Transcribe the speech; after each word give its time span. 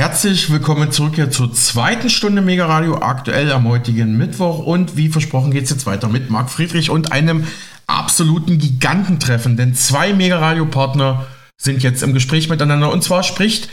Herzlich 0.00 0.48
willkommen 0.48 0.90
zurück 0.92 1.16
hier 1.16 1.30
zur 1.30 1.52
zweiten 1.52 2.08
Stunde 2.08 2.40
Mega 2.40 2.64
Radio 2.64 3.02
aktuell 3.02 3.52
am 3.52 3.68
heutigen 3.68 4.16
Mittwoch 4.16 4.60
und 4.60 4.96
wie 4.96 5.10
versprochen 5.10 5.50
geht 5.50 5.64
es 5.64 5.70
jetzt 5.70 5.84
weiter 5.84 6.08
mit 6.08 6.30
Marc 6.30 6.48
Friedrich 6.48 6.88
und 6.88 7.12
einem 7.12 7.46
absoluten 7.86 8.56
Gigantentreffen, 8.56 9.58
denn 9.58 9.74
zwei 9.74 10.14
Mega 10.14 10.38
Radio 10.38 10.64
Partner 10.64 11.26
sind 11.58 11.82
jetzt 11.82 12.02
im 12.02 12.14
Gespräch 12.14 12.48
miteinander 12.48 12.90
und 12.90 13.04
zwar 13.04 13.22
spricht 13.22 13.68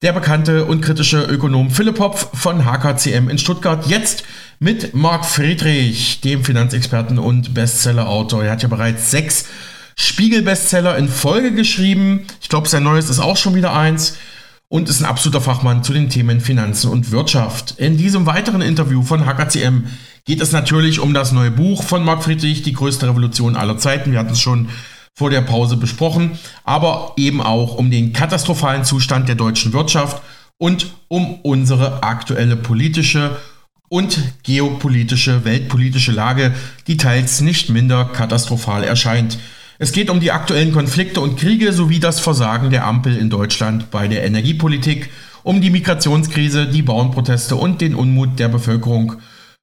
der 0.00 0.12
bekannte 0.12 0.66
und 0.66 0.80
kritische 0.80 1.24
Ökonom 1.24 1.72
Philipp 1.72 1.98
Hopf 1.98 2.28
von 2.38 2.64
HKCM 2.64 3.28
in 3.28 3.38
Stuttgart 3.38 3.88
jetzt 3.88 4.22
mit 4.60 4.94
Marc 4.94 5.24
Friedrich, 5.24 6.20
dem 6.20 6.44
Finanzexperten 6.44 7.18
und 7.18 7.52
Bestsellerautor. 7.52 8.44
Er 8.44 8.52
hat 8.52 8.62
ja 8.62 8.68
bereits 8.68 9.10
sechs 9.10 9.46
Spiegel-Bestseller 9.96 10.96
in 10.96 11.08
Folge 11.08 11.52
geschrieben. 11.52 12.28
Ich 12.40 12.48
glaube, 12.48 12.68
sein 12.68 12.84
neues 12.84 13.10
ist 13.10 13.18
auch 13.18 13.36
schon 13.36 13.56
wieder 13.56 13.74
eins 13.74 14.16
und 14.70 14.88
ist 14.88 15.00
ein 15.00 15.06
absoluter 15.06 15.40
Fachmann 15.40 15.82
zu 15.82 15.92
den 15.92 16.08
Themen 16.08 16.40
Finanzen 16.40 16.90
und 16.90 17.10
Wirtschaft. 17.10 17.74
In 17.78 17.96
diesem 17.96 18.24
weiteren 18.24 18.62
Interview 18.62 19.02
von 19.02 19.26
HKCM 19.26 19.86
geht 20.24 20.40
es 20.40 20.52
natürlich 20.52 21.00
um 21.00 21.12
das 21.12 21.32
neue 21.32 21.50
Buch 21.50 21.82
von 21.82 22.04
Marc 22.04 22.22
Friedrich, 22.22 22.62
die 22.62 22.72
größte 22.72 23.08
Revolution 23.08 23.56
aller 23.56 23.78
Zeiten. 23.78 24.12
Wir 24.12 24.20
hatten 24.20 24.32
es 24.32 24.40
schon 24.40 24.68
vor 25.12 25.28
der 25.28 25.40
Pause 25.40 25.76
besprochen, 25.76 26.38
aber 26.62 27.14
eben 27.16 27.42
auch 27.42 27.74
um 27.74 27.90
den 27.90 28.12
katastrophalen 28.12 28.84
Zustand 28.84 29.28
der 29.28 29.34
deutschen 29.34 29.72
Wirtschaft 29.72 30.22
und 30.56 30.92
um 31.08 31.40
unsere 31.42 32.04
aktuelle 32.04 32.54
politische 32.54 33.36
und 33.88 34.20
geopolitische, 34.44 35.44
weltpolitische 35.44 36.12
Lage, 36.12 36.54
die 36.86 36.96
teils 36.96 37.40
nicht 37.40 37.70
minder 37.70 38.04
katastrophal 38.04 38.84
erscheint. 38.84 39.36
Es 39.82 39.92
geht 39.92 40.10
um 40.10 40.20
die 40.20 40.30
aktuellen 40.30 40.72
Konflikte 40.72 41.22
und 41.22 41.38
Kriege 41.38 41.72
sowie 41.72 42.00
das 42.00 42.20
Versagen 42.20 42.68
der 42.68 42.84
Ampel 42.84 43.16
in 43.16 43.30
Deutschland 43.30 43.90
bei 43.90 44.08
der 44.08 44.24
Energiepolitik, 44.24 45.08
um 45.42 45.62
die 45.62 45.70
Migrationskrise, 45.70 46.66
die 46.66 46.82
Bauernproteste 46.82 47.56
und 47.56 47.80
den 47.80 47.94
Unmut 47.94 48.38
der 48.38 48.48
Bevölkerung, 48.48 49.14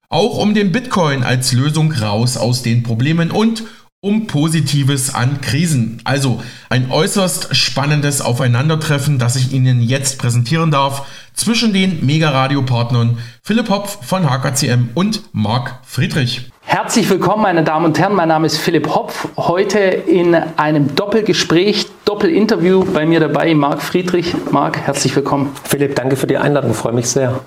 auch 0.08 0.38
um 0.38 0.54
den 0.54 0.72
Bitcoin 0.72 1.22
als 1.22 1.52
Lösung 1.52 1.92
raus 1.92 2.36
aus 2.36 2.64
den 2.64 2.82
Problemen 2.82 3.30
und 3.30 3.62
um 4.00 4.26
Positives 4.26 5.14
an 5.14 5.40
Krisen. 5.40 6.00
Also 6.02 6.42
ein 6.68 6.90
äußerst 6.90 7.54
spannendes 7.54 8.20
Aufeinandertreffen, 8.20 9.20
das 9.20 9.36
ich 9.36 9.52
Ihnen 9.52 9.80
jetzt 9.80 10.18
präsentieren 10.18 10.72
darf, 10.72 11.06
zwischen 11.34 11.72
den 11.72 12.04
Mega-Radio-Partnern 12.04 13.18
Philipp 13.44 13.68
Hopf 13.68 14.04
von 14.04 14.28
HKCM 14.28 14.88
und 14.94 15.22
Marc 15.32 15.78
Friedrich. 15.84 16.50
Herzlich 16.70 17.08
willkommen, 17.08 17.44
meine 17.44 17.64
Damen 17.64 17.86
und 17.86 17.98
Herren. 17.98 18.14
Mein 18.14 18.28
Name 18.28 18.44
ist 18.46 18.58
Philipp 18.58 18.94
Hopf. 18.94 19.26
Heute 19.38 19.78
in 19.78 20.34
einem 20.34 20.94
Doppelgespräch, 20.94 21.86
Doppelinterview 22.04 22.84
bei 22.92 23.06
mir 23.06 23.20
dabei, 23.20 23.54
Marc 23.54 23.80
Friedrich. 23.80 24.34
Marc, 24.50 24.76
herzlich 24.76 25.16
willkommen. 25.16 25.50
Philipp, 25.64 25.94
danke 25.94 26.16
für 26.16 26.26
die 26.26 26.36
Einladung. 26.36 26.74
Freue 26.74 26.92
mich 26.92 27.08
sehr. 27.08 27.40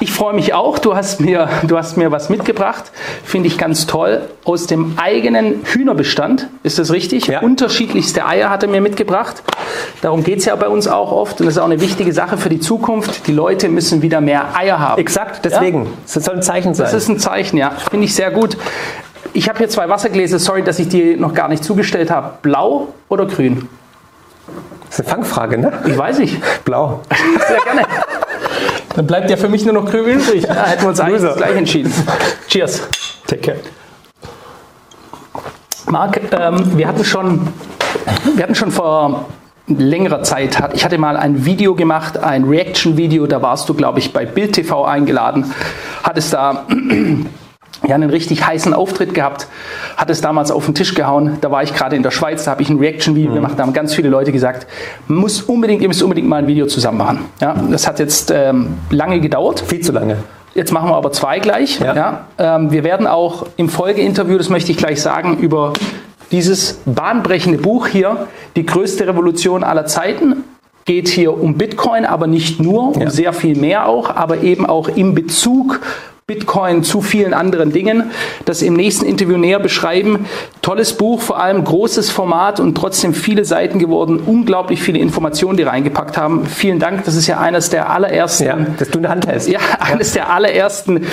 Ich 0.00 0.12
freue 0.12 0.32
mich 0.32 0.54
auch. 0.54 0.78
Du 0.78 0.94
hast 0.94 1.20
mir, 1.20 1.48
du 1.64 1.76
hast 1.76 1.96
mir 1.96 2.12
was 2.12 2.28
mitgebracht. 2.28 2.92
Finde 3.24 3.48
ich 3.48 3.58
ganz 3.58 3.86
toll. 3.86 4.22
Aus 4.44 4.66
dem 4.66 4.94
eigenen 4.96 5.64
Hühnerbestand. 5.64 6.48
Ist 6.62 6.78
das 6.78 6.92
richtig? 6.92 7.26
Ja. 7.26 7.40
Unterschiedlichste 7.40 8.24
Eier 8.24 8.48
hat 8.48 8.62
er 8.62 8.68
mir 8.68 8.80
mitgebracht. 8.80 9.42
Darum 10.00 10.22
geht 10.22 10.38
es 10.38 10.44
ja 10.44 10.54
bei 10.54 10.68
uns 10.68 10.86
auch 10.86 11.10
oft. 11.10 11.40
Und 11.40 11.46
das 11.46 11.56
ist 11.56 11.60
auch 11.60 11.66
eine 11.66 11.80
wichtige 11.80 12.12
Sache 12.12 12.38
für 12.38 12.48
die 12.48 12.60
Zukunft. 12.60 13.26
Die 13.26 13.32
Leute 13.32 13.68
müssen 13.68 14.00
wieder 14.00 14.20
mehr 14.20 14.56
Eier 14.56 14.78
haben. 14.78 15.00
Exakt, 15.00 15.44
deswegen. 15.44 15.84
Ja? 15.84 15.90
Das 16.14 16.24
soll 16.24 16.36
ein 16.36 16.42
Zeichen 16.42 16.74
sein. 16.74 16.86
Das 16.86 16.94
ist 16.94 17.08
ein 17.08 17.18
Zeichen, 17.18 17.56
ja. 17.56 17.70
Finde 17.90 18.04
ich 18.04 18.14
sehr 18.14 18.30
gut. 18.30 18.56
Ich 19.32 19.48
habe 19.48 19.58
hier 19.58 19.68
zwei 19.68 19.88
Wassergläser. 19.88 20.38
Sorry, 20.38 20.62
dass 20.62 20.78
ich 20.78 20.88
die 20.88 21.16
noch 21.16 21.34
gar 21.34 21.48
nicht 21.48 21.64
zugestellt 21.64 22.10
habe. 22.10 22.34
Blau 22.42 22.88
oder 23.08 23.26
grün? 23.26 23.68
Das 24.88 25.00
ist 25.00 25.06
eine 25.06 25.16
Fangfrage, 25.16 25.58
ne? 25.58 25.72
Ich 25.86 25.98
weiß 25.98 26.20
nicht. 26.20 26.40
Blau. 26.64 27.00
Sehr 27.48 27.58
gerne. 27.60 27.86
Dann 28.94 29.06
bleibt 29.06 29.30
ja 29.30 29.36
für 29.36 29.48
mich 29.48 29.64
nur 29.64 29.74
noch 29.74 29.90
grün 29.90 30.18
übrig. 30.18 30.44
Ja, 30.44 30.66
hätten 30.66 30.82
wir 30.82 30.88
uns 30.88 31.00
eigentlich 31.00 31.36
gleich 31.36 31.56
entschieden. 31.56 31.92
Cheers. 32.48 32.88
Take 33.26 33.42
care. 33.42 33.58
Marc, 35.90 36.20
ähm, 36.32 36.76
wir 36.76 36.86
hatten 36.86 37.04
schon, 37.04 37.48
wir 38.34 38.42
hatten 38.42 38.54
schon 38.54 38.70
vor 38.70 39.26
längerer 39.66 40.22
Zeit, 40.22 40.58
ich 40.74 40.84
hatte 40.84 40.98
mal 40.98 41.16
ein 41.16 41.44
Video 41.44 41.74
gemacht, 41.74 42.18
ein 42.18 42.44
Reaction-Video, 42.44 43.26
da 43.26 43.42
warst 43.42 43.68
du, 43.68 43.74
glaube 43.74 43.98
ich, 43.98 44.12
bei 44.12 44.24
Bild 44.24 44.54
TV 44.54 44.84
eingeladen, 44.84 45.52
hattest 46.02 46.32
da 46.32 46.66
ja, 47.88 47.94
einen 47.94 48.10
richtig 48.10 48.46
heißen 48.46 48.74
Auftritt 48.74 49.14
gehabt, 49.14 49.48
hat 49.96 50.10
es 50.10 50.20
damals 50.20 50.50
auf 50.50 50.66
den 50.66 50.74
Tisch 50.74 50.94
gehauen. 50.94 51.38
Da 51.40 51.50
war 51.50 51.62
ich 51.62 51.74
gerade 51.74 51.96
in 51.96 52.02
der 52.02 52.10
Schweiz, 52.10 52.44
da 52.44 52.52
habe 52.52 52.62
ich 52.62 52.68
ein 52.68 52.78
Reaction-Video 52.78 53.30
mhm. 53.30 53.36
gemacht, 53.36 53.54
da 53.56 53.62
haben 53.62 53.72
ganz 53.72 53.94
viele 53.94 54.10
Leute 54.10 54.30
gesagt, 54.30 54.66
muss 55.08 55.40
unbedingt, 55.42 55.80
ihr 55.80 55.88
müsst 55.88 56.02
unbedingt 56.02 56.28
mal 56.28 56.36
ein 56.36 56.46
Video 56.46 56.66
zusammen 56.66 56.98
machen. 56.98 57.24
Ja, 57.40 57.54
das 57.70 57.88
hat 57.88 57.98
jetzt 57.98 58.30
ähm, 58.30 58.74
lange 58.90 59.20
gedauert. 59.20 59.64
Viel 59.66 59.80
zu 59.80 59.92
lange. 59.92 60.18
Jetzt 60.54 60.70
machen 60.72 60.90
wir 60.90 60.96
aber 60.96 61.12
zwei 61.12 61.38
gleich. 61.38 61.80
Ja. 61.80 61.94
ja. 61.94 62.26
Ähm, 62.36 62.70
wir 62.70 62.84
werden 62.84 63.06
auch 63.06 63.46
im 63.56 63.68
Folgeinterview, 63.70 64.36
das 64.36 64.50
möchte 64.50 64.70
ich 64.70 64.76
gleich 64.76 65.00
sagen, 65.00 65.38
über 65.38 65.72
dieses 66.30 66.80
bahnbrechende 66.84 67.58
Buch 67.58 67.86
hier, 67.86 68.26
die 68.54 68.66
größte 68.66 69.06
Revolution 69.06 69.64
aller 69.64 69.86
Zeiten, 69.86 70.44
geht 70.84 71.08
hier 71.08 71.40
um 71.40 71.54
Bitcoin, 71.54 72.04
aber 72.04 72.26
nicht 72.26 72.60
nur, 72.60 72.96
um 72.96 73.02
ja. 73.02 73.10
sehr 73.10 73.32
viel 73.32 73.56
mehr 73.56 73.86
auch, 73.86 74.14
aber 74.14 74.42
eben 74.42 74.66
auch 74.66 74.88
im 74.88 75.14
Bezug 75.14 75.80
Bitcoin 76.30 76.84
zu 76.84 77.00
vielen 77.00 77.32
anderen 77.32 77.72
Dingen. 77.72 78.10
Das 78.44 78.60
im 78.60 78.74
nächsten 78.74 79.06
Interview 79.06 79.38
näher 79.38 79.58
beschreiben. 79.58 80.26
Tolles 80.60 80.92
Buch, 80.92 81.22
vor 81.22 81.40
allem 81.40 81.64
großes 81.64 82.10
Format 82.10 82.60
und 82.60 82.74
trotzdem 82.74 83.14
viele 83.14 83.46
Seiten 83.46 83.78
geworden. 83.78 84.20
Unglaublich 84.26 84.82
viele 84.82 84.98
Informationen, 84.98 85.56
die 85.56 85.62
reingepackt 85.62 86.18
haben. 86.18 86.44
Vielen 86.44 86.80
Dank. 86.80 87.06
Das 87.06 87.14
ist 87.14 87.28
ja 87.28 87.38
eines 87.38 87.70
der 87.70 87.88
allerersten. 87.88 88.44
Ja, 88.44 88.58
dass 88.78 88.90
du 88.90 88.98
eine 88.98 89.08
Hand 89.08 89.26
hast. 89.26 89.48
Ja, 89.48 89.60
eines 89.80 90.14
ja. 90.14 90.24
der 90.24 90.34
allerersten 90.34 91.06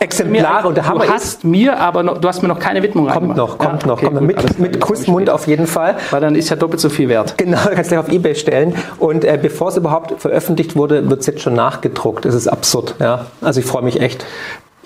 Exemplare 0.00 0.66
und 0.66 0.76
der 0.76 0.88
Hammer 0.88 1.04
du 1.04 1.12
hast 1.12 1.44
mir, 1.44 1.78
aber 1.78 2.02
noch, 2.02 2.18
du 2.18 2.26
hast 2.26 2.40
mir 2.40 2.48
noch 2.48 2.58
keine 2.58 2.82
Widmung 2.82 3.06
Kommt 3.08 3.36
noch, 3.36 3.58
kommt 3.58 3.82
ja, 3.82 3.88
noch, 3.88 3.98
okay, 3.98 4.06
kommt 4.06 4.18
gut, 4.18 4.26
mit, 4.26 4.58
mit 4.58 4.80
Kussmund 4.80 5.28
auf 5.28 5.46
jeden 5.46 5.66
Fall. 5.66 5.96
Weil 6.10 6.22
dann 6.22 6.34
ist 6.34 6.48
ja 6.48 6.56
doppelt 6.56 6.80
so 6.80 6.88
viel 6.88 7.10
wert. 7.10 7.36
Genau, 7.36 7.58
kannst 7.74 7.92
du 7.92 8.00
auf 8.00 8.08
Ebay 8.08 8.34
stellen. 8.34 8.74
Und 8.98 9.24
äh, 9.24 9.38
bevor 9.40 9.68
es 9.68 9.76
überhaupt 9.76 10.20
veröffentlicht 10.20 10.74
wurde, 10.74 11.08
wird 11.10 11.20
es 11.20 11.26
jetzt 11.26 11.42
schon 11.42 11.54
nachgedruckt. 11.54 12.24
Das 12.24 12.34
ist 12.34 12.48
absurd. 12.48 12.94
Ja? 12.98 13.26
Also 13.42 13.60
ich 13.60 13.66
freue 13.66 13.82
mich 13.82 14.00
echt. 14.00 14.24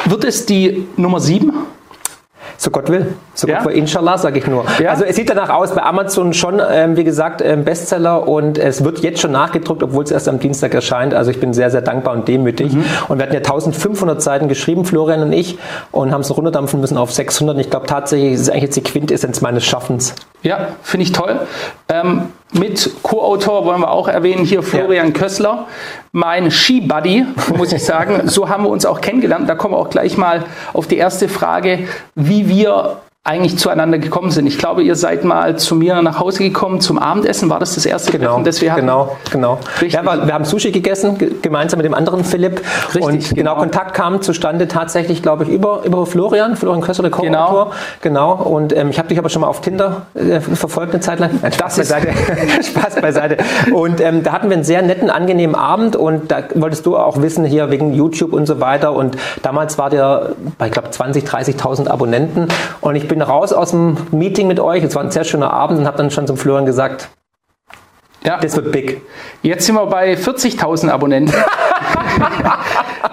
Wird 0.04 0.24
es 0.24 0.46
die 0.46 0.86
Nummer 0.96 1.20
7? 1.20 1.52
So 2.56 2.70
Gott 2.70 2.88
will. 2.88 3.14
So 3.34 3.46
ja? 3.46 3.58
Gott 3.58 3.66
will, 3.66 3.76
inshallah, 3.76 4.18
sage 4.18 4.38
ich 4.38 4.46
nur. 4.46 4.64
Ja? 4.80 4.90
Also 4.90 5.04
es 5.04 5.16
sieht 5.16 5.30
danach 5.30 5.50
aus, 5.50 5.74
bei 5.74 5.82
Amazon 5.82 6.34
schon, 6.34 6.60
ähm, 6.70 6.96
wie 6.96 7.04
gesagt, 7.04 7.42
ähm, 7.42 7.64
Bestseller 7.64 8.28
und 8.28 8.58
es 8.58 8.84
wird 8.84 9.00
jetzt 9.00 9.20
schon 9.20 9.32
nachgedruckt, 9.32 9.82
obwohl 9.82 10.04
es 10.04 10.10
erst 10.10 10.28
am 10.28 10.38
Dienstag 10.38 10.74
erscheint. 10.74 11.14
Also 11.14 11.30
ich 11.30 11.40
bin 11.40 11.52
sehr, 11.52 11.70
sehr 11.70 11.82
dankbar 11.82 12.14
und 12.14 12.28
demütig. 12.28 12.72
Mhm. 12.72 12.84
Und 13.08 13.18
wir 13.18 13.24
hatten 13.24 13.34
ja 13.34 13.40
1500 13.40 14.22
Seiten 14.22 14.48
geschrieben, 14.48 14.84
Florian 14.84 15.22
und 15.22 15.32
ich, 15.32 15.58
und 15.90 16.12
haben 16.12 16.20
es 16.20 16.36
runterdampfen 16.36 16.80
müssen 16.80 16.96
auf 16.96 17.12
600. 17.12 17.58
Ich 17.58 17.70
glaube 17.70 17.86
tatsächlich, 17.86 18.34
es 18.34 18.42
ist 18.42 18.50
eigentlich 18.50 18.62
jetzt 18.64 18.76
die 18.76 18.82
Quintessenz 18.82 19.40
meines 19.40 19.64
Schaffens. 19.64 20.14
Ja, 20.44 20.68
finde 20.82 21.04
ich 21.04 21.12
toll. 21.12 21.40
Ähm, 21.88 22.28
mit 22.52 22.90
Co-Autor 23.02 23.64
wollen 23.64 23.80
wir 23.80 23.90
auch 23.90 24.08
erwähnen, 24.08 24.44
hier 24.44 24.62
Florian 24.62 25.06
ja. 25.06 25.12
Kössler, 25.12 25.66
mein 26.12 26.50
Ski-Buddy, 26.50 27.24
muss 27.56 27.72
ich 27.72 27.82
sagen. 27.82 28.22
so 28.28 28.50
haben 28.50 28.64
wir 28.64 28.68
uns 28.68 28.84
auch 28.84 29.00
kennengelernt. 29.00 29.48
Da 29.48 29.54
kommen 29.54 29.72
wir 29.72 29.78
auch 29.78 29.88
gleich 29.88 30.18
mal 30.18 30.44
auf 30.74 30.86
die 30.86 30.98
erste 30.98 31.30
Frage, 31.30 31.88
wie 32.14 32.46
wir 32.46 33.00
eigentlich 33.26 33.56
zueinander 33.56 33.96
gekommen 33.96 34.30
sind. 34.30 34.46
Ich 34.46 34.58
glaube, 34.58 34.82
ihr 34.82 34.96
seid 34.96 35.24
mal 35.24 35.56
zu 35.56 35.74
mir 35.76 36.02
nach 36.02 36.20
Hause 36.20 36.40
gekommen 36.40 36.82
zum 36.82 36.98
Abendessen. 36.98 37.48
War 37.48 37.58
das 37.58 37.74
das 37.74 37.86
erste 37.86 38.12
genau, 38.12 38.32
Treffen, 38.32 38.44
das 38.44 38.60
wir 38.60 38.70
hatten? 38.70 38.82
Genau, 38.82 39.16
genau. 39.30 39.58
Richtig. 39.80 39.94
Ja, 39.94 40.26
wir 40.26 40.34
haben 40.34 40.44
Sushi 40.44 40.70
gegessen, 40.72 41.16
gemeinsam 41.40 41.78
mit 41.78 41.86
dem 41.86 41.94
anderen 41.94 42.22
Philipp. 42.22 42.60
Richtig, 42.88 43.02
und 43.02 43.28
genau, 43.30 43.52
genau, 43.52 43.54
Kontakt 43.56 43.94
kam 43.94 44.20
zustande 44.20 44.68
tatsächlich, 44.68 45.22
glaube 45.22 45.44
ich, 45.44 45.48
über, 45.48 45.84
über 45.86 46.04
Florian, 46.04 46.54
Florian 46.54 46.82
Kösser, 46.82 47.00
der 47.00 47.10
Co-Autor. 47.12 47.72
Genau. 48.02 48.34
genau. 48.34 48.44
Und 48.44 48.76
ähm, 48.76 48.90
ich 48.90 48.98
habe 48.98 49.08
dich 49.08 49.18
aber 49.18 49.30
schon 49.30 49.40
mal 49.40 49.48
auf 49.48 49.62
Tinder 49.62 50.02
äh, 50.12 50.40
verfolgt 50.40 50.92
eine 50.92 51.00
Zeit 51.00 51.18
lang. 51.18 51.30
Nein, 51.40 51.52
Spaß 51.52 51.78
beiseite. 51.78 52.08
Spaß 52.62 53.00
beiseite. 53.00 53.38
Und 53.72 54.02
ähm, 54.02 54.22
da 54.22 54.32
hatten 54.32 54.50
wir 54.50 54.54
einen 54.56 54.64
sehr 54.64 54.82
netten, 54.82 55.08
angenehmen 55.08 55.56
Abend 55.56 55.96
und 55.96 56.30
da 56.30 56.42
wolltest 56.56 56.84
du 56.84 56.98
auch 56.98 57.22
wissen, 57.22 57.46
hier 57.46 57.70
wegen 57.70 57.94
YouTube 57.94 58.34
und 58.34 58.44
so 58.44 58.60
weiter. 58.60 58.92
Und 58.92 59.16
damals 59.40 59.78
war 59.78 59.88
der 59.88 60.32
bei, 60.58 60.66
ich 60.66 60.72
glaube, 60.72 60.88
20.000, 60.88 61.56
30.000 61.56 61.88
Abonnenten. 61.88 62.48
Und 62.82 62.96
ich 62.96 63.08
bin 63.08 63.13
bin 63.14 63.22
raus 63.22 63.52
aus 63.52 63.70
dem 63.70 63.96
Meeting 64.10 64.48
mit 64.48 64.58
euch. 64.58 64.82
Es 64.82 64.96
war 64.96 65.02
ein 65.02 65.12
sehr 65.12 65.22
schöner 65.22 65.52
Abend 65.52 65.78
und 65.78 65.86
habe 65.86 65.96
dann 65.96 66.10
schon 66.10 66.26
zum 66.26 66.36
Florian 66.36 66.66
gesagt, 66.66 67.08
ja. 68.24 68.38
Das 68.38 68.56
wird 68.56 68.72
big. 68.72 69.02
Jetzt 69.42 69.66
sind 69.66 69.74
wir 69.74 69.84
bei 69.84 70.14
40.000 70.14 70.88
Abonnenten. 70.88 71.34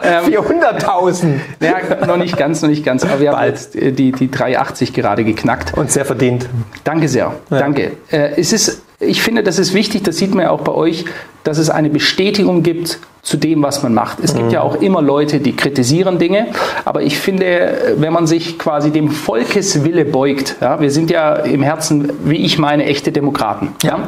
400.000. 0.01 1.33
Ähm, 1.59 1.73
ja, 1.99 2.05
noch 2.07 2.17
nicht 2.17 2.37
ganz, 2.37 2.61
noch 2.61 2.69
nicht 2.69 2.83
ganz. 2.83 3.03
Aber 3.03 3.19
wir 3.19 3.31
Bald. 3.31 3.37
haben 3.37 3.49
jetzt 3.49 3.75
die, 3.99 4.13
die 4.13 4.31
380 4.31 4.93
gerade 4.93 5.23
geknackt. 5.23 5.77
Und 5.77 5.91
sehr 5.91 6.05
verdient. 6.05 6.47
Danke 6.85 7.07
sehr. 7.07 7.33
Ja. 7.49 7.59
Danke. 7.59 7.91
Äh, 8.09 8.31
es 8.37 8.53
ist, 8.53 8.81
ich 9.01 9.21
finde, 9.21 9.43
das 9.43 9.59
ist 9.59 9.73
wichtig, 9.73 10.03
das 10.03 10.17
sieht 10.17 10.33
man 10.33 10.45
ja 10.45 10.51
auch 10.51 10.61
bei 10.61 10.73
euch. 10.73 11.05
dass 11.43 11.57
es 11.57 11.69
eine 11.69 11.89
Bestätigung 11.89 12.63
gibt 12.63 12.99
zu 13.23 13.37
dem, 13.37 13.61
was 13.61 13.83
man 13.83 13.93
macht. 13.93 14.17
Es 14.23 14.33
mhm. 14.33 14.39
gibt 14.39 14.51
ja 14.53 14.61
auch 14.61 14.81
immer 14.81 14.99
Leute, 14.99 15.39
die 15.39 15.55
kritisieren 15.55 16.17
Dinge, 16.17 16.47
aber 16.85 17.03
ich 17.03 17.19
finde, 17.19 17.77
wenn 17.97 18.11
man 18.11 18.25
sich 18.25 18.57
quasi 18.57 18.89
dem 18.89 19.09
Volkeswille 19.09 20.05
beugt, 20.05 20.55
ja, 20.59 20.81
wir 20.81 20.89
sind 20.89 21.11
ja 21.11 21.35
im 21.35 21.61
Herzen, 21.61 22.11
wie 22.25 22.37
ich 22.37 22.57
meine, 22.57 22.85
echte 22.85 23.11
Demokraten. 23.11 23.69
Ja. 23.83 23.99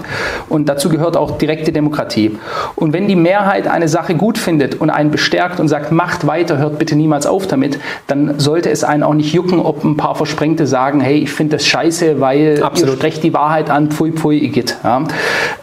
Und 0.50 0.68
dazu 0.68 0.90
gehört 0.90 1.16
auch 1.16 1.38
direkte 1.38 1.72
Demokratie. 1.72 2.38
Und 2.76 2.94
wenn 2.94 3.08
die 3.08 3.16
Mehrheit 3.16 3.68
eine 3.68 3.88
Sache 3.88 4.16
gut 4.16 4.40
findet 4.40 4.82
und 4.82 4.90
einen 4.90 5.12
bestärkt 5.12 5.60
und 5.60 5.68
sagt, 5.68 5.92
macht 5.92 6.26
weiter, 6.26 6.58
hört 6.58 6.80
bitte 6.80 6.96
niemals 6.96 7.28
auf 7.28 7.46
damit, 7.46 7.78
dann 8.08 8.40
sollte 8.40 8.72
es 8.72 8.84
einen 8.84 9.04
auch 9.04 9.14
nicht 9.14 9.32
jucken, 9.32 9.60
ob 9.60 9.84
ein 9.84 9.96
paar 9.96 10.16
Versprengte 10.16 10.66
sagen, 10.66 11.02
hey, 11.02 11.18
ich 11.18 11.32
finde 11.32 11.58
das 11.58 11.68
scheiße, 11.68 12.20
weil 12.20 12.64
Absolut. 12.64 12.96
ihr 12.96 12.98
sprecht 12.98 13.24
die 13.24 13.34
Wahrheit 13.34 13.70
an, 13.70 13.92
pfui 13.92 14.12
pfui, 14.12 14.40
igitt. 14.40 14.78
Ja. 14.84 15.04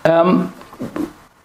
Ähm, 0.04 0.48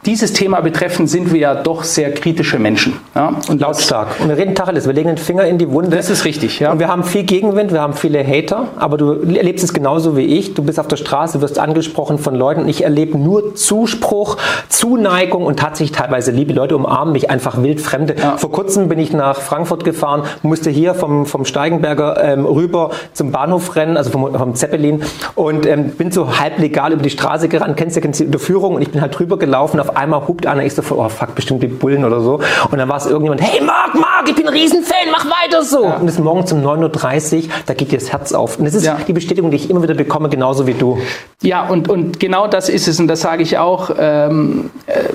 dieses 0.06 0.34
Thema 0.34 0.62
betreffend 0.62 1.10
sind 1.10 1.34
wir 1.34 1.40
ja 1.40 1.56
doch 1.56 1.84
sehr 1.84 2.14
kritische 2.14 2.60
Menschen. 2.60 2.94
Ja? 3.16 3.34
Und 3.50 3.60
lautstark. 3.60 4.20
Und 4.20 4.30
wir 4.30 4.38
reden 4.38 4.54
Tacheles, 4.54 4.86
wir 4.86 4.94
legen 4.94 5.10
den 5.10 5.18
Finger 5.18 5.46
in 5.46 5.58
die 5.58 5.70
Wunde. 5.72 5.96
Das 5.96 6.10
ist 6.10 6.26
richtig, 6.26 6.60
ja. 6.60 6.72
Und 6.72 6.80
wir 6.80 6.88
haben 6.88 7.04
viel 7.04 7.24
Gegenwind, 7.24 7.72
wir 7.74 7.82
haben 7.82 7.94
viele 7.94 8.26
Hater, 8.26 8.68
aber 8.78 8.98
du 8.98 9.14
erlebst 9.22 9.64
es 9.64 9.74
genauso 9.74 10.16
wie 10.18 10.26
ich. 10.26 10.54
Du 10.54 10.64
bist 10.64 10.80
auf 10.80 10.88
der 10.88 10.98
Straße, 10.98 11.42
wirst 11.42 11.60
angesprochen 11.60 12.20
von 12.20 12.36
Leuten 12.36 12.66
ich 12.68 12.84
erlebe 12.84 13.18
nur 13.18 13.56
Zuspruch, 13.56 14.38
Zuneigung 14.70 15.46
und 15.46 15.60
tatsächlich 15.60 15.98
teilweise 15.98 16.32
Liebe. 16.32 16.54
Leute 16.54 16.76
umarmen 16.76 17.14
mich 17.14 17.30
einfach 17.30 17.62
wildfremde. 17.62 18.16
Ja. 18.18 18.38
Vor 18.38 18.52
kurzem 18.52 18.90
bin 18.90 19.00
ich 19.00 19.14
nach 19.14 19.40
Frankfurt 19.40 19.84
gefahren, 19.84 20.24
musste 20.42 20.70
hier 20.70 20.94
vom, 20.94 21.26
vom 21.26 21.46
Steigenberger 21.46 22.24
ähm, 22.24 22.46
rüber 22.46 22.92
zum 23.14 23.32
Bahnhof 23.32 23.76
rennen, 23.76 23.98
also 23.98 24.12
vom, 24.12 24.34
vom 24.34 24.56
Zeppelin 24.56 25.04
und 25.36 25.66
ähm, 25.66 25.90
bin 25.92 26.12
so 26.12 26.40
halb 26.40 26.60
legal 26.60 26.94
über 26.94 27.04
die 27.04 27.10
Straße 27.10 27.48
gerannt, 27.48 27.78
kennst 27.78 27.96
du, 27.96 28.02
kennst 28.02 28.20
du 28.20 28.24
die 28.24 28.28
Unterführung 28.28 28.76
und 28.76 28.82
ich 28.82 28.92
bin 28.92 29.02
halt 29.02 29.18
drüber 29.18 29.38
gelaufen. 29.38 29.80
Auf 29.80 29.95
einmal 29.96 30.28
hupt 30.28 30.46
einer, 30.46 30.64
ich 30.64 30.74
so, 30.74 30.82
oh 30.92 31.10
fuck, 31.10 31.36
bestimmt 31.36 31.64
die 31.64 31.68
Bullen 31.68 32.06
oder 32.06 32.22
so. 32.22 32.40
Und 32.70 32.78
dann 32.78 32.90
war 32.90 32.98
es 32.98 33.06
irgendjemand, 33.06 33.42
hey 33.42 33.62
Marc, 33.62 33.96
Marc, 33.96 34.30
ich 34.30 34.36
bin 34.36 34.48
ein 34.48 34.54
Riesenfan, 34.54 35.12
mach 35.12 35.26
weiter 35.26 35.64
so. 35.64 35.84
Ja. 35.84 35.98
Und 35.98 36.08
es 36.08 36.16
ist 36.16 36.24
morgens 36.24 36.52
um 36.52 36.62
9.30 36.62 37.36
Uhr, 37.36 37.50
da 37.66 37.74
geht 37.74 37.92
dir 37.92 38.00
das 38.00 38.12
Herz 38.12 38.34
auf. 38.34 38.58
Und 38.60 38.66
das 38.66 38.74
ist 38.74 38.86
ja. 38.86 38.98
die 39.08 39.14
Bestätigung, 39.14 39.52
die 39.52 39.58
ich 39.58 39.70
immer 39.70 39.84
wieder 39.84 39.94
bekomme, 39.94 40.30
genauso 40.30 40.68
wie 40.68 40.74
du. 40.74 41.00
Ja, 41.42 41.68
und, 41.68 41.90
und 41.90 42.20
genau 42.20 42.48
das 42.48 42.70
ist 42.70 42.88
es, 42.88 43.00
und 43.00 43.08
das 43.08 43.22
sage 43.22 43.44
ich 43.44 43.58
auch. 43.58 43.92
Ähm, 43.98 44.72
äh, 44.88 45.14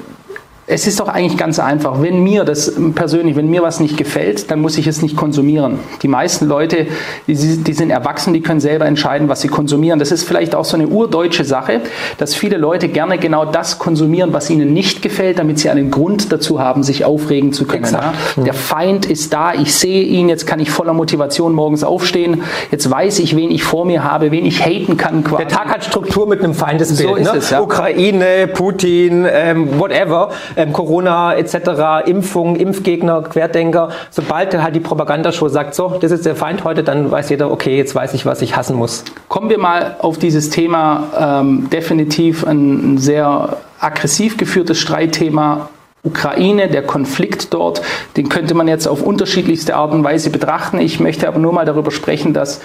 es 0.71 0.87
ist 0.87 1.01
doch 1.01 1.09
eigentlich 1.09 1.37
ganz 1.37 1.59
einfach. 1.59 2.01
Wenn 2.01 2.23
mir 2.23 2.45
das 2.45 2.73
persönlich, 2.95 3.35
wenn 3.35 3.51
mir 3.51 3.63
was 3.63 3.81
nicht 3.81 3.97
gefällt, 3.97 4.53
dann 4.53 4.61
muss 4.61 4.79
ich 4.79 4.87
es 4.87 5.03
nicht 5.03 5.17
konsumieren. 5.17 5.81
Die 6.03 6.09
meisten 6.09 6.47
Leute, 6.47 6.87
die, 7.27 7.35
die, 7.35 7.73
sind 7.73 7.91
erwachsen, 7.91 8.33
die 8.33 8.41
können 8.41 8.61
selber 8.61 8.87
entscheiden, 8.87 9.29
was 9.29 9.41
sie 9.41 9.49
konsumieren. 9.49 9.99
Das 9.99 10.13
ist 10.13 10.23
vielleicht 10.23 10.55
auch 10.55 10.65
so 10.65 10.77
eine 10.77 10.87
urdeutsche 10.87 11.45
Sache, 11.45 11.81
dass 12.19 12.37
viele 12.37 12.57
Leute 12.57 12.89
gerne 12.89 13.19
genau 13.19 13.45
das 13.45 13.81
konsumieren, 13.81 14.33
was 14.33 14.49
ihnen 14.49 14.73
nicht 14.73 15.03
gefällt, 15.03 15.41
damit 15.41 15.59
sie 15.59 15.71
einen 15.71 15.91
Grund 15.91 16.31
dazu 16.31 16.61
haben, 16.61 16.85
sich 16.85 17.05
aufregen 17.05 17.53
zu 17.53 17.65
können. 17.65 17.93
Ja? 17.93 18.15
Der 18.37 18.55
Feind 18.55 19.07
ist 19.07 19.33
da, 19.33 19.53
ich 19.55 19.75
sehe 19.75 20.05
ihn, 20.05 20.29
jetzt 20.29 20.47
kann 20.47 20.61
ich 20.61 20.71
voller 20.71 20.93
Motivation 20.93 21.53
morgens 21.53 21.83
aufstehen, 21.83 22.45
jetzt 22.71 22.89
weiß 22.89 23.19
ich, 23.19 23.35
wen 23.35 23.51
ich 23.51 23.65
vor 23.65 23.87
mir 23.87 24.05
habe, 24.05 24.31
wen 24.31 24.47
ich 24.47 24.65
haten 24.65 24.97
kann. 24.97 25.25
Quasi. 25.25 25.43
Der 25.45 25.49
Tag 25.49 25.67
hat 25.67 25.85
Struktur 25.85 26.29
mit 26.29 26.45
einem 26.45 26.55
Feindesbild. 26.55 27.09
So 27.09 27.17
ist 27.17 27.33
ne? 27.33 27.39
es, 27.39 27.51
ja. 27.51 27.61
Ukraine, 27.61 28.47
Putin, 28.47 29.27
ähm, 29.29 29.81
whatever 29.81 30.31
ähm, 30.61 30.73
Corona 30.73 31.35
etc., 31.35 32.07
Impfung, 32.07 32.57
Impfgegner, 32.57 33.23
Querdenker. 33.23 33.91
Sobald 34.11 34.61
halt 34.61 34.75
die 34.75 34.81
Propagandashow 34.81 35.49
sagt, 35.49 35.75
so, 35.75 35.97
das 36.01 36.13
ist 36.13 36.27
der 36.27 36.37
Feind 36.37 36.65
heute, 36.65 36.83
dann 36.83 37.11
weiß 37.11 37.31
jeder, 37.31 37.51
okay, 37.51 37.77
jetzt 37.77 37.95
weiß 37.95 38.15
ich, 38.15 38.27
was 38.27 38.43
ich 38.43 38.57
hassen 38.57 38.77
muss. 38.77 39.05
Kommen 39.29 39.51
wir 39.51 39.59
mal 39.59 39.97
auf 39.99 40.19
dieses 40.19 40.51
Thema. 40.51 41.41
Ähm, 41.41 41.69
definitiv 41.71 42.47
ein, 42.47 42.95
ein 42.95 42.99
sehr 42.99 43.57
aggressiv 43.79 44.37
geführtes 44.37 44.79
Streitthema 44.79 45.69
Ukraine, 46.03 46.69
der 46.69 46.83
Konflikt 46.83 47.53
dort, 47.53 47.83
den 48.17 48.29
könnte 48.29 48.55
man 48.55 48.69
jetzt 48.69 48.87
auf 48.87 49.03
unterschiedlichste 49.03 49.77
Art 49.77 49.93
und 49.93 50.03
Weise 50.03 50.31
betrachten. 50.31 50.79
Ich 50.79 50.99
möchte 50.99 51.29
aber 51.29 51.39
nur 51.39 51.53
mal 51.53 51.67
darüber 51.67 51.91
sprechen, 51.91 52.33
dass, 52.33 52.63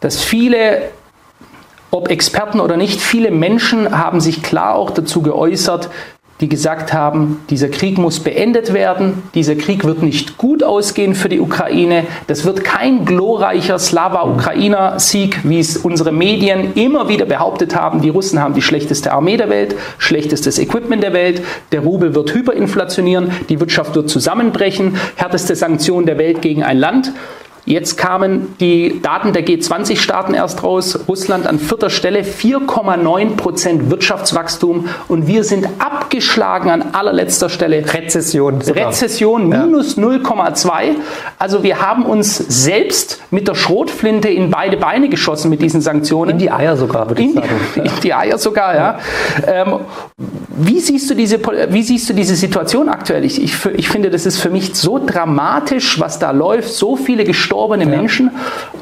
dass 0.00 0.22
viele, 0.22 0.82
ob 1.90 2.08
Experten 2.10 2.60
oder 2.60 2.78
nicht, 2.78 3.00
viele 3.00 3.30
Menschen 3.30 3.98
haben 3.98 4.20
sich 4.20 4.42
klar 4.42 4.74
auch 4.74 4.90
dazu 4.90 5.20
geäußert, 5.20 5.90
die 6.40 6.48
gesagt 6.48 6.92
haben, 6.92 7.42
dieser 7.50 7.68
Krieg 7.68 7.98
muss 7.98 8.20
beendet 8.20 8.72
werden, 8.72 9.22
dieser 9.34 9.56
Krieg 9.56 9.84
wird 9.84 10.02
nicht 10.02 10.38
gut 10.38 10.62
ausgehen 10.62 11.14
für 11.14 11.28
die 11.28 11.40
Ukraine, 11.40 12.06
das 12.26 12.44
wird 12.44 12.64
kein 12.64 13.04
glorreicher 13.04 13.78
Slava-Ukrainer-Sieg, 13.78 15.40
wie 15.44 15.58
es 15.58 15.76
unsere 15.76 16.12
Medien 16.12 16.74
immer 16.74 17.08
wieder 17.08 17.26
behauptet 17.26 17.76
haben. 17.76 18.00
Die 18.00 18.08
Russen 18.08 18.40
haben 18.40 18.54
die 18.54 18.62
schlechteste 18.62 19.12
Armee 19.12 19.36
der 19.36 19.50
Welt, 19.50 19.76
schlechtestes 19.98 20.58
Equipment 20.58 21.02
der 21.02 21.12
Welt, 21.12 21.42
der 21.72 21.80
Rubel 21.80 22.14
wird 22.14 22.32
hyperinflationieren, 22.32 23.30
die 23.48 23.60
Wirtschaft 23.60 23.94
wird 23.94 24.08
zusammenbrechen, 24.08 24.96
härteste 25.16 25.54
Sanktionen 25.54 26.06
der 26.06 26.18
Welt 26.18 26.40
gegen 26.40 26.62
ein 26.62 26.78
Land. 26.78 27.12
Jetzt 27.70 27.96
kamen 27.96 28.56
die 28.58 29.00
Daten 29.00 29.32
der 29.32 29.46
G20-Staaten 29.46 30.34
erst 30.34 30.64
raus. 30.64 30.98
Russland 31.06 31.46
an 31.46 31.60
vierter 31.60 31.88
Stelle, 31.88 32.22
4,9 32.22 33.36
Prozent 33.36 33.90
Wirtschaftswachstum 33.90 34.88
und 35.06 35.28
wir 35.28 35.44
sind 35.44 35.68
abgeschlagen 35.78 36.68
an 36.68 36.82
allerletzter 36.94 37.48
Stelle. 37.48 37.84
Rezession. 37.94 38.60
Sogar. 38.60 38.88
Rezession 38.88 39.48
minus 39.48 39.94
ja. 39.94 40.02
0,2. 40.02 40.96
Also 41.38 41.62
wir 41.62 41.80
haben 41.80 42.04
uns 42.06 42.38
selbst 42.38 43.22
mit 43.30 43.46
der 43.46 43.54
Schrotflinte 43.54 44.28
in 44.28 44.50
beide 44.50 44.76
Beine 44.76 45.08
geschossen 45.08 45.48
mit 45.48 45.62
diesen 45.62 45.80
Sanktionen. 45.80 46.32
In 46.32 46.38
die 46.38 46.50
Eier 46.50 46.76
sogar, 46.76 47.08
würde 47.08 47.22
ich 47.22 47.34
sagen. 47.34 47.48
In 47.76 47.90
die 48.02 48.12
Eier 48.12 48.38
sogar, 48.38 48.74
ja. 48.74 48.98
ja. 49.46 49.52
Ähm, 49.62 49.74
wie, 50.48 50.80
siehst 50.80 51.08
du 51.08 51.14
diese, 51.14 51.38
wie 51.68 51.82
siehst 51.84 52.10
du 52.10 52.14
diese 52.14 52.34
Situation 52.34 52.88
aktuell? 52.88 53.24
Ich, 53.24 53.40
ich, 53.40 53.64
ich 53.64 53.88
finde, 53.88 54.10
das 54.10 54.26
ist 54.26 54.38
für 54.38 54.50
mich 54.50 54.74
so 54.74 54.98
dramatisch, 54.98 56.00
was 56.00 56.18
da 56.18 56.32
läuft. 56.32 56.70
So 56.70 56.96
viele 56.96 57.22
Geschichten 57.22 57.59
verstorbene 57.60 57.84
ja. 57.84 57.90
Menschen. 57.90 58.30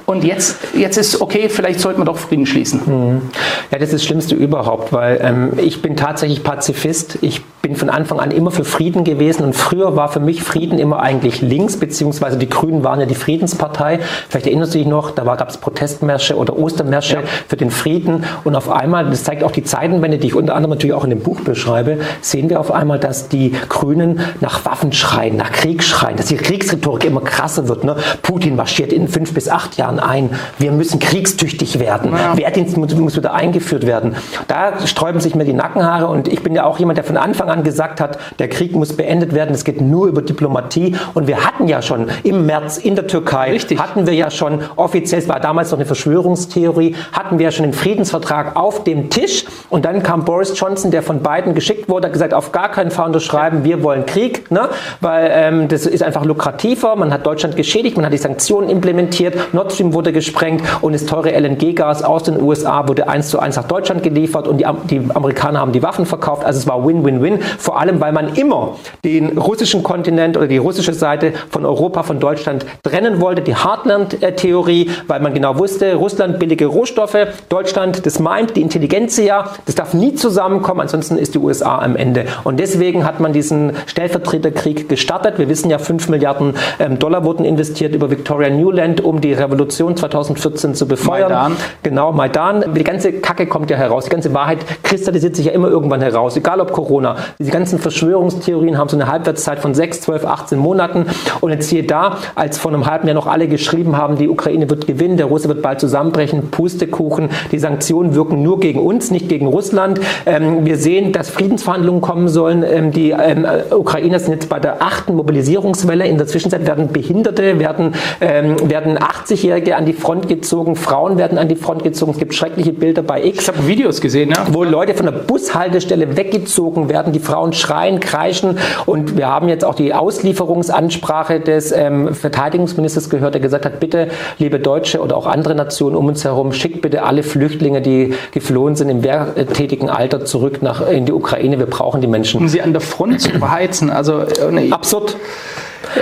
Und 0.07 0.25
jetzt, 0.25 0.57
jetzt 0.75 0.97
ist 0.97 1.21
okay, 1.21 1.49
vielleicht 1.49 1.81
sollten 1.81 2.01
wir 2.01 2.05
doch 2.05 2.17
Frieden 2.17 2.47
schließen. 2.47 2.81
Mhm. 2.87 3.23
Ja, 3.71 3.79
das 3.79 3.89
ist 3.89 3.95
das 3.95 4.05
Schlimmste 4.05 4.35
überhaupt, 4.35 4.93
weil 4.93 5.21
ähm, 5.23 5.53
ich 5.59 5.83
bin 5.83 5.97
tatsächlich 5.97 6.43
Pazifist. 6.43 7.19
Ich 7.21 7.43
bin 7.61 7.77
von 7.77 7.91
Anfang 7.91 8.21
an 8.21 8.31
immer 8.31 8.51
für 8.51 8.65
Frieden 8.65 9.05
gewesen 9.05 9.45
und 9.45 9.55
früher 9.55 9.97
war 9.97 10.09
für 10.09 10.21
mich 10.21 10.43
Frieden 10.43 10.79
immer 10.79 11.01
eigentlich 11.01 11.43
links, 11.43 11.77
beziehungsweise 11.77 12.39
die 12.39 12.49
Grünen 12.49 12.85
waren 12.85 13.01
ja 13.01 13.07
die 13.07 13.15
Friedenspartei. 13.15 13.99
Vielleicht 14.29 14.47
erinnerst 14.47 14.75
du 14.75 14.79
dich 14.79 14.87
noch, 14.87 15.11
da 15.11 15.25
gab 15.25 15.51
es 15.51 15.59
Protestmärsche 15.59 16.37
oder 16.37 16.59
Ostermärsche 16.59 17.17
ja. 17.17 17.23
für 17.49 17.57
den 17.57 17.71
Frieden 17.71 18.25
und 18.45 18.55
auf 18.55 18.71
einmal, 18.71 19.11
das 19.11 19.25
zeigt 19.25 19.43
auch 19.43 19.51
die 19.51 19.65
Zeitenwende, 19.65 20.19
die 20.19 20.29
ich 20.29 20.35
unter 20.35 20.55
anderem 20.55 20.71
natürlich 20.71 20.95
auch 20.95 21.05
in 21.05 21.11
dem 21.11 21.21
Buch 21.21 21.41
beschreibe, 21.41 21.99
sehen 22.21 22.49
wir 22.49 22.61
auf 22.61 22.71
einmal, 22.71 22.99
dass 22.99 23.29
die 23.29 23.53
Grünen 23.69 24.21
nach 24.41 24.65
Waffen 24.65 24.93
schreien, 24.93 25.37
nach 25.37 25.53
Krieg 25.53 25.83
schreien, 25.83 26.17
dass 26.17 26.27
die 26.27 26.37
Kriegsrhetorik 26.37 27.05
immer 27.05 27.21
krasser 27.21 27.69
wird. 27.69 27.85
Ne? 27.85 27.97
Putin 28.23 28.57
marschiert 28.59 28.93
in 28.93 29.09
fünf 29.09 29.33
bis 29.33 29.49
acht 29.49 29.79
Jahren 29.79 29.99
ein. 29.99 30.31
Wir 30.59 30.73
müssen 30.73 30.99
kriegstüchtig 30.99 31.79
werden. 31.79 32.13
Ja. 32.13 32.37
Wehrdienst 32.37 32.77
muss, 32.77 33.17
wieder 33.17 33.33
eingeführt 33.33 33.87
werden. 33.87 34.17
Da 34.49 34.87
sträuben 34.87 35.21
sich 35.21 35.35
mir 35.35 35.45
die 35.45 35.55
Nackenhaare 35.55 36.09
und 36.09 36.29
ich 36.29 36.43
bin 36.43 36.55
ja 36.55 36.65
auch 36.65 36.79
jemand, 36.79 36.99
der 36.99 37.05
von 37.05 37.17
Anfang 37.17 37.49
an 37.49 37.63
gesagt 37.63 38.01
hat, 38.01 38.19
der 38.39 38.49
Krieg 38.49 38.75
muss 38.75 38.95
beendet 38.95 39.35
werden, 39.35 39.55
es 39.55 39.65
geht 39.65 39.81
nur 39.81 40.09
über 40.09 40.21
Diplomatie. 40.21 40.97
Und 41.15 41.27
wir 41.27 41.47
hatten 41.47 41.69
ja 41.69 41.81
schon 41.81 42.09
im 42.25 42.45
März 42.45 42.77
in 42.77 42.97
der 42.97 43.07
Türkei, 43.07 43.53
Richtig. 43.53 43.79
hatten 43.79 44.07
wir 44.07 44.15
ja 44.15 44.31
schon 44.31 44.61
offiziell, 44.77 45.23
es 45.23 45.29
war 45.29 45.41
damals 45.41 45.71
noch 45.71 45.79
eine 45.79 45.87
Verschwörungstheorie, 45.87 46.97
hatten 47.13 47.39
wir 47.39 47.45
ja 47.45 47.51
schon 47.53 47.65
den 47.65 47.73
Friedensvertrag 47.73 48.57
auf 48.57 48.85
dem 48.85 49.09
Tisch. 49.09 49.45
Und 49.71 49.85
dann 49.85 50.03
kam 50.03 50.25
Boris 50.25 50.59
Johnson, 50.59 50.91
der 50.91 51.03
von 51.03 51.23
beiden 51.23 51.55
geschickt 51.55 51.89
wurde, 51.89 52.09
hat 52.09 52.13
gesagt, 52.13 52.35
auf 52.35 52.51
gar 52.53 52.71
keinen 52.71 52.91
Fall 52.91 53.07
unterschreiben, 53.07 53.63
wir 53.63 53.83
wollen 53.85 54.05
Krieg, 54.05 54.51
ne? 54.51 54.69
weil 55.01 55.31
ähm, 55.33 55.69
das 55.69 55.87
ist 55.87 56.03
einfach 56.03 56.25
lukrativer. 56.25 56.97
Man 56.97 57.13
hat 57.13 57.25
Deutschland 57.25 57.55
geschädigt, 57.55 57.97
man 57.97 58.05
hat 58.05 58.13
die 58.13 58.19
Sanktionen 58.19 58.48
implementiert, 58.57 59.53
Nord 59.53 59.73
Stream 59.73 59.93
wurde 59.93 60.13
gesprengt 60.13 60.63
und 60.81 60.93
das 60.93 61.07
teure 61.07 61.31
LNG-Gas 61.39 62.03
aus 62.03 62.23
den 62.23 62.41
USA 62.41 62.89
wurde 62.89 63.09
eins 63.09 63.29
zu 63.29 63.39
eins 63.39 63.57
nach 63.57 63.69
Deutschland 63.69 64.03
geliefert 64.03 64.49
und 64.49 64.59
die, 64.59 64.67
die 64.91 65.03
Amerikaner 65.15 65.61
haben 65.61 65.73
die 65.73 65.83
Waffen 65.83 66.07
verkauft. 66.07 66.45
Also 66.45 66.59
es 66.61 66.67
war 66.67 66.87
Win-Win-Win. 66.87 67.41
Vor 67.59 67.79
allem, 67.79 68.01
weil 68.01 68.13
man 68.13 68.35
immer 68.35 68.77
den 69.05 69.39
russischen 69.39 69.83
Kontinent 69.83 70.37
oder 70.37 70.47
die 70.47 70.57
russische 70.57 70.95
Seite 70.95 71.33
von 71.51 71.65
Europa, 71.65 72.03
von 72.03 72.21
Deutschland 72.21 72.65
trennen 72.83 73.21
wollte. 73.21 73.43
Die 73.43 73.55
Heartland-Theorie, 73.55 74.91
weil 75.07 75.21
man 75.21 75.35
genau 75.35 75.59
wusste, 75.59 75.95
Russland 75.95 76.39
billige 76.39 76.67
Rohstoffe, 76.67 77.19
Deutschland, 77.49 78.07
das 78.07 78.19
meint 78.19 78.57
die 78.57 78.63
Intelligenz 78.63 79.17
ja, 79.19 79.51
das 79.67 79.75
darf 79.75 79.95
nie 79.95 80.15
zusammenkommen, 80.15 80.81
ansonsten 80.81 81.19
ist 81.19 81.35
die 81.35 81.39
USA 81.39 81.79
am 81.79 81.97
Ende. 81.97 82.27
Und 82.45 82.61
deswegen 82.61 83.05
hat 83.05 83.21
man 83.21 83.33
diesen 83.33 83.73
Stellvertreterkrieg 83.87 84.89
gestartet. 84.89 85.39
Wir 85.39 85.49
wissen 85.49 85.71
ja, 85.71 85.79
5 85.79 86.09
Milliarden 86.09 86.55
ähm, 86.79 86.99
Dollar 86.99 87.25
wurden 87.25 87.45
investiert 87.45 87.95
über 87.95 88.11
Victoria 88.11 88.38
Newland, 88.51 89.01
um 89.03 89.21
die 89.21 89.33
Revolution 89.33 89.97
2014 89.97 90.75
zu 90.75 90.87
befeuern. 90.87 91.31
Maidan. 91.31 91.57
Genau, 91.83 92.13
Maidan. 92.13 92.65
Die 92.75 92.85
ganze 92.85 93.13
Kacke 93.13 93.47
kommt 93.47 93.71
ja 93.71 93.77
heraus. 93.77 94.05
Die 94.05 94.11
ganze 94.11 94.33
Wahrheit 94.35 94.59
kristallisiert 94.83 95.37
sich 95.37 95.47
ja 95.47 95.53
immer 95.53 95.69
irgendwann 95.69 96.01
heraus. 96.01 96.37
Egal 96.37 96.61
ob 96.61 96.73
Corona, 96.73 97.17
Diese 97.39 97.51
ganzen 97.51 97.79
Verschwörungstheorien 97.79 98.79
haben 98.79 98.89
so 98.89 98.97
eine 98.97 99.09
Halbwertszeit 99.11 99.59
von 99.59 99.75
6, 99.75 100.03
12, 100.03 100.25
18 100.25 100.59
Monaten. 100.59 101.07
Und 101.41 101.51
jetzt 101.51 101.69
hier 101.69 101.87
da, 101.87 102.19
als 102.35 102.59
vor 102.59 102.73
einem 102.73 102.87
halben 102.87 103.07
Jahr 103.07 103.15
noch 103.15 103.27
alle 103.27 103.49
geschrieben 103.49 103.97
haben, 103.97 104.17
die 104.17 104.29
Ukraine 104.29 104.71
wird 104.71 104.87
gewinnen, 104.87 105.17
der 105.17 105.27
Russe 105.27 105.49
wird 105.49 105.63
bald 105.63 105.81
zusammenbrechen, 105.81 106.51
Pustekuchen, 106.51 107.31
die 107.53 107.59
Sanktionen 107.59 108.15
wirken 108.15 108.43
nur 108.43 108.61
gegen 108.61 108.81
uns, 108.81 109.11
nicht 109.11 109.29
gegen 109.29 109.47
Russland. 109.47 110.01
Ähm, 110.27 110.65
wir 110.65 110.77
sehen, 110.77 111.13
dass 111.13 111.31
Friedensverhandlungen 111.31 112.01
kommen 112.01 112.29
sollen. 112.29 112.63
Ähm, 112.63 112.93
die 112.93 113.11
ähm, 113.11 113.47
Ukrainer 113.71 114.19
sind 114.19 114.33
jetzt 114.33 114.49
bei 114.49 114.61
der 114.61 114.83
achten 114.83 115.15
Mobilisierungswelle. 115.15 116.07
In 116.07 116.19
der 116.19 116.27
Zwischenzeit 116.27 116.67
werden 116.67 116.89
Behinderte, 116.89 117.59
werden, 117.59 117.95
ähm, 118.29 118.71
werden 118.71 118.99
80-Jährige 118.99 119.77
an 119.77 119.87
die 119.87 119.95
Front 119.95 120.29
gezogen, 120.29 120.77
Frauen 120.77 121.17
werden 121.17 121.39
an 121.39 121.49
die 121.49 121.57
Front 121.57 121.83
gezogen. 121.83 122.13
Es 122.13 122.19
gibt 122.19 122.35
schreckliche 122.35 122.73
Bilder 122.73 123.03
bei 123.03 123.25
X. 123.25 123.43
Ich 123.43 123.49
habe 123.49 123.67
Videos 123.67 124.01
gesehen, 124.01 124.31
ja. 124.31 124.47
wo 124.53 124.65
Leute 124.65 124.95
von 124.95 125.07
der 125.07 125.13
Bushaltestelle 125.13 126.17
weggezogen 126.17 126.89
werden, 126.89 127.13
die 127.13 127.21
Frauen 127.21 127.55
schreien, 127.55 128.01
kreischen 128.01 128.59
und 128.87 129.17
wir 129.17 129.29
haben 129.29 129.49
jetzt 129.49 129.65
auch 129.65 129.75
die 129.75 129.95
Auslieferungsansprache 129.95 131.41
des 131.41 131.73
ähm, 131.73 132.15
Verteidigungsministers 132.15 133.09
gehört, 133.09 133.35
der 133.35 133.41
gesagt 133.41 133.65
hat, 133.65 133.81
bitte, 133.81 134.09
liebe 134.39 134.61
Deutsche 134.61 135.01
oder 135.01 135.17
auch 135.17 135.27
andere 135.27 135.55
Nationen 135.55 135.97
um 135.97 136.07
uns 136.07 136.25
herum, 136.25 136.53
schickt 136.53 136.83
bitte 136.83 137.05
alle 137.05 137.23
Flüchtlinge, 137.23 137.81
die 137.81 138.13
geflohen 138.33 138.77
sind 138.77 138.91
im 138.91 139.03
wehrtätigen 139.03 139.89
Alter 139.89 140.27
zurück 140.27 140.63
nach 140.63 140.87
in 140.87 141.07
die 141.07 141.13
Ukraine. 141.13 141.59
Wir 141.59 141.67
brauchen 141.67 142.03
die 142.03 142.07
Menschen. 142.07 142.41
Um 142.41 142.49
sie 142.49 142.61
an 142.61 142.73
der 142.73 142.83
Front 142.83 143.23
zu 143.23 143.31
verheizen, 143.31 143.91
also 143.91 144.21
äh, 144.21 144.71
absurd. 144.71 145.17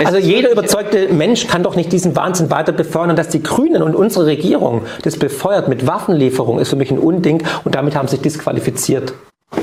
Also 0.03 0.17
jeder 0.17 0.51
überzeugte 0.51 1.07
Mensch 1.13 1.47
kann 1.47 1.63
doch 1.63 1.75
nicht 1.75 1.91
diesen 1.91 2.15
Wahnsinn 2.15 2.49
weiter 2.49 2.71
befeuern. 2.71 3.09
Und 3.09 3.19
dass 3.19 3.29
die 3.29 3.43
Grünen 3.43 3.81
und 3.81 3.95
unsere 3.95 4.25
Regierung 4.25 4.83
das 5.03 5.17
befeuert 5.17 5.67
mit 5.67 5.87
Waffenlieferung, 5.87 6.59
ist 6.59 6.69
für 6.69 6.75
mich 6.75 6.91
ein 6.91 6.99
Unding. 6.99 7.43
Und 7.63 7.75
damit 7.75 7.95
haben 7.95 8.07
sie 8.07 8.15
sich 8.15 8.21
disqualifiziert. 8.21 9.13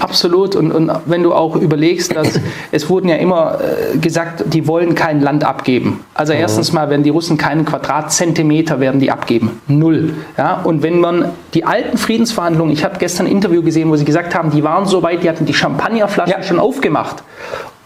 Absolut. 0.01 0.57
Und, 0.57 0.73
und 0.73 0.91
wenn 1.05 1.23
du 1.23 1.35
auch 1.35 1.57
überlegst, 1.57 2.17
dass 2.17 2.41
es 2.73 2.89
wurden 2.89 3.09
ja 3.09 3.17
immer 3.17 3.59
äh, 3.61 3.99
gesagt, 3.99 4.45
die 4.47 4.67
wollen 4.67 4.95
kein 4.95 5.21
Land 5.21 5.45
abgeben. 5.45 6.05
Also 6.15 6.33
mhm. 6.33 6.41
erstens 6.41 6.73
mal 6.73 6.89
werden 6.89 7.03
die 7.03 7.11
Russen 7.11 7.37
keinen 7.37 7.67
Quadratzentimeter 7.67 8.81
werden 8.81 8.99
die 8.99 9.11
abgeben. 9.11 9.61
Null. 9.69 10.15
Ja? 10.39 10.63
Und 10.63 10.83
wenn 10.83 11.01
man 11.01 11.33
die 11.53 11.65
alten 11.65 11.99
Friedensverhandlungen, 11.99 12.73
ich 12.73 12.83
habe 12.83 12.99
gestern 12.99 13.27
ein 13.27 13.33
Interview 13.33 13.63
gesehen, 13.63 13.91
wo 13.91 13.97
sie 13.97 14.07
gesagt 14.07 14.35
haben, 14.35 14.51
die 14.51 14.65
waren 14.65 14.87
so 14.87 15.03
weit, 15.03 15.23
die 15.23 15.29
hatten 15.29 15.45
die 15.45 15.55
Champagnerflaschen 15.55 16.41
ja. 16.41 16.43
schon 16.43 16.59
aufgemacht. 16.59 17.23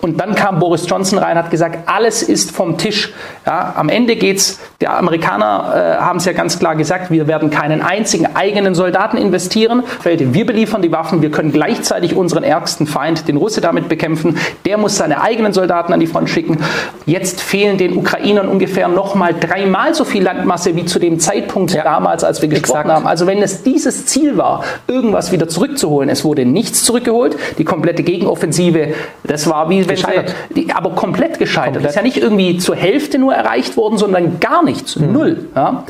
Und 0.01 0.21
dann 0.21 0.35
kam 0.35 0.61
Boris 0.61 0.89
Johnson 0.89 1.19
rein, 1.19 1.37
hat 1.37 1.51
gesagt, 1.51 1.89
alles 1.89 2.23
ist 2.23 2.53
vom 2.53 2.79
Tisch. 2.79 3.13
Ja, 3.45 3.75
am 3.77 3.89
Ende 3.89 4.15
geht's. 4.17 4.61
Die 4.81 4.87
Amerikaner 4.87 5.97
äh, 5.99 6.01
haben 6.01 6.19
es 6.19 6.25
ja 6.25 6.33
ganz 6.33 6.59
klar 6.59 6.77
gesagt, 6.77 7.11
wir 7.11 7.27
werden 7.27 7.51
keinen 7.51 7.83
einzigen 7.83 8.37
eigenen 8.37 8.77
Soldaten 8.77 9.17
investieren. 9.17 9.83
Wir 10.05 10.47
beliefern 10.47 10.83
die 10.83 10.93
Waffen, 10.93 11.21
wir 11.21 11.33
können 11.33 11.51
gleichzeitig 11.51 12.15
unseren 12.15 12.45
ärgsten 12.45 12.87
Feind, 12.87 13.27
den 13.27 13.37
Russe, 13.37 13.61
damit 13.61 13.89
bekämpfen. 13.89 14.39
Der 14.65 14.79
muss 14.79 14.97
seine 14.97 15.21
eigenen 15.21 15.53
Soldaten 15.53 15.93
an 15.93 15.99
die 15.99 16.07
Front 16.07 16.31
schicken. 16.31 16.59
Jetzt 17.05 17.41
fehlen 17.41 17.77
den 17.77 17.97
Ukrainern 17.97 18.49
ungefähr 18.49 18.87
nochmal 18.87 19.35
dreimal 19.35 19.95
so 19.95 20.05
viel 20.05 20.23
Landmasse 20.23 20.77
wie 20.77 20.85
zu 20.85 21.01
dem 21.01 21.19
Zeitpunkt 21.19 21.73
ja. 21.73 21.83
damals, 21.83 22.23
als 22.23 22.41
wir 22.41 22.49
gesprochen 22.49 22.81
Exakt. 22.83 22.91
haben. 22.91 23.07
Also 23.07 23.27
wenn 23.27 23.43
es 23.43 23.65
dieses 23.65 24.07
Ziel 24.07 24.37
war, 24.37 24.63
irgendwas 24.87 25.33
wieder 25.33 25.49
zurückzuholen, 25.49 26.09
es 26.09 26.25
wurde 26.25 26.45
nichts 26.45 26.85
zurückgeholt. 26.85 27.37
Die 27.59 27.65
komplette 27.65 28.05
Gegenoffensive, 28.05 28.95
das 29.25 29.49
war 29.49 29.69
wie 29.71 29.88
gescheitert. 29.89 30.35
Die, 30.55 30.71
aber 30.73 30.91
komplett 30.91 31.39
gescheitert. 31.39 31.75
Komplett. 31.75 31.85
Das 31.85 31.93
ist 31.93 31.97
ja 31.97 32.03
nicht 32.03 32.17
irgendwie 32.17 32.59
zur 32.59 32.77
Hälfte 32.77 33.19
nur 33.19 33.35
erreicht 33.35 33.77
worden, 33.77 33.99
sondern 33.99 34.41
gar 34.41 34.65
nichts. 34.65 34.97
Mhm. 34.97 35.13
Null. 35.13 35.49
Ja? 35.55 35.85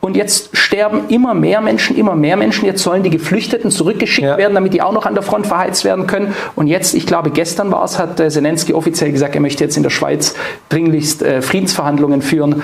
Und 0.00 0.16
jetzt 0.16 0.56
sterben 0.56 1.08
immer 1.08 1.34
mehr 1.34 1.60
Menschen, 1.60 1.96
immer 1.96 2.14
mehr 2.14 2.36
Menschen. 2.36 2.66
Jetzt 2.66 2.82
sollen 2.82 3.02
die 3.02 3.10
Geflüchteten 3.10 3.70
zurückgeschickt 3.70 4.26
ja. 4.26 4.36
werden, 4.36 4.54
damit 4.54 4.74
die 4.74 4.82
auch 4.82 4.92
noch 4.92 5.06
an 5.06 5.14
der 5.14 5.22
Front 5.22 5.46
verheizt 5.46 5.84
werden 5.84 6.06
können. 6.06 6.34
Und 6.56 6.66
jetzt, 6.66 6.94
ich 6.94 7.06
glaube, 7.06 7.30
gestern 7.30 7.70
war 7.70 7.84
es, 7.84 7.98
hat 7.98 8.18
Zelensky 8.18 8.74
offiziell 8.74 9.12
gesagt, 9.12 9.34
er 9.34 9.40
möchte 9.40 9.64
jetzt 9.64 9.76
in 9.76 9.82
der 9.82 9.90
Schweiz 9.90 10.34
dringlichst 10.68 11.22
äh, 11.22 11.42
Friedensverhandlungen 11.42 12.22
führen. 12.22 12.62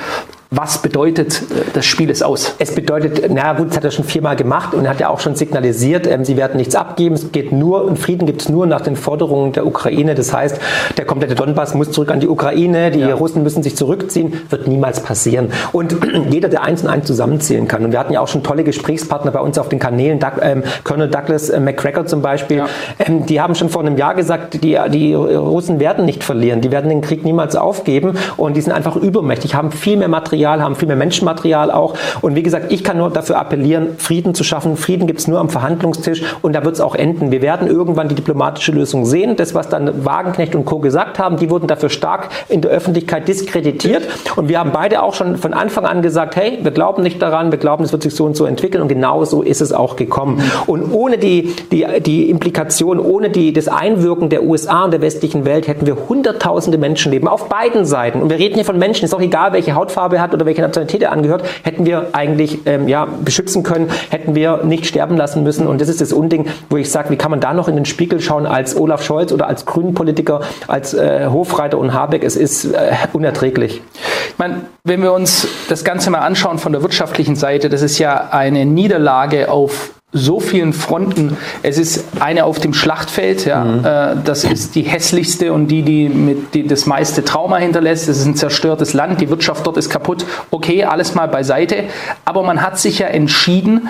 Was 0.50 0.80
bedeutet 0.80 1.42
äh, 1.42 1.64
das 1.74 1.84
Spiel 1.84 2.08
ist 2.08 2.22
aus? 2.22 2.54
Es 2.58 2.74
bedeutet, 2.74 3.30
na 3.30 3.52
gut, 3.52 3.68
das 3.68 3.76
hat 3.76 3.84
er 3.84 3.90
schon 3.90 4.06
viermal 4.06 4.34
gemacht 4.34 4.72
und 4.72 4.88
hat 4.88 4.98
ja 4.98 5.10
auch 5.10 5.20
schon 5.20 5.34
signalisiert, 5.34 6.06
ähm, 6.06 6.24
sie 6.24 6.38
werden 6.38 6.56
nichts 6.56 6.74
abgeben. 6.74 7.16
Es 7.16 7.32
geht 7.32 7.52
nur, 7.52 7.86
einen 7.86 7.98
Frieden 7.98 8.24
gibt 8.24 8.40
es 8.40 8.48
nur 8.48 8.66
nach 8.66 8.80
den 8.80 8.96
Forderungen 8.96 9.52
der 9.52 9.66
Ukraine. 9.66 10.14
Das 10.14 10.32
heißt, 10.32 10.58
der 10.96 11.04
komplette 11.04 11.34
Donbass 11.34 11.74
muss 11.74 11.90
zurück 11.90 12.10
an 12.10 12.20
die 12.20 12.28
Ukraine, 12.28 12.90
die 12.90 13.00
ja. 13.00 13.12
Russen 13.12 13.42
müssen 13.42 13.62
sich 13.62 13.76
zurückziehen, 13.76 14.40
wird 14.48 14.66
niemals 14.68 15.00
passieren. 15.00 15.52
Und 15.72 15.94
jeder, 16.30 16.48
der 16.48 16.62
eins 16.62 16.82
und 16.82 16.88
eins 16.88 17.06
zusammenzählen 17.06 17.68
kann. 17.68 17.84
Und 17.84 17.92
wir 17.92 17.98
hatten 17.98 18.14
ja 18.14 18.20
auch 18.20 18.28
schon 18.28 18.42
tolle 18.42 18.64
Gesprächspartner 18.64 19.32
bei 19.32 19.40
uns 19.40 19.58
auf 19.58 19.68
den 19.68 19.78
Kanälen, 19.78 20.18
Doug, 20.18 20.40
ähm, 20.40 20.62
Colonel 20.82 21.10
Douglas 21.10 21.50
äh, 21.50 21.60
McCracker 21.60 22.06
zum 22.06 22.22
Beispiel. 22.22 22.58
Ja. 22.58 22.68
Ähm, 22.98 23.26
die 23.26 23.38
haben 23.42 23.54
schon 23.54 23.68
vor 23.68 23.82
einem 23.82 23.98
Jahr 23.98 24.14
gesagt, 24.14 24.64
die, 24.64 24.78
die 24.88 25.12
Russen 25.12 25.78
werden 25.78 26.06
nicht 26.06 26.24
verlieren, 26.24 26.62
die 26.62 26.70
werden 26.70 26.88
den 26.88 27.02
Krieg 27.02 27.22
niemals 27.22 27.54
aufgeben 27.54 28.16
und 28.38 28.56
die 28.56 28.62
sind 28.62 28.72
einfach 28.72 28.96
übermächtig, 28.96 29.54
haben 29.54 29.72
viel 29.72 29.98
mehr 29.98 30.08
Material 30.08 30.37
Material, 30.38 30.62
haben 30.62 30.76
viel 30.76 30.86
mehr 30.86 30.96
Menschenmaterial 30.96 31.72
auch. 31.72 31.94
Und 32.20 32.36
wie 32.36 32.44
gesagt, 32.44 32.72
ich 32.72 32.84
kann 32.84 32.98
nur 32.98 33.10
dafür 33.10 33.38
appellieren, 33.38 33.98
Frieden 33.98 34.34
zu 34.34 34.44
schaffen. 34.44 34.76
Frieden 34.76 35.08
gibt 35.08 35.18
es 35.18 35.26
nur 35.26 35.40
am 35.40 35.48
Verhandlungstisch 35.48 36.22
und 36.42 36.52
da 36.52 36.64
wird 36.64 36.76
es 36.76 36.80
auch 36.80 36.94
enden. 36.94 37.32
Wir 37.32 37.42
werden 37.42 37.66
irgendwann 37.66 38.08
die 38.08 38.14
diplomatische 38.14 38.70
Lösung 38.70 39.04
sehen. 39.04 39.34
Das, 39.34 39.54
was 39.54 39.68
dann 39.68 40.04
Wagenknecht 40.04 40.54
und 40.54 40.64
Co. 40.64 40.78
gesagt 40.78 41.18
haben, 41.18 41.38
die 41.38 41.50
wurden 41.50 41.66
dafür 41.66 41.90
stark 41.90 42.28
in 42.48 42.60
der 42.60 42.70
Öffentlichkeit 42.70 43.26
diskreditiert. 43.26 44.06
Und 44.36 44.48
wir 44.48 44.60
haben 44.60 44.70
beide 44.72 45.02
auch 45.02 45.14
schon 45.14 45.36
von 45.36 45.52
Anfang 45.54 45.84
an 45.84 46.02
gesagt, 46.02 46.36
hey, 46.36 46.60
wir 46.62 46.70
glauben 46.70 47.02
nicht 47.02 47.20
daran, 47.20 47.50
wir 47.50 47.58
glauben, 47.58 47.82
es 47.82 47.90
wird 47.90 48.04
sich 48.04 48.14
so 48.14 48.24
und 48.24 48.36
so 48.36 48.44
entwickeln. 48.44 48.82
Und 48.82 48.88
genau 48.88 49.24
so 49.24 49.42
ist 49.42 49.60
es 49.60 49.72
auch 49.72 49.96
gekommen. 49.96 50.40
Und 50.66 50.92
ohne 50.92 51.18
die, 51.18 51.54
die, 51.72 51.84
die 52.04 52.30
Implikation, 52.30 53.00
ohne 53.00 53.30
die, 53.30 53.52
das 53.52 53.66
Einwirken 53.66 54.28
der 54.28 54.44
USA 54.44 54.84
und 54.84 54.92
der 54.92 55.00
westlichen 55.00 55.44
Welt 55.44 55.66
hätten 55.66 55.86
wir 55.86 55.96
hunderttausende 56.08 56.78
Menschenleben 56.78 57.26
auf 57.26 57.48
beiden 57.48 57.84
Seiten. 57.84 58.22
Und 58.22 58.30
wir 58.30 58.38
reden 58.38 58.54
hier 58.54 58.64
von 58.64 58.78
Menschen, 58.78 59.04
ist 59.04 59.14
auch 59.14 59.20
egal, 59.20 59.52
welche 59.52 59.74
Hautfarbe 59.74 60.16
er 60.16 60.22
hat 60.22 60.27
oder 60.34 60.46
welche 60.46 60.62
Nationalität 60.62 61.02
er 61.02 61.12
angehört, 61.12 61.44
hätten 61.62 61.86
wir 61.86 62.08
eigentlich 62.12 62.60
ähm, 62.66 62.88
ja, 62.88 63.06
beschützen 63.06 63.62
können, 63.62 63.90
hätten 64.10 64.34
wir 64.34 64.64
nicht 64.64 64.86
sterben 64.86 65.16
lassen 65.16 65.42
müssen. 65.42 65.66
Und 65.66 65.80
das 65.80 65.88
ist 65.88 66.00
das 66.00 66.12
Unding, 66.12 66.46
wo 66.70 66.76
ich 66.76 66.90
sage, 66.90 67.10
wie 67.10 67.16
kann 67.16 67.30
man 67.30 67.40
da 67.40 67.54
noch 67.54 67.68
in 67.68 67.76
den 67.76 67.84
Spiegel 67.84 68.20
schauen 68.20 68.46
als 68.46 68.76
Olaf 68.76 69.02
Scholz 69.02 69.32
oder 69.32 69.46
als 69.46 69.66
Grünenpolitiker, 69.66 70.40
als 70.66 70.94
äh, 70.94 71.26
Hofreiter 71.26 71.78
und 71.78 71.92
Habeck? 71.92 72.24
Es 72.24 72.36
ist 72.36 72.66
äh, 72.66 72.92
unerträglich. 73.12 73.82
Ich 74.30 74.38
meine, 74.38 74.62
wenn 74.84 75.02
wir 75.02 75.12
uns 75.12 75.48
das 75.68 75.84
Ganze 75.84 76.10
mal 76.10 76.20
anschauen 76.20 76.58
von 76.58 76.72
der 76.72 76.82
wirtschaftlichen 76.82 77.36
Seite, 77.36 77.68
das 77.68 77.82
ist 77.82 77.98
ja 77.98 78.28
eine 78.30 78.66
Niederlage 78.66 79.50
auf 79.50 79.97
so 80.12 80.40
vielen 80.40 80.72
Fronten. 80.72 81.36
Es 81.62 81.76
ist 81.76 82.04
eine 82.20 82.44
auf 82.44 82.58
dem 82.58 82.72
Schlachtfeld, 82.72 83.44
ja. 83.44 83.64
Mhm. 83.64 83.84
Äh, 83.84 84.16
das 84.24 84.44
ist 84.44 84.74
die 84.74 84.82
hässlichste 84.82 85.52
und 85.52 85.68
die, 85.68 85.82
die 85.82 86.08
mit 86.08 86.54
die 86.54 86.66
das 86.66 86.86
meiste 86.86 87.24
Trauma 87.24 87.58
hinterlässt. 87.58 88.08
Es 88.08 88.18
ist 88.18 88.26
ein 88.26 88.36
zerstörtes 88.36 88.94
Land, 88.94 89.20
die 89.20 89.28
Wirtschaft 89.28 89.66
dort 89.66 89.76
ist 89.76 89.90
kaputt. 89.90 90.24
Okay, 90.50 90.84
alles 90.84 91.14
mal 91.14 91.28
beiseite. 91.28 91.84
Aber 92.24 92.42
man 92.42 92.62
hat 92.62 92.78
sich 92.78 93.00
ja 93.00 93.08
entschieden, 93.08 93.88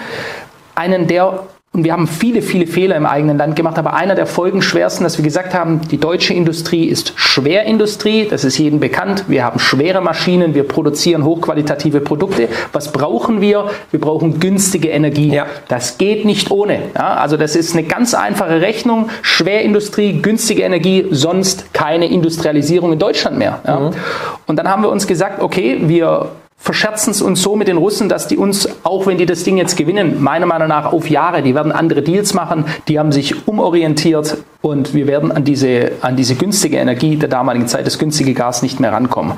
einen 0.74 1.06
der 1.06 1.44
und 1.72 1.84
wir 1.84 1.92
haben 1.92 2.08
viele, 2.08 2.40
viele 2.40 2.66
Fehler 2.66 2.96
im 2.96 3.04
eigenen 3.04 3.36
Land 3.36 3.54
gemacht, 3.54 3.78
aber 3.78 3.94
einer 3.94 4.14
der 4.14 4.26
folgenschwersten, 4.26 5.04
dass 5.04 5.18
wir 5.18 5.24
gesagt 5.24 5.52
haben, 5.52 5.82
die 5.90 5.98
deutsche 5.98 6.32
Industrie 6.32 6.86
ist 6.86 7.12
Schwerindustrie, 7.14 8.26
das 8.28 8.42
ist 8.42 8.56
jedem 8.58 8.80
bekannt. 8.80 9.26
Wir 9.28 9.44
haben 9.44 9.60
schwere 9.60 10.00
Maschinen, 10.00 10.54
wir 10.54 10.66
produzieren 10.66 11.24
hochqualitative 11.24 12.00
Produkte. 12.00 12.48
Was 12.72 12.90
brauchen 12.90 13.42
wir? 13.42 13.70
Wir 13.90 14.00
brauchen 14.00 14.40
günstige 14.40 14.88
Energie. 14.88 15.32
Ja. 15.32 15.46
Das 15.68 15.98
geht 15.98 16.24
nicht 16.24 16.50
ohne. 16.50 16.80
Ja, 16.96 17.14
also 17.14 17.36
das 17.36 17.54
ist 17.54 17.76
eine 17.76 17.86
ganz 17.86 18.14
einfache 18.14 18.62
Rechnung. 18.62 19.10
Schwerindustrie, 19.20 20.22
günstige 20.22 20.62
Energie, 20.62 21.06
sonst 21.10 21.74
keine 21.74 22.06
Industrialisierung 22.06 22.94
in 22.94 22.98
Deutschland 22.98 23.38
mehr. 23.38 23.60
Ja. 23.66 23.78
Mhm. 23.78 23.90
Und 24.46 24.56
dann 24.56 24.68
haben 24.68 24.82
wir 24.82 24.90
uns 24.90 25.06
gesagt, 25.06 25.42
okay, 25.42 25.78
wir 25.82 26.30
verscherzen 26.58 27.12
es 27.12 27.22
uns 27.22 27.40
so 27.40 27.56
mit 27.56 27.68
den 27.68 27.76
Russen, 27.76 28.08
dass 28.08 28.26
die 28.28 28.36
uns, 28.36 28.68
auch 28.82 29.06
wenn 29.06 29.16
die 29.16 29.26
das 29.26 29.44
Ding 29.44 29.56
jetzt 29.56 29.76
gewinnen, 29.76 30.22
meiner 30.22 30.46
Meinung 30.46 30.68
nach 30.68 30.92
auf 30.92 31.08
Jahre, 31.08 31.42
die 31.42 31.54
werden 31.54 31.72
andere 31.72 32.02
Deals 32.02 32.34
machen, 32.34 32.64
die 32.88 32.98
haben 32.98 33.12
sich 33.12 33.46
umorientiert 33.46 34.38
und 34.60 34.92
wir 34.92 35.06
werden 35.06 35.32
an 35.32 35.44
diese, 35.44 35.92
an 36.02 36.16
diese 36.16 36.34
günstige 36.34 36.76
Energie 36.76 37.16
der 37.16 37.28
damaligen 37.28 37.68
Zeit, 37.68 37.86
das 37.86 37.98
günstige 37.98 38.34
Gas 38.34 38.62
nicht 38.62 38.80
mehr 38.80 38.92
rankommen. 38.92 39.34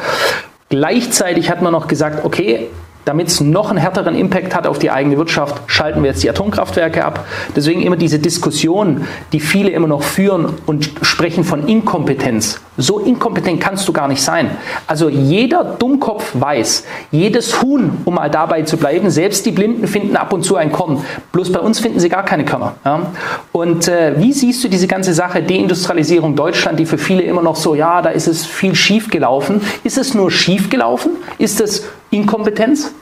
Gleichzeitig 0.70 1.50
hat 1.50 1.62
man 1.62 1.72
noch 1.72 1.88
gesagt, 1.88 2.24
okay, 2.24 2.68
damit 3.04 3.28
es 3.28 3.40
noch 3.40 3.70
einen 3.70 3.78
härteren 3.78 4.14
Impact 4.14 4.54
hat 4.54 4.66
auf 4.66 4.78
die 4.78 4.90
eigene 4.90 5.16
Wirtschaft, 5.16 5.62
schalten 5.66 6.02
wir 6.02 6.10
jetzt 6.10 6.22
die 6.22 6.30
Atomkraftwerke 6.30 7.04
ab. 7.04 7.26
Deswegen 7.56 7.82
immer 7.82 7.96
diese 7.96 8.18
Diskussion, 8.18 9.06
die 9.32 9.40
viele 9.40 9.70
immer 9.70 9.88
noch 9.88 10.02
führen 10.02 10.54
und 10.66 10.90
sprechen 11.02 11.44
von 11.44 11.66
Inkompetenz. 11.66 12.60
So 12.80 12.98
inkompetent 12.98 13.60
kannst 13.60 13.86
du 13.86 13.92
gar 13.92 14.08
nicht 14.08 14.22
sein. 14.22 14.50
Also 14.86 15.08
jeder 15.08 15.64
Dummkopf 15.64 16.30
weiß, 16.34 16.84
jedes 17.10 17.62
Huhn, 17.62 17.98
um 18.04 18.14
mal 18.14 18.30
dabei 18.30 18.62
zu 18.62 18.76
bleiben, 18.76 19.10
selbst 19.10 19.44
die 19.46 19.52
Blinden 19.52 19.86
finden 19.86 20.16
ab 20.16 20.32
und 20.32 20.42
zu 20.42 20.56
ein 20.56 20.72
Korn. 20.72 21.04
Bloß 21.32 21.52
bei 21.52 21.60
uns 21.60 21.80
finden 21.80 22.00
sie 22.00 22.08
gar 22.08 22.24
keine 22.24 22.44
Körner. 22.44 22.74
Ja? 22.84 23.12
Und 23.52 23.88
äh, 23.88 24.14
wie 24.18 24.32
siehst 24.32 24.64
du 24.64 24.68
diese 24.68 24.86
ganze 24.86 25.14
Sache 25.14 25.42
Deindustrialisierung 25.42 26.34
Deutschland, 26.34 26.78
die 26.78 26.86
für 26.86 26.98
viele 26.98 27.22
immer 27.22 27.42
noch 27.42 27.56
so, 27.56 27.74
ja, 27.74 28.02
da 28.02 28.10
ist 28.10 28.26
es 28.26 28.46
viel 28.46 28.74
schief 28.74 29.10
gelaufen. 29.10 29.60
Ist 29.84 29.98
es 29.98 30.14
nur 30.14 30.30
schief 30.30 30.70
gelaufen? 30.70 31.12
Ist 31.38 31.60
es 31.60 31.86
Inkompetenz? 32.10 32.92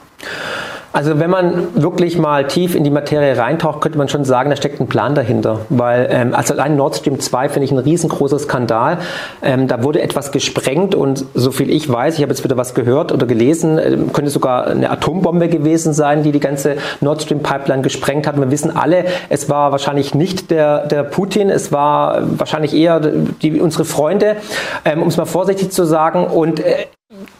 Also 0.99 1.17
wenn 1.17 1.29
man 1.29 1.81
wirklich 1.81 2.17
mal 2.17 2.45
tief 2.45 2.75
in 2.75 2.83
die 2.83 2.89
Materie 2.89 3.37
reintaucht, 3.37 3.79
könnte 3.79 3.97
man 3.97 4.09
schon 4.09 4.25
sagen, 4.25 4.49
da 4.49 4.57
steckt 4.57 4.81
ein 4.81 4.87
Plan 4.87 5.15
dahinter. 5.15 5.61
Weil 5.69 6.09
ähm, 6.11 6.35
also 6.35 6.53
allein 6.53 6.75
Nord 6.75 6.97
Stream 6.97 7.21
2 7.21 7.47
finde 7.47 7.63
ich 7.63 7.71
ein 7.71 7.77
riesengroßer 7.77 8.37
Skandal. 8.37 8.97
Ähm, 9.41 9.69
da 9.69 9.81
wurde 9.81 10.01
etwas 10.01 10.33
gesprengt 10.33 10.95
und 10.95 11.23
so 11.35 11.51
viel 11.51 11.69
ich 11.69 11.87
weiß, 11.89 12.15
ich 12.15 12.21
habe 12.21 12.33
jetzt 12.33 12.43
wieder 12.43 12.57
was 12.57 12.73
gehört 12.73 13.13
oder 13.13 13.25
gelesen, 13.27 13.77
äh, 13.77 13.97
könnte 14.11 14.29
sogar 14.29 14.67
eine 14.67 14.89
Atombombe 14.89 15.47
gewesen 15.47 15.93
sein, 15.93 16.23
die 16.23 16.33
die 16.33 16.41
ganze 16.41 16.75
Nord 16.99 17.21
Stream 17.21 17.39
Pipeline 17.43 17.81
gesprengt 17.81 18.27
hat. 18.27 18.37
Wir 18.37 18.51
wissen 18.51 18.75
alle, 18.75 19.05
es 19.29 19.49
war 19.49 19.71
wahrscheinlich 19.71 20.13
nicht 20.15 20.51
der, 20.51 20.85
der 20.85 21.03
Putin, 21.03 21.49
es 21.49 21.71
war 21.71 22.23
wahrscheinlich 22.37 22.75
eher 22.75 22.99
die, 22.99 23.61
unsere 23.61 23.85
Freunde, 23.85 24.35
ähm, 24.83 25.01
um 25.01 25.07
es 25.07 25.15
mal 25.15 25.23
vorsichtig 25.23 25.71
zu 25.71 25.85
sagen. 25.85 26.25
Und 26.25 26.59
äh, 26.59 26.87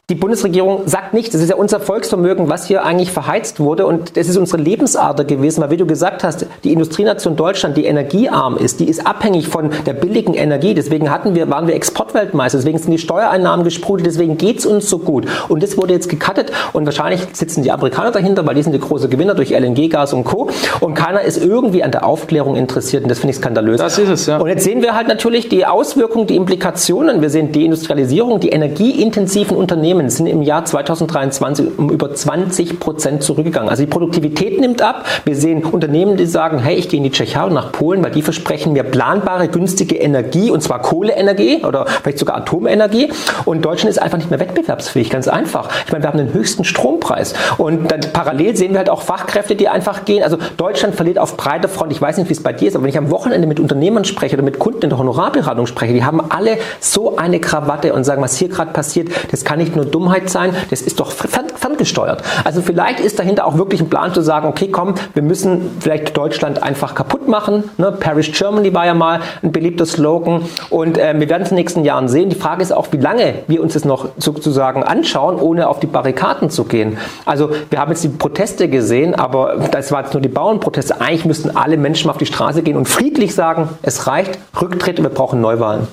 die 0.09 0.15
Bundesregierung 0.15 0.87
sagt 0.87 1.13
nicht, 1.13 1.31
das 1.35 1.41
ist 1.41 1.49
ja 1.49 1.55
unser 1.55 1.79
Volksvermögen, 1.79 2.49
was 2.49 2.65
hier 2.65 2.83
eigentlich 2.83 3.11
verheizt 3.11 3.59
wurde. 3.59 3.85
Und 3.85 4.17
das 4.17 4.27
ist 4.27 4.37
unsere 4.37 4.59
Lebensader 4.59 5.23
gewesen, 5.23 5.61
weil 5.61 5.69
wie 5.69 5.77
du 5.77 5.85
gesagt 5.85 6.23
hast, 6.23 6.47
die 6.63 6.73
Industrienation 6.73 7.35
Deutschland, 7.35 7.77
die 7.77 7.85
energiearm 7.85 8.57
ist, 8.57 8.79
die 8.79 8.89
ist 8.89 9.05
abhängig 9.05 9.47
von 9.47 9.69
der 9.85 9.93
billigen 9.93 10.33
Energie, 10.33 10.73
deswegen 10.73 11.11
hatten 11.11 11.35
wir, 11.35 11.51
waren 11.51 11.67
wir 11.67 11.75
Exportweltmeister, 11.75 12.57
deswegen 12.57 12.79
sind 12.79 12.91
die 12.91 12.97
Steuereinnahmen 12.97 13.63
gesprudelt, 13.63 14.07
deswegen 14.07 14.39
geht 14.39 14.59
es 14.59 14.65
uns 14.65 14.89
so 14.89 14.97
gut. 14.97 15.27
Und 15.47 15.61
das 15.61 15.77
wurde 15.77 15.93
jetzt 15.93 16.09
gecuttet. 16.09 16.51
Und 16.73 16.85
wahrscheinlich 16.85 17.21
sitzen 17.33 17.61
die 17.61 17.71
Amerikaner 17.71 18.09
dahinter, 18.09 18.47
weil 18.47 18.55
die 18.55 18.63
sind 18.63 18.73
die 18.73 18.79
große 18.79 19.09
Gewinner 19.09 19.35
durch 19.35 19.51
LNG, 19.51 19.89
Gas 19.89 20.13
und 20.13 20.23
Co. 20.23 20.49
und 20.79 20.95
keiner 20.95 21.21
ist 21.21 21.43
irgendwie 21.43 21.83
an 21.83 21.91
der 21.91 22.03
Aufklärung 22.03 22.55
interessiert. 22.55 23.03
Und 23.03 23.09
das 23.09 23.19
finde 23.19 23.31
ich 23.31 23.37
skandalös. 23.37 23.77
Das 23.77 23.99
ist 23.99 24.09
es, 24.09 24.25
ja. 24.25 24.37
Und 24.37 24.47
jetzt 24.47 24.63
sehen 24.63 24.81
wir 24.81 24.95
halt 24.95 25.07
natürlich 25.07 25.49
die 25.49 25.67
Auswirkungen, 25.67 26.25
die 26.25 26.35
Implikationen, 26.35 27.21
wir 27.21 27.29
sehen 27.29 27.51
Deindustrialisierung, 27.51 28.39
die 28.39 28.49
energieintensiven 28.49 29.55
Unternehmen 29.55 29.98
sind 30.07 30.27
im 30.27 30.41
Jahr 30.41 30.63
2023 30.63 31.77
um 31.77 31.89
über 31.89 32.13
20 32.13 32.79
Prozent 32.79 33.23
zurückgegangen. 33.23 33.69
Also 33.69 33.83
die 33.83 33.89
Produktivität 33.89 34.59
nimmt 34.59 34.81
ab. 34.81 35.05
Wir 35.25 35.35
sehen 35.35 35.63
Unternehmen, 35.65 36.15
die 36.15 36.25
sagen, 36.25 36.59
hey, 36.59 36.75
ich 36.75 36.89
gehe 36.89 36.97
in 36.97 37.03
die 37.03 37.11
Tschechei 37.11 37.43
und 37.43 37.53
nach 37.53 37.71
Polen, 37.71 38.03
weil 38.03 38.11
die 38.11 38.21
versprechen 38.21 38.73
mir 38.73 38.83
planbare, 38.83 39.47
günstige 39.47 39.95
Energie 39.95 40.51
und 40.51 40.61
zwar 40.61 40.81
Kohleenergie 40.81 41.63
oder 41.65 41.85
vielleicht 41.87 42.19
sogar 42.19 42.37
Atomenergie. 42.37 43.11
Und 43.45 43.65
Deutschland 43.65 43.89
ist 43.89 44.01
einfach 44.01 44.17
nicht 44.17 44.29
mehr 44.29 44.39
wettbewerbsfähig, 44.39 45.09
ganz 45.09 45.27
einfach. 45.27 45.69
Ich 45.85 45.91
meine, 45.91 46.03
wir 46.03 46.09
haben 46.09 46.17
den 46.17 46.33
höchsten 46.33 46.63
Strompreis. 46.63 47.33
Und 47.57 47.91
dann 47.91 48.01
parallel 48.13 48.55
sehen 48.55 48.71
wir 48.71 48.79
halt 48.79 48.89
auch 48.89 49.01
Fachkräfte, 49.01 49.55
die 49.55 49.67
einfach 49.67 50.05
gehen. 50.05 50.23
Also 50.23 50.37
Deutschland 50.57 50.95
verliert 50.95 51.17
auf 51.17 51.37
breiter 51.37 51.67
Front. 51.67 51.91
Ich 51.91 52.01
weiß 52.01 52.17
nicht, 52.17 52.29
wie 52.29 52.33
es 52.33 52.43
bei 52.43 52.53
dir 52.53 52.67
ist, 52.67 52.75
aber 52.75 52.83
wenn 52.83 52.89
ich 52.89 52.97
am 52.97 53.11
Wochenende 53.11 53.47
mit 53.47 53.59
Unternehmern 53.59 54.05
spreche 54.05 54.35
oder 54.35 54.43
mit 54.43 54.59
Kunden 54.59 54.83
in 54.83 54.89
der 54.89 54.99
Honorarberatung 54.99 55.65
spreche, 55.65 55.93
die 55.93 56.03
haben 56.03 56.21
alle 56.29 56.57
so 56.79 57.17
eine 57.17 57.39
Krawatte 57.39 57.93
und 57.93 58.03
sagen, 58.03 58.21
was 58.21 58.35
hier 58.37 58.49
gerade 58.49 58.71
passiert, 58.71 59.09
das 59.31 59.43
kann 59.43 59.59
nicht 59.59 59.75
nur 59.75 59.85
Dummheit 59.89 60.29
sein, 60.29 60.55
das 60.69 60.81
ist 60.81 60.99
doch 60.99 61.11
ferngesteuert. 61.11 62.23
Also 62.43 62.61
vielleicht 62.61 62.99
ist 62.99 63.19
dahinter 63.19 63.45
auch 63.45 63.57
wirklich 63.57 63.81
ein 63.81 63.89
Plan 63.89 64.13
zu 64.13 64.21
sagen, 64.21 64.47
okay, 64.47 64.69
komm, 64.71 64.95
wir 65.13 65.23
müssen 65.23 65.77
vielleicht 65.79 66.15
Deutschland 66.15 66.61
einfach 66.63 66.95
kaputt 66.95 67.27
machen. 67.27 67.63
Ne? 67.77 67.91
Paris 67.91 68.31
Germany 68.31 68.73
war 68.73 68.85
ja 68.85 68.93
mal 68.93 69.21
ein 69.41 69.51
beliebter 69.51 69.85
Slogan 69.85 70.43
und 70.69 70.97
äh, 70.97 71.19
wir 71.19 71.29
werden 71.29 71.43
es 71.43 71.49
in 71.49 71.55
den 71.55 71.63
nächsten 71.63 71.83
Jahren 71.83 72.07
sehen. 72.07 72.29
Die 72.29 72.35
Frage 72.35 72.61
ist 72.61 72.71
auch, 72.71 72.87
wie 72.91 72.97
lange 72.97 73.35
wir 73.47 73.61
uns 73.61 73.73
das 73.73 73.85
noch 73.85 74.09
sozusagen 74.17 74.83
anschauen, 74.83 75.35
ohne 75.37 75.67
auf 75.67 75.79
die 75.79 75.87
Barrikaden 75.87 76.49
zu 76.49 76.63
gehen. 76.63 76.97
Also 77.25 77.51
wir 77.69 77.79
haben 77.79 77.91
jetzt 77.91 78.03
die 78.03 78.09
Proteste 78.09 78.69
gesehen, 78.69 79.15
aber 79.15 79.67
das 79.71 79.91
war 79.91 80.03
jetzt 80.03 80.13
nur 80.13 80.21
die 80.21 80.29
Bauernproteste. 80.29 81.01
Eigentlich 81.01 81.25
müssten 81.25 81.55
alle 81.55 81.77
Menschen 81.77 82.09
auf 82.09 82.17
die 82.17 82.25
Straße 82.25 82.61
gehen 82.61 82.77
und 82.77 82.87
friedlich 82.87 83.35
sagen, 83.35 83.69
es 83.81 84.07
reicht, 84.07 84.39
Rücktritt, 84.59 85.01
wir 85.01 85.09
brauchen 85.09 85.41
Neuwahlen. 85.41 85.87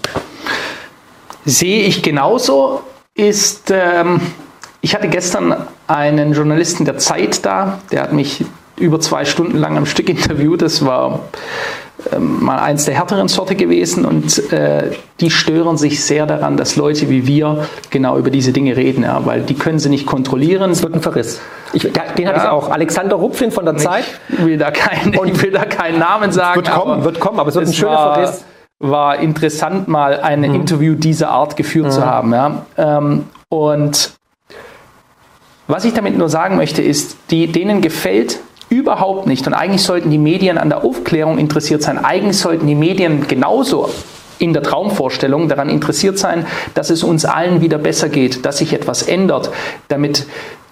Sehe 1.45 1.85
ich 1.85 2.03
genauso 2.03 2.81
ist, 3.17 3.71
ähm, 3.71 4.21
ich 4.81 4.95
hatte 4.95 5.09
gestern 5.09 5.57
einen 5.87 6.33
Journalisten 6.33 6.85
der 6.85 6.99
Zeit 6.99 7.45
da, 7.45 7.81
der 7.91 8.03
hat 8.03 8.13
mich 8.13 8.45
über 8.77 9.01
zwei 9.01 9.25
Stunden 9.25 9.57
lang 9.57 9.77
am 9.77 9.87
Stück 9.87 10.09
interviewt. 10.11 10.63
Das 10.63 10.85
war 10.85 11.21
ähm, 12.13 12.45
mal 12.45 12.59
eins 12.59 12.85
der 12.85 12.95
härteren 12.95 13.29
Sorte 13.29 13.57
gewesen 13.57 14.05
und 14.05 14.53
äh, 14.53 14.91
die 15.21 15.31
stören 15.31 15.79
sich 15.79 16.05
sehr 16.05 16.27
daran, 16.27 16.59
dass 16.59 16.77
Leute 16.77 17.09
wie 17.09 17.27
wir 17.27 17.67
genau 17.89 18.19
über 18.19 18.31
diese 18.31 18.53
Dinge 18.53 18.77
reden, 18.77 19.03
ja, 19.03 19.25
weil 19.25 19.43
die 19.43 19.55
können 19.55 19.79
sie 19.79 19.89
nicht 19.89 20.05
kontrollieren. 20.05 20.71
Es 20.71 20.83
wird 20.83 20.95
ein 20.95 21.01
Verriss. 21.01 21.41
Ich, 21.73 21.83
den 21.83 21.95
ja, 21.95 22.29
hatte 22.29 22.41
ich 22.41 22.49
auch. 22.49 22.71
Alexander 22.71 23.17
Rupfin 23.17 23.51
von 23.51 23.65
der 23.65 23.79
Zeit. 23.79 24.05
Ich 24.29 24.45
will 24.45 24.59
da, 24.59 24.71
kein, 24.71 25.13
ich 25.13 25.43
will 25.43 25.53
da 25.53 25.65
keinen 25.65 25.99
Namen 25.99 26.33
sagen. 26.33 26.57
Wird 26.57 26.71
kommen, 26.71 27.03
wird 27.03 27.19
kommen, 27.19 27.41
aber 27.41 27.49
es 27.49 27.55
wird 27.55 27.67
ein 27.67 27.73
schöner 27.73 28.15
Verriss 28.15 28.45
war 28.78 29.18
interessant, 29.18 29.88
mal 29.88 30.21
ein 30.21 30.40
mhm. 30.40 30.54
Interview 30.54 30.95
dieser 30.95 31.30
Art 31.30 31.56
geführt 31.56 31.87
mhm. 31.87 31.90
zu 31.90 32.04
haben. 32.04 32.33
Ja. 32.33 32.66
Ähm, 32.76 33.25
und 33.49 34.12
was 35.66 35.85
ich 35.85 35.95
damit 35.95 36.16
nur 36.16 36.28
sagen 36.28 36.56
möchte, 36.56 36.83
ist, 36.83 37.16
die, 37.30 37.47
denen 37.49 37.80
gefällt 37.80 38.38
überhaupt 38.68 39.26
nicht. 39.26 39.47
Und 39.47 39.54
eigentlich 39.54 39.83
sollten 39.83 40.11
die 40.11 40.18
Medien 40.18 40.59
an 40.59 40.68
der 40.68 40.85
Aufklärung 40.85 41.38
interessiert 41.38 41.83
sein. 41.83 42.04
Eigentlich 42.04 42.38
sollten 42.38 42.66
die 42.66 42.75
Medien 42.75 43.26
genauso 43.26 43.90
in 44.38 44.52
der 44.52 44.62
Traumvorstellung 44.62 45.49
daran 45.49 45.68
interessiert 45.68 46.18
sein, 46.18 46.47
dass 46.75 46.90
es 46.90 47.02
uns 47.02 47.25
allen 47.25 47.62
wieder 47.62 47.78
besser 47.78 48.09
geht, 48.09 48.45
dass 48.45 48.59
sich 48.59 48.75
etwas 48.75 49.02
ändert, 49.02 49.50
damit 49.88 50.26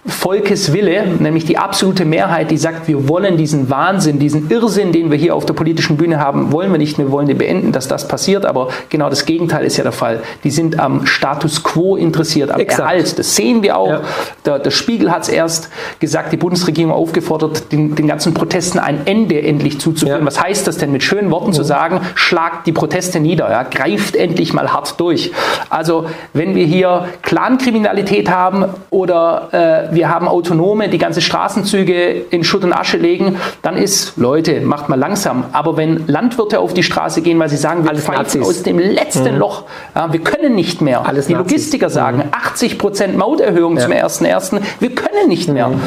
Volkeswille, 0.06 1.06
nämlich 1.18 1.46
die 1.46 1.56
absolute 1.56 2.04
Mehrheit, 2.04 2.50
die 2.50 2.58
sagt, 2.58 2.88
wir 2.88 3.08
wollen 3.08 3.38
diesen 3.38 3.70
Wahnsinn, 3.70 4.18
diesen 4.18 4.50
Irrsinn, 4.50 4.92
den 4.92 5.10
wir 5.10 5.16
hier 5.16 5.34
auf 5.34 5.46
der 5.46 5.54
politischen 5.54 5.96
Bühne 5.96 6.20
haben, 6.20 6.52
wollen 6.52 6.70
wir 6.70 6.78
nicht, 6.78 6.98
wir 6.98 7.10
wollen 7.10 7.26
den 7.26 7.38
beenden, 7.38 7.72
dass 7.72 7.88
das 7.88 8.06
passiert. 8.06 8.44
Aber 8.44 8.68
genau 8.90 9.08
das 9.08 9.24
Gegenteil 9.24 9.64
ist 9.64 9.78
ja 9.78 9.82
der 9.82 9.92
Fall. 9.92 10.20
Die 10.44 10.50
sind 10.50 10.78
am 10.78 11.06
Status 11.06 11.62
quo 11.62 11.96
interessiert, 11.96 12.50
am 12.50 12.60
Exakt. 12.60 12.80
Erhalt. 12.80 13.18
Das 13.18 13.34
sehen 13.34 13.62
wir 13.62 13.78
auch. 13.78 13.88
Ja. 13.88 14.00
Der, 14.44 14.58
der, 14.58 14.70
Spiegel 14.70 15.10
hat 15.10 15.22
es 15.22 15.30
erst 15.30 15.70
gesagt, 16.00 16.32
die 16.32 16.36
Bundesregierung 16.36 16.92
aufgefordert, 16.92 17.72
den, 17.72 17.94
den, 17.94 18.06
ganzen 18.06 18.34
Protesten 18.34 18.78
ein 18.78 19.06
Ende 19.06 19.40
endlich 19.40 19.80
zuzuführen. 19.80 20.20
Ja. 20.20 20.26
Was 20.26 20.42
heißt 20.42 20.66
das 20.66 20.76
denn 20.76 20.92
mit 20.92 21.02
schönen 21.02 21.30
Worten 21.30 21.48
ja. 21.48 21.52
zu 21.52 21.62
sagen, 21.62 22.00
schlagt 22.14 22.66
die 22.66 22.72
Proteste 22.72 23.20
nieder, 23.20 23.50
ja? 23.50 23.62
greift 23.62 24.16
endlich 24.16 24.52
mal 24.52 24.70
hart 24.70 25.00
durch. 25.00 25.32
Also 25.70 26.06
wenn 26.34 26.54
wir 26.54 26.66
hier 26.66 27.08
Clankriminalität 27.22 28.30
haben 28.30 28.66
oder 28.90 29.48
äh, 29.90 29.93
wir 29.94 30.08
haben 30.08 30.28
Autonome, 30.28 30.88
die 30.88 30.98
ganze 30.98 31.20
Straßenzüge 31.20 32.26
in 32.30 32.44
Schutt 32.44 32.64
und 32.64 32.72
Asche 32.72 32.96
legen, 32.96 33.36
dann 33.62 33.76
ist, 33.76 34.16
Leute, 34.16 34.60
macht 34.60 34.88
mal 34.88 34.98
langsam. 34.98 35.44
Aber 35.52 35.76
wenn 35.76 36.06
Landwirte 36.06 36.60
auf 36.60 36.74
die 36.74 36.82
Straße 36.82 37.22
gehen, 37.22 37.38
weil 37.38 37.48
sie 37.48 37.56
sagen, 37.56 37.84
wir 37.84 37.94
pfeifen 37.94 38.42
aus 38.42 38.62
dem 38.62 38.78
letzten 38.78 39.34
mhm. 39.34 39.38
Loch, 39.38 39.64
ja, 39.94 40.12
wir 40.12 40.20
können 40.20 40.54
nicht 40.54 40.80
mehr. 40.80 41.06
Alles 41.06 41.26
die 41.26 41.34
Logistiker 41.34 41.86
Nazis. 41.86 41.94
sagen, 41.94 42.16
mhm. 42.18 42.32
80 42.32 42.78
Prozent 42.78 43.16
Mauterhöhung 43.16 43.76
ja. 43.76 43.82
zum 43.82 43.92
1.1., 43.92 44.60
wir 44.80 44.94
können 44.94 45.28
nicht 45.28 45.48
mehr. 45.48 45.68
Mhm. 45.68 45.80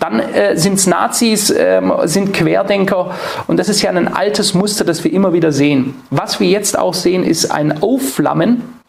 Dann 0.00 0.18
äh, 0.18 0.56
sind 0.56 0.74
es 0.74 0.86
Nazis, 0.86 1.50
äh, 1.50 1.82
sind 2.04 2.32
Querdenker 2.32 3.10
und 3.46 3.58
das 3.58 3.68
ist 3.68 3.82
ja 3.82 3.90
ein 3.90 4.08
altes 4.08 4.54
Muster, 4.54 4.84
das 4.84 5.04
wir 5.04 5.12
immer 5.12 5.34
wieder 5.34 5.52
sehen. 5.52 5.94
Was 6.08 6.40
wir 6.40 6.48
jetzt 6.48 6.78
auch 6.78 6.94
sehen, 6.94 7.22
ist 7.22 7.50
ein 7.50 7.82
Aufflammen 7.82 8.79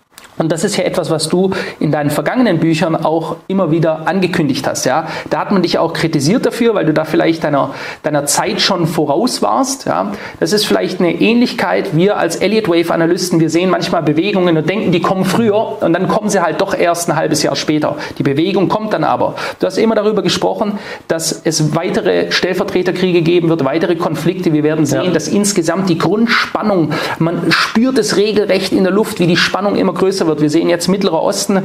und 0.42 0.52
das 0.52 0.64
ist 0.64 0.76
ja 0.76 0.86
etwas, 0.86 1.12
was 1.12 1.30
du 1.30 1.52
in 1.80 1.92
deinen 1.92 2.10
vergangenen 2.10 2.58
Büchern 2.58 2.96
auch 2.96 3.36
immer 3.48 3.70
wieder 3.70 4.08
angekündigt 4.08 4.66
hast. 4.66 4.86
Ja? 4.86 5.08
Da 5.30 5.42
hat 5.42 5.52
man 5.52 5.62
dich 5.62 5.78
auch 5.78 5.94
kritisiert 5.94 6.48
dafür, 6.48 6.74
weil 6.74 6.84
du 6.84 6.94
da 6.94 7.06
vielleicht 7.06 7.44
deiner, 7.44 7.76
deiner 8.02 8.26
Zeit 8.26 8.60
schon 8.60 8.88
voraus 8.88 9.44
warst. 9.44 9.86
Ja? 9.86 10.14
Das 10.40 10.52
ist 10.52 10.66
vielleicht 10.66 11.00
eine 11.00 11.14
Ähnlichkeit. 11.14 11.96
Wir 11.96 12.18
als 12.18 12.38
Elliott 12.38 12.68
Wave 12.70 12.92
Analysten, 12.92 13.40
wir 13.40 13.52
sehen 13.52 13.70
manchmal 13.70 14.02
Bewegungen 14.02 14.58
und 14.58 14.68
denken, 14.68 14.92
die 14.92 15.00
kommen 15.00 15.26
früher 15.26 15.84
und 15.84 15.94
dann 15.94 16.08
kommen 16.08 16.30
sie 16.30 16.42
halt 16.42 16.60
doch 16.60 16.74
erst 16.74 17.08
ein 17.08 17.16
halbes 17.16 17.44
Jahr 17.44 17.56
später. 17.56 17.98
Die 18.18 18.24
Bewegung 18.24 18.68
kommt 18.68 18.94
dann 18.94 19.04
aber. 19.04 19.36
Du 19.60 19.68
hast 19.68 19.78
immer 19.78 19.94
darüber 19.94 20.24
gesprochen, 20.24 20.80
dass 21.08 21.40
es 21.44 21.76
weitere 21.76 22.32
Stellvertreterkriege 22.32 23.22
geben 23.22 23.50
wird, 23.50 23.64
weitere 23.64 23.96
Konflikte. 23.96 24.54
Wir 24.54 24.64
werden 24.64 24.88
sehen, 24.88 25.06
ja. 25.06 25.12
dass 25.12 25.28
insgesamt 25.28 25.88
die 25.88 26.00
Grundspannung, 26.00 26.94
man 27.20 27.52
spürt 27.52 28.00
es 28.00 28.18
regelrecht 28.18 28.74
in 28.74 28.84
der 28.84 28.92
Luft, 28.92 29.20
wie 29.20 29.28
die 29.28 29.38
Spannung 29.38 29.76
immer 29.76 29.94
größer 29.94 30.26
wird 30.26 30.31
wird. 30.32 30.42
Wir 30.42 30.50
sehen 30.50 30.70
jetzt 30.70 30.88
Mittlerer 30.88 31.22
Osten, 31.22 31.64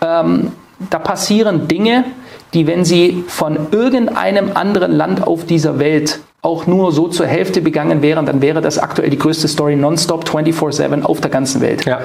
ähm, 0.00 0.52
da 0.90 0.98
passieren 0.98 1.68
Dinge, 1.68 2.04
die, 2.52 2.66
wenn 2.66 2.84
sie 2.84 3.24
von 3.28 3.68
irgendeinem 3.70 4.50
anderen 4.54 4.92
Land 4.92 5.26
auf 5.26 5.44
dieser 5.46 5.78
Welt 5.78 6.20
auch 6.42 6.66
nur 6.66 6.90
so 6.90 7.06
zur 7.08 7.26
Hälfte 7.26 7.60
begangen 7.60 8.02
wären, 8.02 8.26
dann 8.26 8.42
wäre 8.42 8.60
das 8.60 8.78
aktuell 8.78 9.10
die 9.10 9.18
größte 9.18 9.46
Story 9.46 9.76
nonstop 9.76 10.24
24-7 10.24 11.02
auf 11.02 11.20
der 11.20 11.30
ganzen 11.30 11.60
Welt. 11.60 11.84
Ja. 11.84 12.00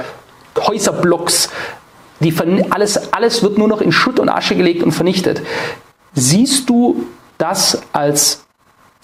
Häuserblocks, 0.59 1.49
die 2.19 2.33
alles, 2.69 3.13
alles 3.13 3.43
wird 3.43 3.57
nur 3.57 3.67
noch 3.67 3.81
in 3.81 3.91
Schutt 3.91 4.19
und 4.19 4.29
Asche 4.29 4.55
gelegt 4.55 4.83
und 4.83 4.91
vernichtet. 4.91 5.41
Siehst 6.13 6.69
du 6.69 7.05
das 7.37 7.81
als 7.93 8.44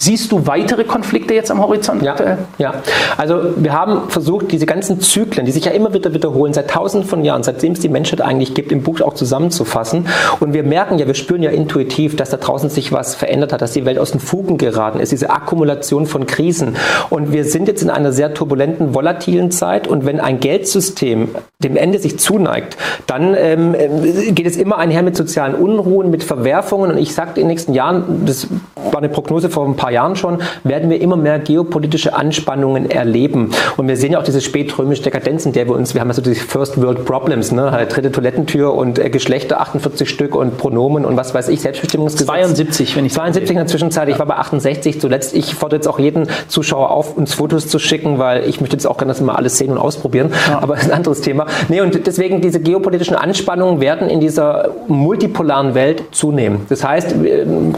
Siehst 0.03 0.31
du 0.31 0.47
weitere 0.47 0.83
Konflikte 0.83 1.35
jetzt 1.35 1.51
am 1.51 1.61
Horizont 1.61 2.01
ja? 2.01 2.15
Ja, 2.57 2.73
also 3.17 3.39
wir 3.55 3.71
haben 3.71 4.09
versucht, 4.09 4.51
diese 4.51 4.65
ganzen 4.65 4.99
Zyklen, 4.99 5.45
die 5.45 5.51
sich 5.51 5.65
ja 5.65 5.73
immer 5.73 5.93
wieder 5.93 6.11
wiederholen, 6.11 6.53
seit 6.53 6.71
tausenden 6.71 7.07
von 7.07 7.23
Jahren, 7.23 7.43
seitdem 7.43 7.73
es 7.73 7.81
die 7.81 7.87
Menschheit 7.87 8.19
eigentlich 8.19 8.55
gibt, 8.55 8.71
im 8.71 8.81
Buch 8.81 8.99
auch 9.01 9.13
zusammenzufassen. 9.13 10.07
Und 10.39 10.53
wir 10.55 10.63
merken 10.63 10.97
ja, 10.97 11.05
wir 11.05 11.13
spüren 11.13 11.43
ja 11.43 11.51
intuitiv, 11.51 12.15
dass 12.15 12.31
da 12.31 12.37
draußen 12.37 12.71
sich 12.71 12.91
was 12.91 13.13
verändert 13.13 13.53
hat, 13.53 13.61
dass 13.61 13.73
die 13.73 13.85
Welt 13.85 13.99
aus 13.99 14.09
den 14.09 14.19
Fugen 14.19 14.57
geraten 14.57 14.99
ist, 14.99 15.11
diese 15.11 15.29
Akkumulation 15.29 16.07
von 16.07 16.25
Krisen. 16.25 16.77
Und 17.11 17.31
wir 17.31 17.45
sind 17.45 17.67
jetzt 17.67 17.83
in 17.83 17.91
einer 17.91 18.11
sehr 18.11 18.33
turbulenten, 18.33 18.95
volatilen 18.95 19.51
Zeit. 19.51 19.87
Und 19.87 20.07
wenn 20.07 20.19
ein 20.19 20.39
Geldsystem 20.39 21.29
dem 21.59 21.77
Ende 21.77 21.99
sich 21.99 22.17
zuneigt, 22.17 22.75
dann 23.05 23.35
ähm, 23.37 23.75
äh, 23.75 24.31
geht 24.31 24.47
es 24.47 24.57
immer 24.57 24.79
einher 24.79 25.03
mit 25.03 25.15
sozialen 25.15 25.53
Unruhen, 25.53 26.09
mit 26.09 26.23
Verwerfungen. 26.23 26.89
Und 26.89 26.97
ich 26.97 27.13
sagte, 27.13 27.39
in 27.39 27.45
den 27.45 27.51
nächsten 27.51 27.75
Jahren, 27.75 28.25
das 28.25 28.47
war 28.91 28.97
eine 28.97 29.09
Prognose 29.09 29.51
vor 29.51 29.67
ein 29.67 29.75
paar 29.75 29.90
Jahren 29.91 30.15
schon, 30.15 30.39
werden 30.63 30.89
wir 30.89 31.01
immer 31.01 31.17
mehr 31.17 31.39
geopolitische 31.39 32.15
Anspannungen 32.15 32.89
erleben. 32.89 33.51
Und 33.77 33.87
wir 33.87 33.97
sehen 33.97 34.13
ja 34.13 34.19
auch 34.19 34.23
diese 34.23 34.41
spätrömische 34.41 35.03
Dekadenz, 35.03 35.45
in 35.45 35.53
der 35.53 35.67
wir 35.67 35.75
uns, 35.75 35.93
wir 35.93 36.01
haben 36.01 36.09
ja 36.09 36.13
so 36.13 36.21
diese 36.21 36.35
First 36.35 36.81
World 36.81 37.05
Problems, 37.05 37.51
ne? 37.51 37.71
Halt 37.71 37.95
dritte 37.95 38.11
Toilettentür 38.11 38.73
und 38.73 38.99
äh, 38.99 39.09
Geschlechter 39.09 39.61
48 39.61 40.09
Stück 40.09 40.35
und 40.35 40.57
Pronomen 40.57 41.05
und 41.05 41.17
was 41.17 41.33
weiß 41.33 41.49
ich, 41.49 41.61
Selbstbestimmungsgesetz. 41.61 42.27
72, 42.27 42.95
wenn 42.95 43.05
ich 43.05 43.13
72 43.13 43.51
in 43.51 43.55
der 43.57 43.67
Zwischenzeit. 43.67 44.09
Ich 44.09 44.19
war 44.19 44.25
bei 44.25 44.35
68 44.35 44.99
zuletzt. 44.99 45.35
Ich 45.35 45.55
fordere 45.55 45.77
jetzt 45.77 45.87
auch 45.87 45.99
jeden 45.99 46.27
Zuschauer 46.47 46.91
auf, 46.91 47.17
uns 47.17 47.33
Fotos 47.33 47.67
zu 47.67 47.79
schicken, 47.79 48.19
weil 48.19 48.47
ich 48.47 48.61
möchte 48.61 48.75
jetzt 48.75 48.85
auch 48.85 48.97
gerne 48.97 49.13
das 49.13 49.21
mal 49.21 49.35
alles 49.35 49.57
sehen 49.57 49.71
und 49.71 49.77
ausprobieren. 49.77 50.31
Ja. 50.49 50.59
Aber 50.61 50.75
das 50.75 50.83
ist 50.83 50.91
ein 50.91 50.97
anderes 50.97 51.21
Thema. 51.21 51.45
Nee, 51.69 51.81
und 51.81 52.05
deswegen 52.07 52.41
diese 52.41 52.59
geopolitischen 52.59 53.15
Anspannungen 53.15 53.81
werden 53.81 54.09
in 54.09 54.19
dieser 54.19 54.69
multipolaren 54.87 55.75
Welt 55.75 56.03
zunehmen. 56.11 56.65
Das 56.69 56.83
heißt, 56.83 57.15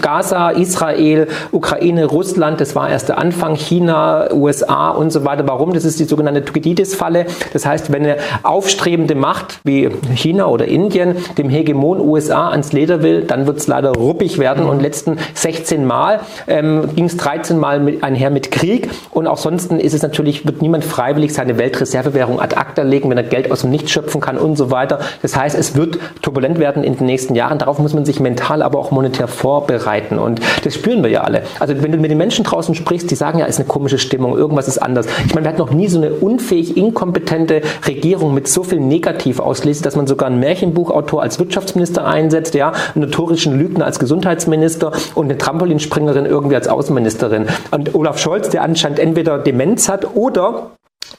Gaza, 0.01 0.49
Israel, 0.51 1.27
Ukraine, 1.51 2.02
Russland, 2.05 2.61
das 2.61 2.75
war 2.75 2.89
erst 2.89 3.09
der 3.09 3.17
Anfang, 3.17 3.55
China, 3.55 4.31
USA 4.33 4.91
und 4.91 5.11
so 5.11 5.25
weiter. 5.25 5.47
Warum? 5.47 5.73
Das 5.73 5.85
ist 5.85 5.99
die 5.99 6.05
sogenannte 6.05 6.43
Thukydides-Falle. 6.45 7.25
Das 7.53 7.65
heißt, 7.65 7.91
wenn 7.91 8.03
eine 8.03 8.17
aufstrebende 8.43 9.15
Macht 9.15 9.59
wie 9.63 9.89
China 10.15 10.47
oder 10.47 10.65
Indien 10.65 11.15
dem 11.37 11.49
Hegemon 11.49 11.99
USA 11.99 12.49
ans 12.49 12.73
Leder 12.73 13.03
will, 13.03 13.23
dann 13.23 13.47
wird 13.47 13.57
es 13.57 13.67
leider 13.67 13.91
ruppig 13.91 14.39
werden. 14.39 14.65
Und 14.65 14.81
letzten 14.81 15.17
16 15.33 15.85
Mal 15.85 16.19
ähm, 16.47 16.89
ging 16.95 17.05
es 17.05 17.17
13 17.17 17.57
Mal 17.57 17.79
mit, 17.79 18.03
einher 18.03 18.29
mit 18.29 18.51
Krieg. 18.51 18.89
Und 19.11 19.27
auch 19.27 19.37
sonst 19.37 19.71
ist 19.71 19.93
es 19.93 20.01
natürlich, 20.01 20.45
wird 20.45 20.61
niemand 20.61 20.83
freiwillig 20.83 21.33
seine 21.33 21.57
Weltreservewährung 21.57 22.39
ad 22.39 22.55
acta 22.55 22.83
legen, 22.83 23.09
wenn 23.09 23.17
er 23.17 23.23
Geld 23.23 23.51
aus 23.51 23.61
dem 23.61 23.71
Nichts 23.71 23.91
schöpfen 23.91 24.21
kann 24.21 24.37
und 24.37 24.55
so 24.55 24.71
weiter. 24.71 24.99
Das 25.21 25.35
heißt, 25.35 25.57
es 25.57 25.75
wird 25.75 25.99
turbulent 26.21 26.59
werden 26.59 26.83
in 26.83 26.97
den 26.97 27.05
nächsten 27.05 27.35
Jahren. 27.35 27.57
Darauf 27.57 27.79
muss 27.79 27.93
man 27.93 28.05
sich 28.05 28.19
mental, 28.19 28.61
aber 28.61 28.79
auch 28.79 28.91
monetär 28.91 29.27
vorbereiten. 29.27 30.19
Und 30.19 30.41
das 30.63 30.75
spüren 30.75 31.03
wir 31.03 31.09
ja 31.09 31.21
alle. 31.21 31.43
Also 31.59 31.73
wenn 31.83 31.91
du 31.91 31.97
mit 31.97 32.09
den 32.09 32.17
Menschen 32.17 32.43
draußen 32.43 32.73
sprichst, 32.73 33.11
die 33.11 33.15
sagen 33.15 33.39
ja, 33.39 33.45
ist 33.45 33.59
eine 33.59 33.67
komische 33.67 33.99
Stimmung, 33.99 34.37
irgendwas 34.37 34.67
ist 34.67 34.79
anders. 34.79 35.05
Ich 35.25 35.35
meine, 35.35 35.45
wir 35.45 35.49
hatten 35.49 35.59
noch 35.59 35.71
nie 35.71 35.87
so 35.87 35.99
eine 35.99 36.13
unfähig, 36.13 36.77
inkompetente 36.77 37.61
Regierung 37.85 38.33
mit 38.33 38.47
so 38.47 38.63
viel 38.63 38.79
Negativauslese, 38.79 39.83
dass 39.83 39.95
man 39.95 40.07
sogar 40.07 40.29
einen 40.29 40.39
Märchenbuchautor 40.39 41.21
als 41.21 41.39
Wirtschaftsminister 41.39 42.05
einsetzt, 42.05 42.55
ja, 42.55 42.71
einen 42.95 43.05
notorischen 43.05 43.57
Lügner 43.57 43.85
als 43.85 43.99
Gesundheitsminister 43.99 44.91
und 45.15 45.25
eine 45.25 45.37
Trampolinspringerin 45.37 46.25
irgendwie 46.25 46.55
als 46.55 46.67
Außenministerin. 46.67 47.47
Und 47.71 47.93
Olaf 47.93 48.17
Scholz, 48.17 48.49
der 48.49 48.63
anscheinend 48.63 48.99
entweder 48.99 49.37
Demenz 49.37 49.89
hat 49.89 50.15
oder 50.15 50.71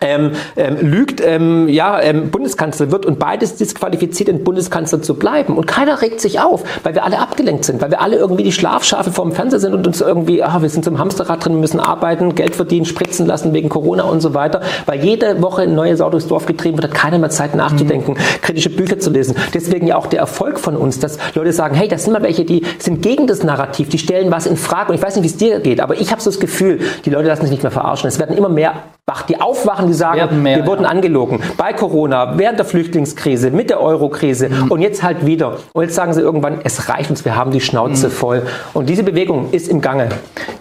ähm, 0.05 0.33
ähm, 0.57 0.77
lügt, 0.81 1.21
ähm, 1.25 1.69
ja, 1.69 2.01
ähm, 2.01 2.31
Bundeskanzler 2.31 2.91
wird 2.91 3.07
und 3.07 3.19
beides 3.19 3.57
disqualifiziert, 3.57 4.29
in 4.29 4.45
Bundeskanzler 4.45 5.03
zu 5.03 5.15
bleiben. 5.15 5.57
Und 5.57 5.67
keiner 5.67 6.03
regt 6.03 6.21
sich 6.21 6.41
auf, 6.41 6.63
weil 6.83 6.95
wir 6.95 7.05
alle 7.05 7.19
abgelenkt 7.19 7.65
sind, 7.65 7.81
weil 7.81 7.91
wir 7.91 8.01
alle 8.01 8.17
irgendwie 8.17 8.45
die 8.45 8.53
Schlafschafe 8.53 9.11
vorm 9.11 9.33
Fernseher 9.33 9.61
sind 9.61 9.75
und 9.75 9.87
uns 9.87 10.01
irgendwie, 10.01 10.43
ah, 10.43 10.61
wir 10.61 10.69
sind 10.69 10.85
zum 10.85 10.99
Hamsterrad 10.99 11.45
drin, 11.45 11.59
müssen 11.59 11.81
arbeiten, 11.81 12.35
Geld 12.35 12.55
verdienen, 12.55 12.85
spritzen 12.85 13.27
lassen 13.27 13.53
wegen 13.53 13.69
Corona 13.69 14.05
und 14.05 14.21
so 14.21 14.35
weiter. 14.35 14.61
Weil 14.87 15.03
jede 15.03 15.41
Woche 15.43 15.63
ein 15.63 15.75
neues 15.75 15.99
Sau 15.99 16.11
durchs 16.11 16.29
Dorf 16.29 16.47
getrieben 16.47 16.77
wird, 16.77 16.93
hat 16.93 16.95
keiner 16.95 17.19
mehr 17.19 17.31
Zeit 17.31 17.55
nachzudenken, 17.55 18.13
mhm. 18.13 18.43
kritische 18.43 18.71
Bücher 18.71 18.99
zu 18.99 19.11
lesen. 19.11 19.35
Deswegen 19.55 19.87
ja 19.87 19.97
auch 19.97 20.07
der 20.07 20.21
Erfolg 20.21 20.59
von 20.59 20.77
uns, 20.77 20.99
dass 20.99 21.19
Leute 21.35 21.53
sagen, 21.53 21.75
hey, 21.75 21.89
das 21.89 22.05
sind 22.05 22.13
mal 22.13 22.23
welche, 22.23 22.45
die 22.45 22.63
sind 22.79 23.03
gegen 23.03 23.27
das 23.27 23.43
Narrativ, 23.43 23.89
die 23.89 23.99
stellen 23.99 24.31
was 24.31 24.47
in 24.47 24.57
Frage. 24.57 24.91
Und 24.91 24.99
ich 24.99 25.03
weiß 25.03 25.17
nicht, 25.17 25.25
wie 25.25 25.29
es 25.29 25.37
dir 25.37 25.61
geht, 25.61 25.81
aber 25.81 25.95
ich 26.01 26.11
habe 26.11 26.21
so 26.21 26.31
das 26.31 26.41
Gefühl, 26.41 26.81
die 27.05 27.11
Leute 27.11 27.29
lassen 27.29 27.43
sich 27.43 27.51
nicht 27.51 27.63
mehr 27.63 27.73
verarschen. 27.73 28.09
Es 28.09 28.19
werden 28.19 28.37
immer 28.37 28.49
mehr 28.49 28.75
wach, 29.07 29.23
die 29.23 29.41
aufwachen, 29.41 29.87
die 29.87 29.94
sagen, 29.95 30.43
mehr, 30.43 30.59
wir 30.59 30.67
wurden 30.67 30.83
ja. 30.83 30.89
angelogen. 30.89 31.41
Bei 31.57 31.73
Corona, 31.73 32.37
während 32.37 32.59
der 32.59 32.67
Flüchtlingskrise, 32.67 33.51
mit 33.51 33.71
der 33.71 33.81
Eurokrise 33.81 34.49
mhm. 34.49 34.71
und 34.71 34.81
jetzt 34.81 35.03
halt 35.03 35.27
wieder. 35.27 35.59
Und 35.73 35.83
jetzt 35.83 35.95
sagen 35.95 36.13
sie 36.13 36.21
irgendwann, 36.21 36.59
es 36.65 36.89
reicht 36.89 37.11
uns, 37.11 37.25
wir 37.25 37.37
haben 37.37 37.51
die 37.51 37.61
Schnauze 37.61 38.09
mhm. 38.09 38.13
voll. 38.13 38.43
Und 38.73 38.89
diese 38.89 39.03
Bewegung 39.03 39.51
ist 39.53 39.69
im 39.69 39.81
Gange. 39.81 40.09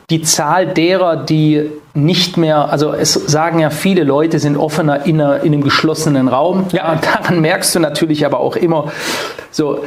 Die 0.09 0.21
Zahl 0.21 0.67
derer, 0.67 1.17
die 1.17 1.71
nicht 1.93 2.37
mehr, 2.37 2.71
also 2.71 2.93
es 2.93 3.13
sagen 3.13 3.59
ja 3.59 3.69
viele 3.69 4.03
Leute, 4.03 4.39
sind 4.39 4.57
offener 4.57 5.05
in, 5.05 5.21
einer, 5.21 5.41
in 5.41 5.53
einem 5.53 5.63
geschlossenen 5.63 6.27
Raum. 6.27 6.65
Ja, 6.71 6.95
daran 7.01 7.41
merkst 7.41 7.75
du 7.75 7.79
natürlich 7.79 8.25
aber 8.25 8.39
auch 8.39 8.55
immer, 8.55 8.91
so 9.51 9.83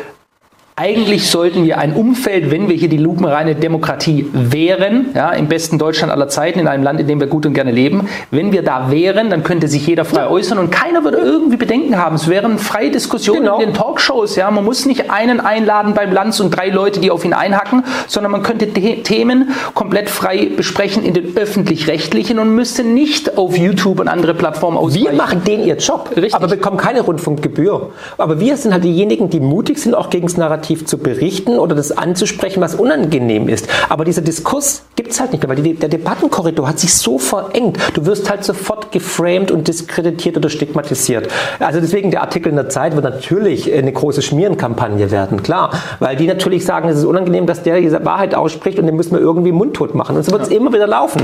eigentlich 0.78 1.30
sollten 1.30 1.64
wir 1.64 1.78
ein 1.78 1.94
Umfeld, 1.94 2.50
wenn 2.50 2.68
wir 2.68 2.76
hier 2.76 2.90
die 2.90 2.98
lupenreine 2.98 3.54
Demokratie 3.54 4.26
wären, 4.34 5.06
ja, 5.14 5.30
im 5.30 5.48
besten 5.48 5.78
Deutschland 5.78 6.12
aller 6.12 6.28
Zeiten, 6.28 6.58
in 6.58 6.68
einem 6.68 6.84
Land, 6.84 7.00
in 7.00 7.06
dem 7.06 7.18
wir 7.18 7.28
gut 7.28 7.46
und 7.46 7.54
gerne 7.54 7.70
leben, 7.70 8.10
wenn 8.30 8.52
wir 8.52 8.60
da 8.60 8.90
wären, 8.90 9.30
dann 9.30 9.42
könnte 9.42 9.68
sich 9.68 9.86
jeder 9.86 10.04
frei 10.04 10.28
äußern 10.28 10.58
und 10.58 10.70
keiner 10.70 11.02
würde 11.02 11.16
irgendwie 11.16 11.56
Bedenken 11.56 11.96
haben. 11.96 12.16
Es 12.16 12.28
wären 12.28 12.58
freie 12.58 12.90
Diskussionen 12.90 13.40
genau. 13.40 13.58
in 13.58 13.68
den 13.68 13.74
Talkshows. 13.74 14.36
Ja. 14.36 14.50
Man 14.50 14.66
muss 14.66 14.84
nicht 14.84 15.10
einen 15.10 15.40
einladen 15.40 15.94
beim 15.94 16.12
Lanz 16.12 16.40
und 16.40 16.50
drei 16.50 16.68
Leute, 16.68 17.00
die 17.00 17.10
auf 17.10 17.24
ihn 17.24 17.32
einhacken, 17.32 17.82
sondern 18.06 18.32
man 18.32 18.42
könnte 18.42 18.70
Themen 18.70 19.54
komplett 19.72 20.10
frei 20.10 20.50
besprechen 20.54 21.02
in 21.02 21.14
den 21.14 21.38
öffentlich-rechtlichen 21.38 22.38
und 22.38 22.54
müsste 22.54 22.84
nicht 22.84 23.38
auf 23.38 23.56
YouTube 23.56 23.98
und 23.98 24.08
andere 24.08 24.34
Plattformen 24.34 24.76
ausweichen. 24.76 25.06
Wir 25.06 25.12
machen 25.14 25.42
den 25.42 25.64
ihr 25.64 25.78
Job, 25.78 26.10
Richtig. 26.14 26.34
aber 26.34 26.48
bekommen 26.48 26.76
keine 26.76 27.00
Rundfunkgebühr. 27.00 27.92
Aber 28.18 28.40
wir 28.40 28.58
sind 28.58 28.74
halt 28.74 28.84
diejenigen, 28.84 29.30
die 29.30 29.40
mutig 29.40 29.78
sind, 29.78 29.94
auch 29.94 30.10
gegen 30.10 30.26
das 30.26 30.36
Narrativ 30.36 30.65
negativ 30.66 30.86
zu 30.86 30.98
berichten 30.98 31.58
oder 31.58 31.74
das 31.74 31.92
anzusprechen, 31.92 32.60
was 32.60 32.74
unangenehm 32.74 33.48
ist. 33.48 33.68
Aber 33.88 34.04
dieser 34.04 34.22
Diskurs 34.22 34.82
gibt 34.96 35.12
es 35.12 35.20
halt 35.20 35.32
nicht 35.32 35.42
mehr, 35.42 35.56
weil 35.56 35.62
die, 35.62 35.74
der 35.74 35.88
Debattenkorridor 35.88 36.68
hat 36.68 36.80
sich 36.80 36.94
so 36.94 37.18
verengt. 37.18 37.78
Du 37.94 38.06
wirst 38.06 38.28
halt 38.28 38.44
sofort 38.44 38.92
geframed 38.92 39.50
und 39.50 39.68
diskreditiert 39.68 40.36
oder 40.36 40.50
stigmatisiert. 40.50 41.28
Also 41.60 41.80
deswegen 41.80 42.10
der 42.10 42.22
Artikel 42.22 42.48
in 42.48 42.56
der 42.56 42.68
Zeit 42.68 42.94
wird 42.94 43.04
natürlich 43.04 43.72
eine 43.72 43.92
große 43.92 44.22
Schmierenkampagne 44.22 45.10
werden, 45.10 45.42
klar. 45.42 45.70
Weil 46.00 46.16
die 46.16 46.26
natürlich 46.26 46.64
sagen, 46.64 46.88
es 46.88 46.98
ist 46.98 47.04
unangenehm, 47.04 47.46
dass 47.46 47.62
der 47.62 47.80
diese 47.80 48.04
Wahrheit 48.04 48.34
ausspricht 48.34 48.78
und 48.78 48.86
den 48.86 48.96
müssen 48.96 49.12
wir 49.12 49.20
irgendwie 49.20 49.52
mundtot 49.52 49.94
machen. 49.94 50.16
Und 50.16 50.24
so 50.24 50.32
wird 50.32 50.42
es 50.42 50.50
ja. 50.50 50.56
immer 50.56 50.72
wieder 50.72 50.86
laufen. 50.86 51.22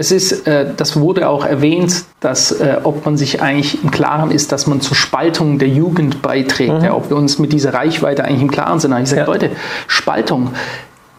Es 0.00 0.12
ist, 0.12 0.46
äh, 0.46 0.64
das 0.76 1.00
wurde 1.00 1.28
auch 1.28 1.44
erwähnt, 1.44 2.04
dass 2.20 2.52
äh, 2.52 2.76
ob 2.84 3.04
man 3.04 3.16
sich 3.16 3.42
eigentlich 3.42 3.82
im 3.82 3.90
Klaren 3.90 4.30
ist, 4.30 4.52
dass 4.52 4.68
man 4.68 4.80
zur 4.80 4.96
Spaltung 4.96 5.58
der 5.58 5.66
Jugend 5.66 6.22
beiträgt, 6.22 6.72
mhm. 6.72 6.84
ja, 6.84 6.94
ob 6.94 7.10
wir 7.10 7.16
uns 7.16 7.40
mit 7.40 7.52
dieser 7.52 7.74
Reichweite 7.74 8.24
eigentlich 8.24 8.42
im 8.42 8.50
Klaren 8.50 8.78
sind. 8.78 8.96
Ich 8.96 9.08
sage, 9.08 9.22
ja. 9.22 9.26
Leute, 9.26 9.50
Spaltung. 9.88 10.50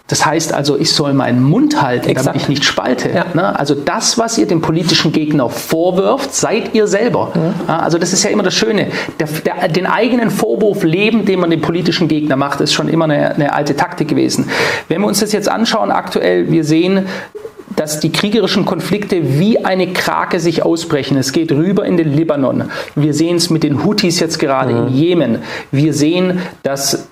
Das 0.07 0.25
heißt 0.25 0.53
also, 0.53 0.77
ich 0.77 0.93
soll 0.93 1.13
meinen 1.13 1.43
Mund 1.43 1.81
halten, 1.81 2.07
Exakt. 2.07 2.27
damit 2.27 2.41
ich 2.41 2.47
nicht 2.47 2.63
spalte. 2.63 3.09
Ja. 3.09 3.25
Ne? 3.33 3.59
Also 3.59 3.75
das, 3.75 4.17
was 4.17 4.37
ihr 4.37 4.47
dem 4.47 4.61
politischen 4.61 5.11
Gegner 5.11 5.49
vorwirft, 5.49 6.33
seid 6.33 6.73
ihr 6.73 6.87
selber. 6.87 7.33
Mhm. 7.35 7.69
Also 7.69 7.97
das 7.97 8.13
ist 8.13 8.23
ja 8.23 8.29
immer 8.29 8.43
das 8.43 8.53
Schöne. 8.53 8.87
Der, 9.19 9.27
der, 9.27 9.67
den 9.67 9.87
eigenen 9.87 10.31
Vorwurf 10.31 10.83
leben, 10.83 11.25
den 11.25 11.41
man 11.41 11.49
dem 11.49 11.59
politischen 11.59 12.07
Gegner 12.07 12.37
macht, 12.37 12.61
ist 12.61 12.71
schon 12.71 12.87
immer 12.87 13.05
eine, 13.05 13.35
eine 13.35 13.53
alte 13.53 13.75
Taktik 13.75 14.07
gewesen. 14.07 14.49
Wenn 14.87 15.01
wir 15.01 15.07
uns 15.07 15.19
das 15.19 15.33
jetzt 15.33 15.49
anschauen, 15.49 15.91
aktuell, 15.91 16.49
wir 16.49 16.63
sehen, 16.63 17.07
dass 17.79 18.01
die 18.01 18.11
kriegerischen 18.11 18.65
Konflikte 18.65 19.39
wie 19.39 19.63
eine 19.63 19.93
Krake 19.93 20.41
sich 20.41 20.63
ausbrechen. 20.63 21.17
Es 21.17 21.31
geht 21.31 21.49
rüber 21.53 21.85
in 21.85 21.95
den 21.95 22.13
Libanon. 22.13 22.69
Wir 22.95 23.13
sehen 23.13 23.37
es 23.37 23.49
mit 23.49 23.63
den 23.63 23.85
Houthis 23.85 24.19
jetzt 24.19 24.37
gerade 24.37 24.73
mhm. 24.73 24.87
in 24.87 24.93
Jemen. 24.93 25.37
Wir 25.71 25.93
sehen, 25.93 26.41
dass 26.61 27.07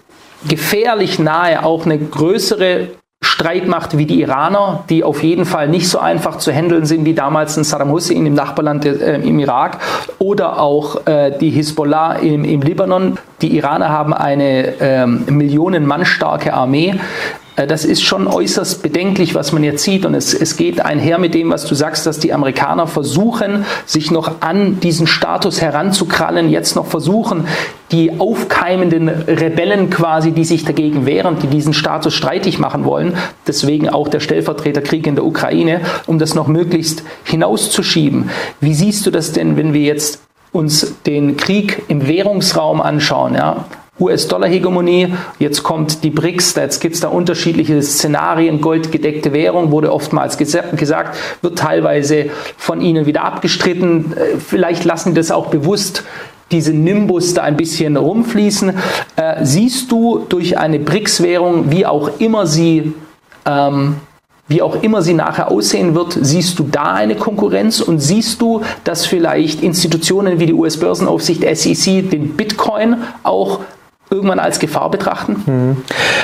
gefährlich 0.46 1.20
nahe 1.20 1.64
auch 1.64 1.86
eine 1.86 1.98
größere 1.98 2.90
Streitmacht 3.24 3.98
wie 3.98 4.06
die 4.06 4.20
Iraner, 4.20 4.84
die 4.90 5.06
auf 5.06 5.24
jeden 5.24 5.46
Fall 5.46 5.70
nicht 5.70 5.88
so 5.88 6.00
einfach 6.00 6.38
zu 6.38 6.52
handeln 6.52 6.86
sind 6.86 7.06
wie 7.06 7.14
damals 7.14 7.56
in 7.56 7.64
Saddam 7.64 7.92
Hussein 7.92 8.26
im 8.26 8.34
Nachbarland 8.34 8.86
äh, 8.86 9.16
im 9.16 9.40
Irak 9.40 9.80
oder 10.20 10.60
auch 10.60 11.08
äh, 11.08 11.32
die 11.38 11.50
Hisbollah 11.50 12.16
im, 12.16 12.44
im 12.44 12.62
Libanon. 12.62 13.18
Die 13.42 13.56
Iraner 13.56 13.90
haben 13.90 14.14
eine 14.14 14.74
ähm, 14.82 15.24
Millionen 15.30 15.86
Mann 15.86 16.06
starke 16.06 16.54
Armee. 16.54 17.00
Äh, 17.58 17.68
das 17.68 17.84
ist 17.84 18.04
schon 18.04 18.28
äußerst 18.28 18.82
bedenklich, 18.82 19.36
was 19.36 19.52
man 19.52 19.64
jetzt 19.64 19.84
sieht. 19.84 20.06
Und 20.06 20.14
es, 20.14 20.34
es 20.34 20.56
geht 20.56 20.80
einher 20.80 21.18
mit 21.18 21.34
dem, 21.34 21.50
was 21.50 21.66
du 21.66 21.76
sagst, 21.76 22.06
dass 22.06 22.20
die 22.20 22.32
Amerikaner 22.32 22.88
versuchen, 22.88 23.66
sich 23.86 24.12
noch 24.12 24.42
an 24.42 24.80
diesen 24.80 25.08
Status 25.08 25.62
heranzukrallen, 25.62 26.50
jetzt 26.50 26.76
noch 26.76 26.86
versuchen, 26.86 27.46
die 27.92 28.20
aufkeimenden 28.20 29.10
Rebellen 29.10 29.90
quasi, 29.90 30.32
die 30.32 30.46
sich 30.46 30.66
dagegen 30.66 31.06
wehren, 31.06 31.38
die 31.42 31.48
diesen 31.48 31.74
Status 31.74 32.14
streitig 32.14 32.60
machen 32.60 32.86
wollen, 32.86 33.14
deswegen 33.48 33.90
auch 33.90 34.10
der 34.10 34.20
Stellvertreterkrieg 34.20 35.08
in 35.08 35.16
der 35.16 35.26
Ukraine, 35.26 35.82
um 36.06 36.20
das 36.20 36.36
noch 36.36 36.48
möglichst 36.48 37.04
hinauszuschieben. 37.24 38.30
Wie 38.60 38.74
siehst 38.74 39.06
du 39.06 39.12
das 39.12 39.32
denn, 39.32 39.56
wenn 39.56 39.74
wir 39.74 39.82
jetzt 39.82 40.22
uns 40.52 40.96
den 41.06 41.38
Krieg 41.38 41.84
im 41.88 42.08
Währungsraum 42.08 42.82
anschauen? 42.82 43.36
Ja? 43.36 43.66
US-Dollar-Hegemonie, 44.00 45.14
jetzt 45.40 45.64
kommt 45.64 46.04
die 46.04 46.10
BRICS, 46.10 46.56
jetzt 46.56 46.80
gibt 46.80 46.96
es 46.96 47.02
da 47.02 47.08
unterschiedliche 47.08 47.82
Szenarien, 47.82 48.62
goldgedeckte 48.62 49.34
Währung 49.34 49.72
wurde 49.72 49.92
oftmals 49.92 50.38
gesagt, 50.38 51.18
wird 51.42 51.58
teilweise 51.58 52.30
von 52.58 52.82
ihnen 52.82 53.06
wieder 53.06 53.24
abgestritten, 53.24 54.14
äh, 54.16 54.38
vielleicht 54.38 54.86
lassen 54.86 55.16
das 55.16 55.32
auch 55.32 55.48
bewusst 55.48 56.04
diese 56.52 56.74
Nimbus 56.74 57.34
da 57.34 57.44
ein 57.44 57.58
bisschen 57.58 57.98
rumfließen. 57.98 58.74
Äh, 59.18 59.46
siehst 59.46 59.92
du 59.92 60.26
durch 60.30 60.58
eine 60.58 60.80
BRICS-Währung, 60.80 61.72
wie 61.72 61.86
auch 61.86 62.20
immer 62.20 62.48
sie 62.48 62.94
ähm, 63.46 63.98
wie 64.48 64.62
auch 64.62 64.82
immer 64.82 65.02
sie 65.02 65.14
nachher 65.14 65.52
aussehen 65.52 65.94
wird, 65.94 66.18
siehst 66.22 66.58
du 66.58 66.64
da 66.64 66.94
eine 66.94 67.16
Konkurrenz 67.16 67.82
und 67.82 68.00
siehst 68.00 68.42
du, 68.42 68.62
dass 68.86 69.06
vielleicht 69.06 69.62
Institutionen 69.62 70.40
wie 70.40 70.46
die 70.46 70.54
US-Börsenaufsicht 70.54 71.44
SEC 71.44 72.10
den 72.10 72.38
Bitcoin 72.38 72.98
auch 73.24 73.60
irgendwann 74.10 74.40
als 74.40 74.60
Gefahr 74.60 74.90
betrachten? 74.92 75.44
Hm. 75.46 75.78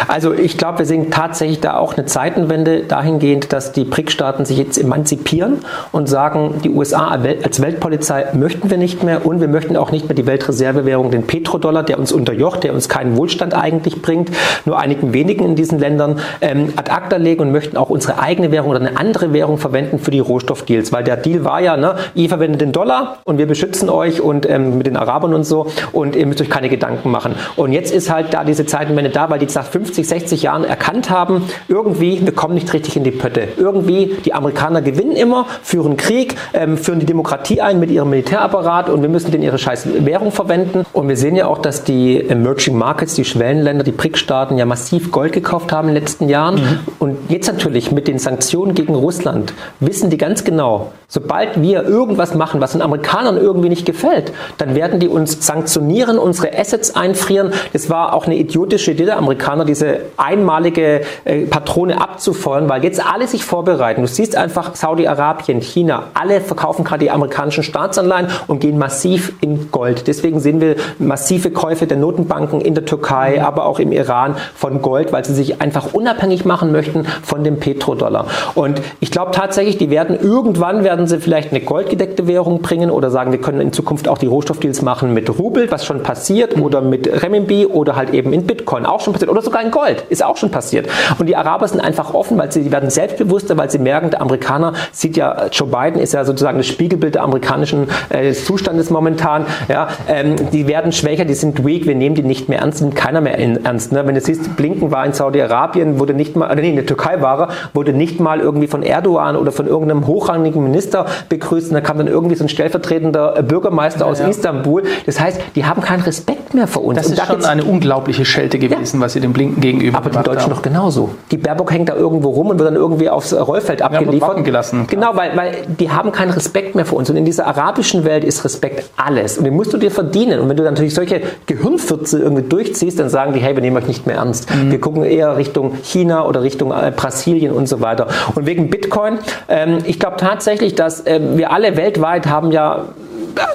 Also 0.07 0.33
ich 0.33 0.57
glaube, 0.57 0.79
wir 0.79 0.85
sehen 0.85 1.11
tatsächlich 1.11 1.59
da 1.59 1.77
auch 1.77 1.95
eine 1.95 2.05
Zeitenwende 2.05 2.83
dahingehend, 2.83 3.53
dass 3.53 3.71
die 3.71 3.83
BRIC-Staaten 3.83 4.45
sich 4.45 4.57
jetzt 4.57 4.77
emanzipieren 4.77 5.59
und 5.91 6.07
sagen, 6.07 6.61
die 6.63 6.69
USA 6.69 7.09
als 7.09 7.61
Weltpolizei 7.61 8.27
möchten 8.33 8.69
wir 8.69 8.77
nicht 8.77 9.03
mehr 9.03 9.25
und 9.25 9.41
wir 9.41 9.47
möchten 9.47 9.77
auch 9.77 9.91
nicht 9.91 10.07
mehr 10.07 10.15
die 10.15 10.25
Weltreservewährung, 10.25 11.11
den 11.11 11.27
Petrodollar, 11.27 11.83
der 11.83 11.99
uns 11.99 12.11
unterjocht, 12.11 12.63
der 12.63 12.73
uns 12.73 12.89
keinen 12.89 13.17
Wohlstand 13.17 13.53
eigentlich 13.53 14.01
bringt, 14.01 14.31
nur 14.65 14.79
einigen 14.79 15.13
wenigen 15.13 15.45
in 15.45 15.55
diesen 15.55 15.79
Ländern 15.79 16.19
ähm, 16.41 16.73
ad 16.75 16.91
acta 16.91 17.17
legen 17.17 17.41
und 17.41 17.51
möchten 17.51 17.77
auch 17.77 17.89
unsere 17.89 18.19
eigene 18.19 18.51
Währung 18.51 18.71
oder 18.71 18.79
eine 18.79 18.97
andere 18.97 19.33
Währung 19.33 19.57
verwenden 19.57 19.99
für 19.99 20.11
die 20.11 20.19
Rohstoffdeals, 20.19 20.91
weil 20.91 21.03
der 21.03 21.17
Deal 21.17 21.43
war 21.43 21.59
ja, 21.59 21.77
ne, 21.77 21.95
ihr 22.15 22.29
verwendet 22.29 22.61
den 22.61 22.71
Dollar 22.71 23.17
und 23.25 23.37
wir 23.37 23.47
beschützen 23.47 23.89
euch 23.89 24.21
und 24.21 24.49
ähm, 24.49 24.77
mit 24.77 24.87
den 24.87 24.97
Arabern 24.97 25.33
und 25.33 25.43
so 25.43 25.67
und 25.91 26.15
ihr 26.15 26.25
müsst 26.25 26.41
euch 26.41 26.49
keine 26.49 26.69
Gedanken 26.69 27.11
machen. 27.11 27.35
Und 27.55 27.72
jetzt 27.73 27.93
ist 27.93 28.09
halt 28.09 28.33
da 28.33 28.43
diese 28.43 28.65
Zeitenwende 28.65 29.09
da, 29.09 29.29
weil 29.29 29.39
die 29.39 29.47
nach 29.53 29.65
50, 29.65 30.07
60 30.07 30.43
Jahren 30.43 30.63
erkannt 30.63 31.09
haben, 31.09 31.43
irgendwie, 31.67 32.21
wir 32.23 32.33
kommen 32.33 32.55
nicht 32.55 32.73
richtig 32.73 32.95
in 32.95 33.03
die 33.03 33.11
Pötte. 33.11 33.49
Irgendwie, 33.57 34.15
die 34.25 34.33
Amerikaner 34.33 34.81
gewinnen 34.81 35.15
immer, 35.15 35.45
führen 35.61 35.97
Krieg, 35.97 36.35
ähm, 36.53 36.77
führen 36.77 36.99
die 36.99 37.05
Demokratie 37.05 37.61
ein 37.61 37.79
mit 37.79 37.91
ihrem 37.91 38.09
Militärapparat 38.09 38.89
und 38.89 39.01
wir 39.01 39.09
müssen 39.09 39.31
denn 39.31 39.43
ihre 39.43 39.57
scheiß 39.57 40.05
Währung 40.05 40.31
verwenden. 40.31 40.85
Und 40.93 41.07
wir 41.07 41.17
sehen 41.17 41.35
ja 41.35 41.47
auch, 41.47 41.59
dass 41.59 41.83
die 41.83 42.19
Emerging 42.19 42.77
Markets, 42.77 43.15
die 43.15 43.25
Schwellenländer, 43.25 43.83
die 43.83 43.91
BRIC-Staaten 43.91 44.57
ja 44.57 44.65
massiv 44.65 45.11
Gold 45.11 45.33
gekauft 45.33 45.71
haben 45.71 45.89
in 45.89 45.95
den 45.95 46.03
letzten 46.03 46.29
Jahren. 46.29 46.55
Mhm. 46.55 46.79
Und 46.99 47.17
jetzt 47.29 47.47
natürlich 47.51 47.91
mit 47.91 48.07
den 48.07 48.19
Sanktionen 48.19 48.73
gegen 48.75 48.95
Russland 48.95 49.53
wissen 49.79 50.09
die 50.09 50.17
ganz 50.17 50.43
genau, 50.43 50.91
sobald 51.07 51.61
wir 51.61 51.83
irgendwas 51.83 52.33
machen, 52.33 52.61
was 52.61 52.71
den 52.71 52.81
Amerikanern 52.81 53.37
irgendwie 53.37 53.69
nicht 53.69 53.85
gefällt, 53.85 54.31
dann 54.57 54.75
werden 54.75 54.99
die 54.99 55.07
uns 55.07 55.45
sanktionieren, 55.45 56.17
unsere 56.17 56.57
Assets 56.57 56.95
einfrieren. 56.95 57.53
Es 57.71 57.89
war 57.89 58.13
auch 58.13 58.25
eine 58.25 58.35
idiotische 58.35 58.91
Idee 58.91 59.05
der 59.05 59.17
Amerikaner, 59.17 59.65
diese 59.65 60.01
einmalige 60.17 61.01
äh, 61.25 61.45
Patrone 61.45 61.99
abzufeuern, 62.01 62.69
weil 62.69 62.83
jetzt 62.83 63.03
alle 63.05 63.27
sich 63.27 63.45
vorbereiten. 63.45 64.01
Du 64.01 64.07
siehst 64.07 64.35
einfach 64.35 64.75
Saudi-Arabien, 64.75 65.61
China, 65.61 66.07
alle 66.13 66.41
verkaufen 66.41 66.83
gerade 66.83 67.05
die 67.05 67.11
amerikanischen 67.11 67.63
Staatsanleihen 67.63 68.27
und 68.47 68.59
gehen 68.59 68.77
massiv 68.77 69.33
in 69.41 69.71
Gold. 69.71 70.07
Deswegen 70.07 70.39
sehen 70.39 70.61
wir 70.61 70.75
massive 70.99 71.51
Käufe 71.51 71.87
der 71.87 71.97
Notenbanken 71.97 72.61
in 72.61 72.73
der 72.75 72.85
Türkei, 72.85 73.37
mhm. 73.37 73.45
aber 73.45 73.65
auch 73.65 73.79
im 73.79 73.91
Iran 73.91 74.35
von 74.55 74.81
Gold, 74.81 75.13
weil 75.13 75.23
sie 75.25 75.33
sich 75.33 75.61
einfach 75.61 75.93
unabhängig 75.93 76.45
machen 76.45 76.71
möchten 76.71 77.05
von 77.23 77.43
dem 77.43 77.59
Petrodollar. 77.59 78.27
Und 78.55 78.81
ich 78.99 79.11
glaube 79.11 79.31
tatsächlich, 79.31 79.77
die 79.77 79.89
werden 79.89 80.17
irgendwann 80.19 80.83
werden 80.83 81.07
sie 81.07 81.19
vielleicht 81.19 81.51
eine 81.51 81.61
goldgedeckte 81.61 82.27
Währung 82.27 82.61
bringen 82.61 82.89
oder 82.89 83.09
sagen, 83.09 83.31
wir 83.31 83.39
können 83.39 83.61
in 83.61 83.73
Zukunft 83.73 84.07
auch 84.07 84.17
die 84.17 84.27
Rohstoffdeals 84.27 84.81
machen 84.81 85.13
mit 85.13 85.29
Rubel, 85.37 85.69
was 85.71 85.85
schon 85.85 86.03
passiert, 86.03 86.57
mhm. 86.57 86.63
oder 86.63 86.81
mit 86.81 87.07
Renminbi 87.23 87.52
oder 87.67 87.95
halt 87.95 88.13
eben 88.13 88.33
in 88.33 88.45
Bitcoin 88.45 88.85
auch 88.85 89.01
schon 89.01 89.13
passiert 89.13 89.31
oder 89.31 89.41
sogar 89.41 89.61
in 89.61 89.71
Gold 89.71 90.05
ist 90.09 90.23
auch 90.23 90.37
schon 90.37 90.51
passiert. 90.51 90.87
Und 91.19 91.27
die 91.27 91.35
Araber 91.35 91.67
sind 91.67 91.79
einfach 91.79 92.13
offen, 92.13 92.37
weil 92.37 92.51
sie 92.51 92.71
werden 92.71 92.89
selbstbewusster, 92.89 93.57
weil 93.57 93.69
sie 93.69 93.79
merken, 93.79 94.09
der 94.09 94.21
Amerikaner 94.21 94.73
sieht 94.91 95.17
ja, 95.17 95.47
Joe 95.51 95.67
Biden 95.67 96.01
ist 96.01 96.13
ja 96.13 96.25
sozusagen 96.25 96.57
das 96.57 96.67
Spiegelbild 96.67 97.15
der 97.15 97.23
amerikanischen 97.23 97.87
äh, 98.09 98.33
Zustandes 98.33 98.89
momentan. 98.89 99.45
Ja, 99.67 99.89
ähm, 100.07 100.35
die 100.51 100.67
werden 100.67 100.91
schwächer, 100.91 101.25
die 101.25 101.33
sind 101.33 101.65
weak, 101.65 101.85
wir 101.85 101.95
nehmen 101.95 102.15
die 102.15 102.23
nicht 102.23 102.49
mehr 102.49 102.59
ernst, 102.59 102.81
nimmt 102.81 102.95
keiner 102.95 103.21
mehr 103.21 103.37
in, 103.37 103.63
ernst. 103.65 103.91
Ne? 103.91 104.05
Wenn 104.05 104.15
du 104.15 104.21
siehst, 104.21 104.55
Blinken 104.55 104.91
war 104.91 105.05
in 105.05 105.13
Saudi-Arabien, 105.13 105.99
wurde 105.99 106.13
nicht 106.13 106.35
mal, 106.35 106.53
nee, 106.55 106.69
in 106.69 106.75
der 106.75 106.85
Türkei 106.85 107.21
war 107.21 107.39
er, 107.39 107.49
wurde 107.73 107.93
nicht 107.93 108.19
mal 108.19 108.39
irgendwie 108.39 108.67
von 108.67 108.83
Erdogan 108.83 109.35
oder 109.35 109.51
von 109.51 109.67
irgendeinem 109.67 110.07
hochrangigen 110.07 110.63
Minister 110.63 111.05
begrüßt 111.29 111.69
und 111.69 111.75
da 111.75 111.81
kam 111.81 111.97
dann 111.97 112.07
irgendwie 112.07 112.35
so 112.35 112.45
ein 112.45 112.49
stellvertretender 112.49 113.43
Bürgermeister 113.43 114.01
ja, 114.01 114.05
aus 114.05 114.19
ja. 114.19 114.27
Istanbul. 114.27 114.83
Das 115.05 115.19
heißt, 115.19 115.39
die 115.55 115.65
haben 115.65 115.81
keinen 115.81 116.03
Respekt 116.03 116.53
mehr 116.53 116.67
vor 116.67 116.83
uns. 116.83 116.97
Das 116.97 117.07
ist 117.07 117.17
da 117.17 117.25
schon 117.25 117.42
eine 117.43 117.63
unglaubliche 117.63 118.25
Schelte 118.25 118.59
gewesen, 118.59 118.99
ja. 118.99 119.05
was 119.05 119.13
sie 119.13 119.19
dem 119.19 119.33
Blinken 119.33 119.61
gegenüber 119.61 119.97
Aber 119.97 120.09
die 120.09 120.17
Deutschen 120.17 120.43
haben. 120.43 120.49
noch 120.51 120.61
genauso. 120.61 121.09
Die 121.31 121.37
Baerbock 121.37 121.71
hängt 121.71 121.89
da 121.89 121.95
irgendwo 121.95 122.29
rum 122.29 122.49
und 122.49 122.59
wird 122.59 122.67
dann 122.67 122.75
irgendwie 122.75 123.09
aufs 123.09 123.33
Rollfeld 123.33 123.81
abgeliefert. 123.81 124.37
Ja, 124.37 124.43
gelassen. 124.43 124.87
Genau, 124.87 125.15
weil, 125.15 125.35
weil 125.35 125.55
die 125.79 125.91
haben 125.91 126.11
keinen 126.11 126.31
Respekt 126.31 126.75
mehr 126.75 126.85
vor 126.85 126.99
uns. 126.99 127.09
Und 127.09 127.15
in 127.15 127.25
dieser 127.25 127.47
arabischen 127.47 128.03
Welt 128.05 128.23
ist 128.23 128.43
Respekt 128.43 128.89
alles. 128.97 129.37
Und 129.37 129.45
den 129.45 129.55
musst 129.55 129.73
du 129.73 129.77
dir 129.77 129.91
verdienen. 129.91 130.39
Und 130.39 130.49
wenn 130.49 130.57
du 130.57 130.63
dann 130.63 130.73
natürlich 130.73 130.93
solche 130.93 131.21
Gehirnfürze 131.45 132.19
irgendwie 132.19 132.43
durchziehst, 132.43 132.99
dann 132.99 133.09
sagen 133.09 133.33
die, 133.33 133.39
hey, 133.39 133.55
wir 133.55 133.61
nehmen 133.61 133.77
euch 133.77 133.87
nicht 133.87 134.07
mehr 134.07 134.17
ernst. 134.17 134.53
Mhm. 134.53 134.71
Wir 134.71 134.79
gucken 134.79 135.03
eher 135.03 135.37
Richtung 135.37 135.73
China 135.83 136.25
oder 136.25 136.41
Richtung 136.43 136.71
äh, 136.71 136.91
Brasilien 136.95 137.51
und 137.51 137.67
so 137.67 137.81
weiter. 137.81 138.07
Und 138.35 138.45
wegen 138.45 138.69
Bitcoin, 138.69 139.19
ähm, 139.47 139.79
ich 139.85 139.99
glaube 139.99 140.17
tatsächlich, 140.17 140.75
dass 140.75 141.05
äh, 141.05 141.19
wir 141.35 141.51
alle 141.51 141.77
weltweit 141.77 142.27
haben 142.27 142.51
ja 142.51 142.85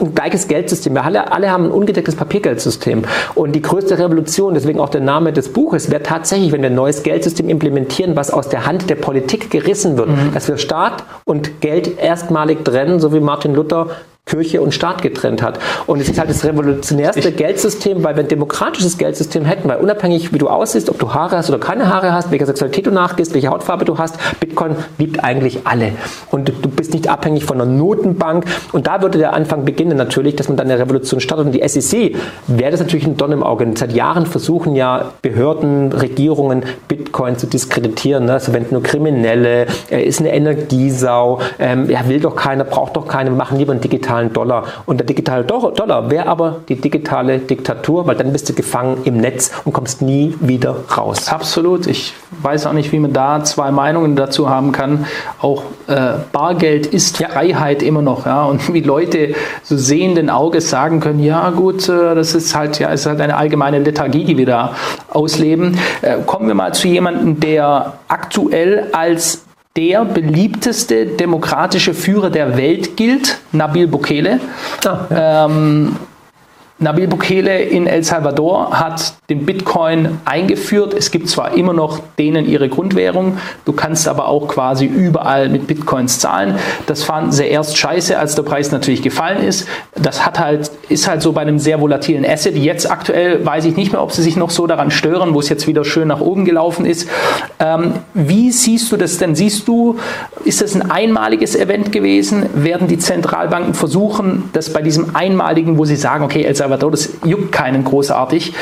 ein 0.00 0.14
gleiches 0.14 0.48
Geldsystem. 0.48 0.94
Wir 0.94 1.04
alle, 1.04 1.32
alle 1.32 1.50
haben 1.50 1.66
ein 1.66 1.70
ungedecktes 1.70 2.16
Papiergeldsystem. 2.16 3.04
Und 3.34 3.52
die 3.52 3.62
größte 3.62 3.98
Revolution, 3.98 4.54
deswegen 4.54 4.80
auch 4.80 4.88
der 4.88 5.00
Name 5.00 5.32
des 5.32 5.52
Buches, 5.52 5.90
wäre 5.90 6.02
tatsächlich, 6.02 6.52
wenn 6.52 6.62
wir 6.62 6.70
ein 6.70 6.74
neues 6.74 7.02
Geldsystem 7.02 7.48
implementieren, 7.48 8.16
was 8.16 8.30
aus 8.30 8.48
der 8.48 8.66
Hand 8.66 8.90
der 8.90 8.96
Politik 8.96 9.50
gerissen 9.50 9.96
wird. 9.96 10.08
Mhm. 10.08 10.34
Dass 10.34 10.48
wir 10.48 10.58
Staat 10.58 11.04
und 11.24 11.60
Geld 11.60 11.98
erstmalig 11.98 12.64
trennen, 12.64 13.00
so 13.00 13.12
wie 13.12 13.20
Martin 13.20 13.54
Luther 13.54 13.88
Kirche 14.28 14.60
und 14.60 14.72
Staat 14.72 15.02
getrennt 15.02 15.42
hat. 15.42 15.58
Und 15.86 16.00
es 16.00 16.08
ist 16.08 16.18
halt 16.18 16.30
das 16.30 16.44
revolutionärste 16.44 17.28
ich 17.28 17.36
Geldsystem, 17.36 18.04
weil 18.04 18.16
wir 18.16 18.24
ein 18.24 18.28
demokratisches 18.28 18.98
Geldsystem 18.98 19.44
hätten, 19.44 19.68
weil 19.68 19.78
unabhängig 19.78 20.32
wie 20.32 20.38
du 20.38 20.48
aussiehst, 20.48 20.90
ob 20.90 20.98
du 20.98 21.14
Haare 21.14 21.36
hast 21.36 21.48
oder 21.48 21.58
keine 21.58 21.92
Haare 21.92 22.12
hast, 22.12 22.30
welcher 22.30 22.46
Sexualität 22.46 22.86
du 22.86 22.90
nachgehst, 22.90 23.34
welche 23.34 23.48
Hautfarbe 23.48 23.84
du 23.84 23.98
hast, 23.98 24.18
Bitcoin 24.40 24.76
liebt 24.98 25.24
eigentlich 25.24 25.60
alle. 25.64 25.92
Und 26.30 26.48
du 26.48 26.68
bist 26.68 26.92
nicht 26.92 27.08
abhängig 27.08 27.44
von 27.44 27.60
einer 27.60 27.70
Notenbank. 27.70 28.44
Und 28.72 28.86
da 28.86 29.02
würde 29.02 29.18
der 29.18 29.32
Anfang 29.32 29.64
beginnen 29.64 29.96
natürlich, 29.96 30.36
dass 30.36 30.48
man 30.48 30.56
dann 30.56 30.70
eine 30.70 30.78
Revolution 30.78 31.20
startet. 31.20 31.46
Und 31.46 31.52
die 31.52 31.66
SEC 31.66 32.16
wäre 32.46 32.70
das 32.70 32.80
natürlich 32.80 33.06
ein 33.06 33.16
Don 33.16 33.32
im 33.32 33.42
Auge. 33.42 33.64
Und 33.64 33.78
seit 33.78 33.92
Jahren 33.92 34.26
versuchen 34.26 34.74
ja 34.74 35.12
Behörden, 35.22 35.92
Regierungen, 35.92 36.64
Bitcoin 36.88 37.38
zu 37.38 37.46
diskreditieren. 37.46 38.26
Ne? 38.26 38.34
Also 38.34 38.52
wenn 38.52 38.66
nur 38.70 38.82
Kriminelle, 38.82 39.66
er 39.88 40.04
ist 40.04 40.20
eine 40.20 40.32
Energiesau, 40.32 41.40
ähm, 41.58 41.88
ja, 41.88 42.06
will 42.08 42.20
doch 42.20 42.36
keiner, 42.36 42.64
braucht 42.64 42.96
doch 42.96 43.06
keiner, 43.06 43.30
wir 43.30 43.36
machen 43.36 43.58
lieber 43.58 43.72
einen 43.72 43.80
digitalen 43.80 44.17
digitalen 44.18 44.32
Dollar. 44.32 44.64
Und 44.86 44.98
der 44.98 45.06
digitale 45.06 45.44
Dollar 45.44 46.10
wäre 46.10 46.26
aber 46.26 46.60
die 46.68 46.76
digitale 46.76 47.38
Diktatur, 47.38 48.06
weil 48.06 48.16
dann 48.16 48.32
bist 48.32 48.48
du 48.48 48.54
gefangen 48.54 48.98
im 49.04 49.18
Netz 49.18 49.52
und 49.64 49.72
kommst 49.72 50.02
nie 50.02 50.34
wieder 50.40 50.76
raus. 50.96 51.28
Absolut. 51.28 51.86
Ich 51.86 52.14
weiß 52.42 52.66
auch 52.66 52.72
nicht, 52.72 52.92
wie 52.92 52.98
man 52.98 53.12
da 53.12 53.42
zwei 53.44 53.70
Meinungen 53.70 54.16
dazu 54.16 54.48
haben 54.48 54.72
kann. 54.72 55.06
Auch 55.40 55.62
äh, 55.86 56.14
Bargeld 56.32 56.86
ist 56.86 57.18
ja. 57.20 57.28
Freiheit 57.28 57.82
immer 57.82 58.02
noch. 58.02 58.26
Ja? 58.26 58.44
Und 58.44 58.72
wie 58.72 58.80
Leute 58.80 59.34
so 59.62 59.76
sehenden 59.76 60.30
Auges 60.30 60.70
sagen 60.70 61.00
können, 61.00 61.20
ja 61.22 61.50
gut, 61.50 61.88
äh, 61.88 62.14
das 62.14 62.34
ist 62.34 62.54
halt, 62.54 62.78
ja, 62.78 62.88
ist 62.88 63.06
halt 63.06 63.20
eine 63.20 63.36
allgemeine 63.36 63.78
Lethargie, 63.78 64.24
die 64.24 64.36
wir 64.36 64.46
da 64.46 64.74
ausleben. 65.10 65.78
Äh, 66.02 66.18
kommen 66.26 66.48
wir 66.48 66.54
mal 66.54 66.74
zu 66.74 66.88
jemandem, 66.88 67.40
der 67.40 67.94
aktuell 68.08 68.88
als 68.92 69.47
der 69.78 70.04
beliebteste 70.04 71.06
demokratische 71.06 71.94
Führer 71.94 72.30
der 72.30 72.56
Welt 72.56 72.96
gilt, 72.96 73.38
Nabil 73.52 73.86
Bukele. 73.86 74.40
Ah, 74.84 75.06
ja. 75.08 75.44
ähm, 75.46 75.96
Nabil 76.80 77.08
Bukele 77.08 77.60
in 77.60 77.88
El 77.88 78.04
Salvador 78.04 78.78
hat 78.78 79.14
den 79.28 79.44
Bitcoin 79.44 80.20
eingeführt. 80.24 80.94
Es 80.94 81.10
gibt 81.10 81.28
zwar 81.28 81.54
immer 81.54 81.72
noch 81.72 81.98
denen 82.20 82.48
ihre 82.48 82.68
Grundwährung, 82.68 83.38
du 83.64 83.72
kannst 83.72 84.06
aber 84.06 84.28
auch 84.28 84.46
quasi 84.46 84.86
überall 84.86 85.48
mit 85.48 85.66
Bitcoins 85.66 86.20
zahlen. 86.20 86.54
Das 86.86 87.02
fanden 87.02 87.32
sie 87.32 87.46
erst 87.46 87.76
scheiße, 87.76 88.16
als 88.16 88.36
der 88.36 88.44
Preis 88.44 88.70
natürlich 88.70 89.02
gefallen 89.02 89.42
ist. 89.42 89.66
Das 89.96 90.24
hat 90.24 90.38
halt, 90.38 90.70
ist 90.88 91.08
halt 91.08 91.20
so 91.20 91.32
bei 91.32 91.40
einem 91.40 91.58
sehr 91.58 91.80
volatilen 91.80 92.24
Asset. 92.24 92.54
Jetzt 92.54 92.88
aktuell 92.88 93.44
weiß 93.44 93.64
ich 93.64 93.74
nicht 93.74 93.90
mehr, 93.90 94.00
ob 94.00 94.12
sie 94.12 94.22
sich 94.22 94.36
noch 94.36 94.50
so 94.50 94.68
daran 94.68 94.92
stören, 94.92 95.34
wo 95.34 95.40
es 95.40 95.48
jetzt 95.48 95.66
wieder 95.66 95.84
schön 95.84 96.06
nach 96.06 96.20
oben 96.20 96.44
gelaufen 96.44 96.86
ist. 96.86 97.08
Ähm, 97.58 97.94
wie 98.14 98.52
siehst 98.52 98.92
du 98.92 98.96
das 98.96 99.18
denn? 99.18 99.34
Siehst 99.34 99.66
du, 99.66 99.98
ist 100.44 100.62
das 100.62 100.76
ein 100.76 100.92
einmaliges 100.92 101.56
Event 101.56 101.90
gewesen? 101.90 102.46
Werden 102.54 102.86
die 102.86 102.98
Zentralbanken 102.98 103.74
versuchen, 103.74 104.44
das 104.52 104.72
bei 104.72 104.80
diesem 104.80 105.16
einmaligen, 105.16 105.76
wo 105.76 105.84
sie 105.84 105.96
sagen, 105.96 106.22
okay, 106.22 106.44
El 106.44 106.54
Salvador 106.54 106.67
Salvador, 106.68 106.90
das 106.90 107.08
juckt 107.24 107.50
keinen 107.50 107.84
großartig. 107.84 108.52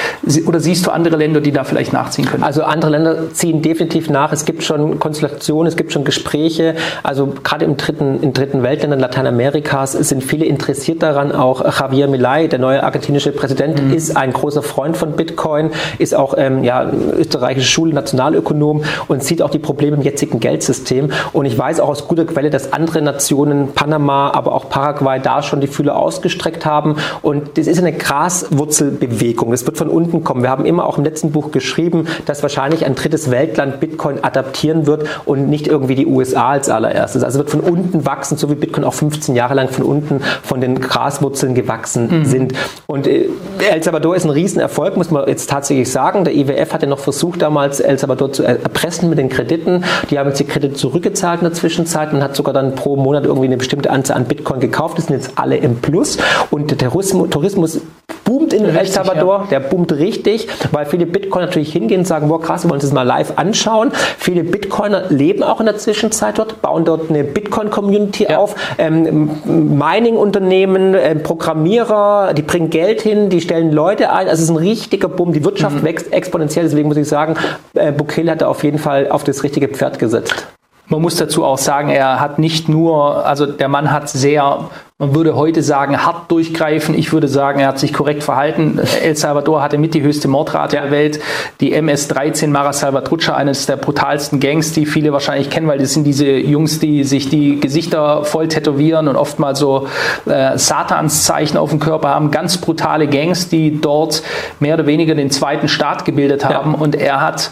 Oder 0.47 0.61
siehst 0.61 0.87
du 0.87 0.91
andere 0.91 1.17
Länder, 1.17 1.41
die 1.41 1.51
da 1.51 1.65
vielleicht 1.65 1.93
nachziehen 1.93 2.27
können? 2.27 2.45
Also 2.45 2.63
andere 2.63 2.93
Länder 2.93 3.33
ziehen 3.33 3.63
definitiv 3.63 4.09
nach. 4.11 4.33
Es 4.33 4.45
gibt 4.45 4.63
schon 4.63 5.01
Konstellationen, 5.01 5.67
es 5.67 5.77
gibt 5.77 5.93
schon 5.93 6.05
Gespräche. 6.05 6.77
Also 7.03 7.35
gerade 7.43 7.65
im 7.65 7.77
dritten, 7.77 8.23
in 8.23 8.33
dritten 8.33 8.63
Weltländern 8.63 9.01
Lateinamerikas 9.01 9.93
sind 9.93 10.23
viele 10.23 10.47
interessiert 10.47 11.03
daran. 11.03 11.33
Auch 11.33 11.65
Javier 11.65 12.07
Milei, 12.07 12.47
der 12.47 12.61
neue 12.61 12.83
argentinische 12.83 13.33
Präsident, 13.33 13.83
mhm. 13.83 13.93
ist 13.93 14.17
ein 14.17 14.33
großer 14.33 14.63
Freund 14.63 14.97
von 14.97 15.13
Bitcoin, 15.13 15.71
ist 15.99 16.15
auch 16.15 16.35
ähm, 16.37 16.63
ja, 16.63 16.89
österreichische 17.19 17.69
Schule, 17.69 17.93
Nationalökonom 17.93 18.85
und 19.09 19.25
sieht 19.25 19.43
auch 19.43 19.51
die 19.51 19.59
Probleme 19.59 19.97
im 19.97 20.03
jetzigen 20.03 20.39
Geldsystem. 20.39 21.11
Und 21.33 21.47
ich 21.47 21.59
weiß 21.59 21.81
auch 21.81 21.89
aus 21.89 22.07
guter 22.07 22.25
Quelle, 22.25 22.51
dass 22.51 22.73
andere 22.73 23.03
Nationen, 23.03 23.73
Panama, 23.75 24.31
aber 24.31 24.53
auch 24.53 24.69
Paraguay, 24.69 25.21
da 25.21 25.43
schon 25.43 25.61
die 25.61 25.67
Fühler 25.67 25.97
ausgestreckt 25.97 26.65
haben. 26.65 26.97
Und 27.23 27.59
das 27.59 27.67
ist 27.67 27.79
eine 27.79 27.96
Graswurzelbewegung. 27.97 29.53
Es 29.53 29.67
wird 29.67 29.77
von 29.77 29.89
unten 29.89 30.25
kommen. 30.25 30.43
Wir 30.43 30.51
haben 30.51 30.65
immer 30.65 30.87
auch 30.87 30.99
im 30.99 31.05
letzten 31.05 31.33
Buch 31.33 31.51
geschrieben, 31.51 32.07
dass 32.27 32.43
wahrscheinlich 32.43 32.85
ein 32.85 32.95
drittes 32.95 33.31
Weltland 33.31 33.81
Bitcoin 33.81 34.23
adaptieren 34.23 34.87
wird 34.87 35.07
und 35.25 35.49
nicht 35.49 35.67
irgendwie 35.67 35.95
die 35.95 36.07
USA 36.07 36.51
als 36.51 36.69
allererstes. 36.69 37.23
Also 37.23 37.39
wird 37.39 37.51
von 37.51 37.61
unten 37.61 38.07
wachsen, 38.07 38.37
so 38.37 38.51
wie 38.51 38.55
Bitcoin 38.55 38.85
auch 38.85 38.95
15 38.95 39.35
Jahre 39.35 39.55
lang 39.55 39.69
von 39.69 39.85
unten 39.85 40.21
von 40.43 40.61
den 40.61 40.81
Graswurzeln 40.81 41.55
gewachsen 41.55 42.21
mhm. 42.21 42.25
sind. 42.25 42.55
Und 42.87 43.07
äh, 43.07 43.29
El 43.71 43.83
Salvador 43.83 44.17
ist 44.17 44.25
ein 44.25 44.31
Riesenerfolg, 44.31 44.97
muss 44.97 45.11
man 45.11 45.27
jetzt 45.29 45.51
tatsächlich 45.51 45.91
sagen. 45.91 46.25
Der 46.25 46.35
IWF 46.35 46.73
hat 46.73 46.83
ja 46.83 46.89
noch 46.89 46.99
versucht, 46.99 47.43
damals 47.43 47.81
El 47.81 47.99
Salvador 47.99 48.33
zu 48.33 48.43
erpressen 48.43 49.09
mit 49.09 49.19
den 49.19 49.29
Krediten. 49.29 49.85
Die 50.11 50.19
haben 50.19 50.29
jetzt 50.29 50.41
die 50.41 50.45
Kredite 50.45 50.75
zurückgezahlt 50.75 51.41
in 51.41 51.47
der 51.47 51.55
Zwischenzeit 51.55 52.13
und 52.13 52.23
hat 52.23 52.37
sogar 52.37 52.55
dann 52.55 52.75
pro 52.75 52.97
Monat 52.97 53.25
irgendwie 53.25 53.47
eine 53.47 53.57
bestimmte 53.57 53.91
Anzahl 53.91 54.17
an 54.17 54.25
Bitcoin 54.25 54.61
gekauft. 54.61 54.99
Das 54.99 55.07
sind 55.07 55.17
jetzt 55.17 55.33
alle 55.37 55.57
im 55.57 55.77
Plus. 55.77 56.19
Und 56.51 56.71
der 56.71 56.79
Tourismus, 56.79 57.31
Tourismus 57.31 57.81
boomt 58.27 58.53
in 58.53 58.65
El 58.65 58.87
Salvador, 58.87 59.43
ja. 59.43 59.47
der 59.59 59.61
boomt 59.61 59.93
richtig, 59.93 60.49
weil 60.73 60.85
viele 60.85 61.07
Bitcoiner 61.07 61.47
natürlich 61.47 61.73
hingehen 61.73 62.01
und 62.01 62.07
sagen, 62.07 62.29
boah 62.29 62.41
krass, 62.41 62.65
wir 62.65 62.71
wollen 62.71 62.77
uns 62.77 62.85
das 62.85 62.93
mal 62.93 63.05
live 63.05 63.35
anschauen. 63.37 63.93
Viele 64.19 64.43
Bitcoiner 64.45 65.05
leben 65.09 65.43
auch 65.43 65.61
in 65.61 65.67
der 65.67 65.79
Zwischenzeit 65.79 66.39
dort, 66.39 66.61
bauen 66.61 66.85
dort 66.85 67.09
eine 67.09 67.25
Bitcoin-Community 67.25 68.25
ja. 68.25 68.39
auf, 68.39 68.57
ähm, 68.79 69.31
Mining-Unternehmen, 69.45 70.95
äh, 70.95 71.15
Programmierer, 71.15 72.35
die 72.35 72.43
bringen 72.43 72.69
Geld 72.71 73.01
hin, 73.01 73.31
die 73.31 73.41
stellen 73.41 73.73
Leute 73.73 74.11
ein, 74.11 74.29
also 74.29 74.43
es 74.43 74.43
ist 74.43 74.51
ein 74.51 74.57
richtiger 74.57 75.09
Boom, 75.09 75.33
die 75.33 75.45
Wirtschaft 75.45 75.77
mhm. 75.77 75.85
wächst 75.85 76.13
exponentiell, 76.13 76.65
deswegen 76.65 76.89
muss 76.89 76.97
ich 76.97 77.09
sagen, 77.09 77.37
äh, 77.75 77.93
Bukele 77.93 78.33
hat 78.33 78.43
da 78.43 78.49
auf 78.49 78.65
jeden 78.65 78.79
Fall 78.79 79.09
auf 79.09 79.23
das 79.23 79.45
richtige 79.45 79.69
Pferd 79.69 80.01
gesetzt. 80.01 80.47
Man 80.89 81.03
muss 81.03 81.17
dazu 81.17 81.45
auch 81.45 81.59
sagen, 81.59 81.91
er 81.91 82.21
hat 82.21 82.39
nicht 82.39 82.69
nur, 82.69 83.27
also 83.27 83.47
der 83.47 83.69
Mann 83.69 83.93
hat 83.93 84.09
sehr 84.09 84.69
man 84.99 85.15
würde 85.15 85.37
heute 85.37 85.63
sagen, 85.63 86.07
hart 86.07 86.31
durchgreifen. 86.31 86.97
Ich 86.97 87.13
würde 87.13 87.29
sagen, 87.29 87.61
er 87.61 87.69
hat 87.69 87.79
sich 87.79 87.93
korrekt 87.93 88.25
verhalten. 88.25 88.81
El 89.03 89.15
Salvador 89.15 89.61
hatte 89.61 89.77
mit 89.77 89.93
die 89.93 90.01
höchste 90.01 90.27
Mordrate 90.27 90.77
der 90.77 90.91
Welt. 90.91 91.21
Die 91.61 91.75
MS-13 91.75 92.47
Mara 92.47 92.73
Salvatrucha, 92.73 93.35
eines 93.35 93.67
der 93.67 93.77
brutalsten 93.77 94.41
Gangs, 94.41 94.73
die 94.73 94.87
viele 94.87 95.13
wahrscheinlich 95.13 95.51
kennen, 95.51 95.67
weil 95.67 95.77
das 95.77 95.93
sind 95.93 96.05
diese 96.05 96.31
Jungs, 96.31 96.79
die 96.79 97.05
sich 97.05 97.29
die 97.29 97.61
Gesichter 97.61 98.25
voll 98.25 98.49
tätowieren 98.49 99.07
und 99.09 99.17
oftmals 99.17 99.59
so 99.59 99.87
äh, 100.25 100.57
Satanszeichen 100.57 101.59
auf 101.59 101.69
dem 101.69 101.79
Körper 101.79 102.09
haben. 102.09 102.31
Ganz 102.31 102.57
brutale 102.57 103.07
Gangs, 103.07 103.51
die 103.51 103.79
dort 103.79 104.23
mehr 104.61 104.77
oder 104.77 104.87
weniger 104.87 105.15
den 105.15 105.31
zweiten 105.31 105.69
Staat 105.69 106.07
gebildet 106.07 106.47
haben. 106.47 106.73
Ja. 106.73 106.79
Und 106.79 106.95
er 106.95 107.21
hat 107.21 107.51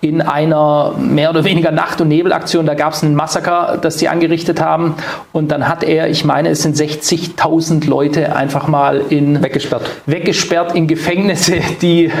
in 0.00 0.22
einer 0.22 0.94
mehr 0.98 1.28
oder 1.28 1.44
weniger 1.44 1.72
Nacht- 1.72 2.00
und 2.00 2.08
Nebelaktion, 2.08 2.64
da 2.64 2.74
gab 2.74 2.92
es 2.92 3.02
ein 3.02 3.14
Massaker, 3.14 3.76
das 3.82 3.96
die 3.98 4.08
angerichtet 4.08 4.62
haben. 4.62 4.94
Und 5.32 5.50
dann 5.50 5.68
hat 5.68 5.82
er, 5.84 6.08
ich 6.08 6.24
meine, 6.24 6.50
es 6.50 6.62
sind 6.62 6.76
60.000 6.86 7.88
Leute 7.88 8.34
einfach 8.34 8.68
mal 8.68 9.02
in 9.08 9.42
weggesperrt, 9.42 9.90
weggesperrt 10.06 10.74
in 10.74 10.86
Gefängnisse, 10.86 11.60
die 11.82 12.12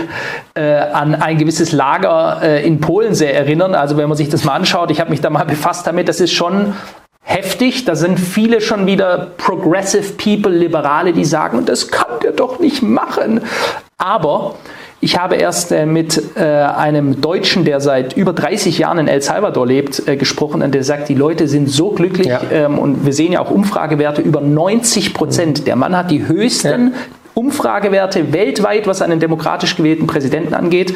äh, 0.54 0.60
an 0.60 1.14
ein 1.14 1.38
gewisses 1.38 1.72
Lager 1.72 2.40
äh, 2.42 2.66
in 2.66 2.80
Polen 2.80 3.14
sehr 3.14 3.34
erinnern. 3.34 3.74
Also 3.74 3.96
wenn 3.96 4.08
man 4.08 4.16
sich 4.16 4.28
das 4.28 4.44
mal 4.44 4.54
anschaut, 4.54 4.90
ich 4.90 5.00
habe 5.00 5.10
mich 5.10 5.20
da 5.20 5.30
mal 5.30 5.44
befasst 5.44 5.86
damit, 5.86 6.08
das 6.08 6.20
ist 6.20 6.32
schon 6.32 6.74
heftig. 7.22 7.84
Da 7.84 7.96
sind 7.96 8.18
viele 8.18 8.60
schon 8.60 8.86
wieder 8.86 9.28
progressive 9.36 10.14
people, 10.14 10.52
Liberale, 10.52 11.12
die 11.12 11.24
sagen, 11.24 11.64
das 11.66 11.88
kann 11.88 12.20
der 12.22 12.32
doch 12.32 12.60
nicht 12.60 12.82
machen. 12.82 13.40
Aber 13.98 14.56
ich 15.00 15.18
habe 15.18 15.36
erst 15.36 15.72
äh, 15.72 15.84
mit 15.84 16.36
äh, 16.36 16.40
einem 16.40 17.20
Deutschen, 17.20 17.64
der 17.64 17.80
seit 17.80 18.16
über 18.16 18.32
30 18.32 18.78
Jahren 18.78 18.98
in 18.98 19.08
El 19.08 19.20
Salvador 19.20 19.66
lebt, 19.66 20.08
äh, 20.08 20.16
gesprochen 20.16 20.62
und 20.62 20.74
der 20.74 20.84
sagt, 20.84 21.08
die 21.08 21.14
Leute 21.14 21.48
sind 21.48 21.68
so 21.68 21.90
glücklich 21.90 22.28
ja. 22.28 22.40
ähm, 22.50 22.78
und 22.78 23.04
wir 23.04 23.12
sehen 23.12 23.32
ja 23.32 23.40
auch 23.40 23.50
Umfragewerte 23.50 24.22
über 24.22 24.40
90 24.40 25.12
Prozent. 25.12 25.66
Der 25.66 25.76
Mann 25.76 25.96
hat 25.96 26.10
die 26.10 26.26
höchsten 26.26 26.92
ja. 26.92 26.98
Umfragewerte 27.34 28.32
weltweit, 28.32 28.86
was 28.86 29.02
einen 29.02 29.20
demokratisch 29.20 29.76
gewählten 29.76 30.06
Präsidenten 30.06 30.54
angeht, 30.54 30.94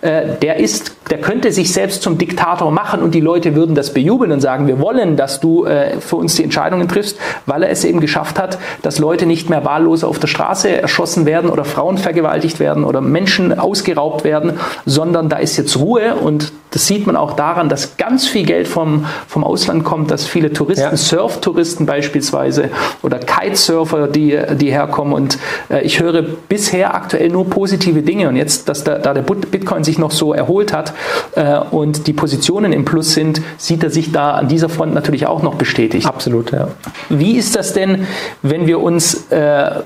äh, 0.00 0.22
der 0.40 0.56
ist, 0.56 1.01
der 1.12 1.20
könnte 1.20 1.52
sich 1.52 1.74
selbst 1.74 2.00
zum 2.00 2.16
Diktator 2.16 2.70
machen 2.70 3.02
und 3.02 3.14
die 3.14 3.20
Leute 3.20 3.54
würden 3.54 3.74
das 3.74 3.92
bejubeln 3.92 4.32
und 4.32 4.40
sagen, 4.40 4.66
wir 4.66 4.80
wollen, 4.80 5.18
dass 5.18 5.40
du 5.40 5.66
äh, 5.66 6.00
für 6.00 6.16
uns 6.16 6.36
die 6.36 6.42
Entscheidungen 6.42 6.88
triffst, 6.88 7.18
weil 7.44 7.64
er 7.64 7.68
es 7.68 7.84
eben 7.84 8.00
geschafft 8.00 8.38
hat, 8.38 8.56
dass 8.80 8.98
Leute 8.98 9.26
nicht 9.26 9.50
mehr 9.50 9.62
wahllos 9.62 10.04
auf 10.04 10.18
der 10.18 10.28
Straße 10.28 10.70
erschossen 10.70 11.26
werden 11.26 11.50
oder 11.50 11.66
Frauen 11.66 11.98
vergewaltigt 11.98 12.60
werden 12.60 12.82
oder 12.82 13.02
Menschen 13.02 13.58
ausgeraubt 13.58 14.24
werden, 14.24 14.54
sondern 14.86 15.28
da 15.28 15.36
ist 15.36 15.58
jetzt 15.58 15.78
Ruhe 15.78 16.14
und 16.14 16.50
das 16.70 16.86
sieht 16.86 17.06
man 17.06 17.16
auch 17.16 17.34
daran, 17.34 17.68
dass 17.68 17.98
ganz 17.98 18.26
viel 18.26 18.46
Geld 18.46 18.66
vom, 18.66 19.04
vom 19.28 19.44
Ausland 19.44 19.84
kommt, 19.84 20.10
dass 20.10 20.24
viele 20.24 20.54
Touristen, 20.54 20.92
ja. 20.92 20.96
Surftouristen 20.96 21.84
beispielsweise 21.84 22.70
oder 23.02 23.18
Kitesurfer, 23.18 24.08
die, 24.08 24.38
die 24.54 24.72
herkommen 24.72 25.12
und 25.12 25.38
äh, 25.68 25.82
ich 25.82 26.00
höre 26.00 26.22
bisher 26.22 26.94
aktuell 26.94 27.28
nur 27.28 27.50
positive 27.50 28.00
Dinge 28.00 28.30
und 28.30 28.36
jetzt, 28.36 28.70
dass 28.70 28.84
da, 28.84 28.98
da 28.98 29.12
der 29.12 29.20
Bitcoin 29.20 29.84
sich 29.84 29.98
noch 29.98 30.10
so 30.10 30.32
erholt 30.32 30.72
hat 30.72 30.94
äh, 31.34 31.58
und 31.58 32.06
die 32.06 32.12
Positionen 32.12 32.72
im 32.72 32.84
Plus 32.84 33.14
sind, 33.14 33.40
sieht 33.58 33.82
er 33.82 33.90
sich 33.90 34.12
da 34.12 34.32
an 34.32 34.48
dieser 34.48 34.68
Front 34.68 34.94
natürlich 34.94 35.26
auch 35.26 35.42
noch 35.42 35.54
bestätigt. 35.54 36.06
Absolut, 36.06 36.52
ja. 36.52 36.68
Wie 37.08 37.36
ist 37.36 37.56
das 37.56 37.72
denn, 37.72 38.06
wenn 38.42 38.66
wir 38.66 38.80
uns 38.80 39.30
äh, 39.30 39.82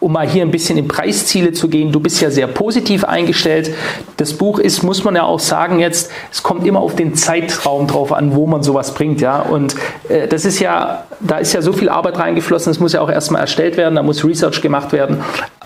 um 0.00 0.12
mal 0.12 0.26
hier 0.26 0.42
ein 0.42 0.50
bisschen 0.50 0.78
in 0.78 0.88
Preisziele 0.88 1.52
zu 1.52 1.68
gehen, 1.68 1.92
du 1.92 2.00
bist 2.00 2.20
ja 2.22 2.30
sehr 2.30 2.46
positiv 2.46 3.04
eingestellt. 3.04 3.74
Das 4.16 4.32
Buch 4.32 4.58
ist, 4.58 4.82
muss 4.82 5.04
man 5.04 5.14
ja 5.14 5.24
auch 5.24 5.38
sagen 5.38 5.78
jetzt, 5.78 6.10
es 6.32 6.42
kommt 6.42 6.66
immer 6.66 6.80
auf 6.80 6.96
den 6.96 7.14
Zeitraum 7.14 7.86
drauf 7.86 8.12
an, 8.12 8.34
wo 8.34 8.46
man 8.46 8.62
sowas 8.62 8.94
bringt, 8.94 9.20
ja. 9.20 9.40
Und 9.40 9.76
äh, 10.08 10.26
das 10.26 10.46
ist 10.46 10.58
ja, 10.58 11.04
da 11.20 11.36
ist 11.36 11.52
ja 11.52 11.60
so 11.60 11.74
viel 11.74 11.90
Arbeit 11.90 12.18
reingeflossen, 12.18 12.70
es 12.72 12.80
muss 12.80 12.94
ja 12.94 13.02
auch 13.02 13.10
erstmal 13.10 13.42
erstellt 13.42 13.76
werden, 13.76 13.94
da 13.94 14.02
muss 14.02 14.24
Research 14.24 14.62
gemacht 14.62 14.92
werden. 14.92 15.18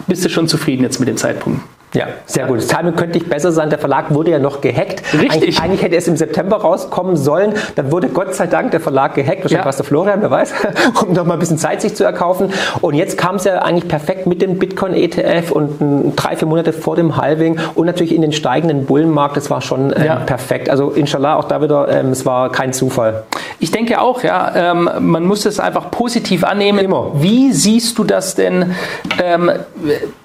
Bist 0.08 0.24
du 0.24 0.28
schon 0.28 0.48
zufrieden 0.48 0.82
jetzt 0.82 0.98
mit 0.98 1.08
den 1.08 1.16
Zeitpunkten? 1.16 1.62
Ja, 1.94 2.08
sehr 2.26 2.46
gut. 2.46 2.58
Das 2.58 2.66
Timing 2.66 2.96
könnte 2.96 3.18
nicht 3.18 3.30
besser 3.30 3.52
sein. 3.52 3.70
Der 3.70 3.78
Verlag 3.78 4.12
wurde 4.12 4.32
ja 4.32 4.40
noch 4.40 4.60
gehackt. 4.60 5.02
Richtig. 5.12 5.30
Eigentlich, 5.30 5.60
eigentlich 5.60 5.82
hätte 5.82 5.96
es 5.96 6.08
im 6.08 6.16
September 6.16 6.56
rauskommen 6.56 7.16
sollen. 7.16 7.54
Dann 7.76 7.92
wurde 7.92 8.08
Gott 8.08 8.34
sei 8.34 8.48
Dank 8.48 8.72
der 8.72 8.80
Verlag 8.80 9.14
gehackt. 9.14 9.44
Wahrscheinlich 9.44 9.58
ja. 9.58 9.64
war 9.64 9.70
es 9.70 9.76
der 9.76 9.84
Florian, 9.84 10.20
wer 10.20 10.30
weiß, 10.30 10.52
um 11.06 11.12
noch 11.12 11.24
mal 11.24 11.34
ein 11.34 11.38
bisschen 11.38 11.56
Zeit 11.58 11.82
sich 11.82 11.94
zu 11.94 12.02
erkaufen. 12.02 12.52
Und 12.80 12.94
jetzt 12.94 13.16
kam 13.16 13.36
es 13.36 13.44
ja 13.44 13.60
eigentlich 13.60 13.88
perfekt 13.88 14.26
mit 14.26 14.42
dem 14.42 14.58
Bitcoin-ETF 14.58 15.52
und 15.52 16.16
drei, 16.16 16.36
vier 16.36 16.48
Monate 16.48 16.72
vor 16.72 16.96
dem 16.96 17.16
Halving 17.16 17.60
und 17.76 17.86
natürlich 17.86 18.12
in 18.14 18.22
den 18.22 18.32
steigenden 18.32 18.86
Bullenmarkt. 18.86 19.36
Das 19.36 19.48
war 19.50 19.60
schon 19.60 19.92
ähm, 19.96 20.04
ja. 20.04 20.16
perfekt. 20.16 20.68
Also 20.70 20.90
inshallah 20.90 21.36
auch 21.36 21.44
da 21.44 21.62
wieder, 21.62 21.88
ähm, 21.88 22.10
es 22.10 22.26
war 22.26 22.50
kein 22.50 22.72
Zufall. 22.72 23.22
Ich 23.60 23.70
denke 23.70 24.00
auch, 24.00 24.24
ja. 24.24 24.72
Ähm, 24.72 24.90
man 24.98 25.24
muss 25.24 25.46
es 25.46 25.60
einfach 25.60 25.92
positiv 25.92 26.42
annehmen. 26.42 26.80
Immer. 26.80 27.12
Wie 27.14 27.52
siehst 27.52 27.98
du 27.98 28.04
das 28.04 28.34
denn? 28.34 28.74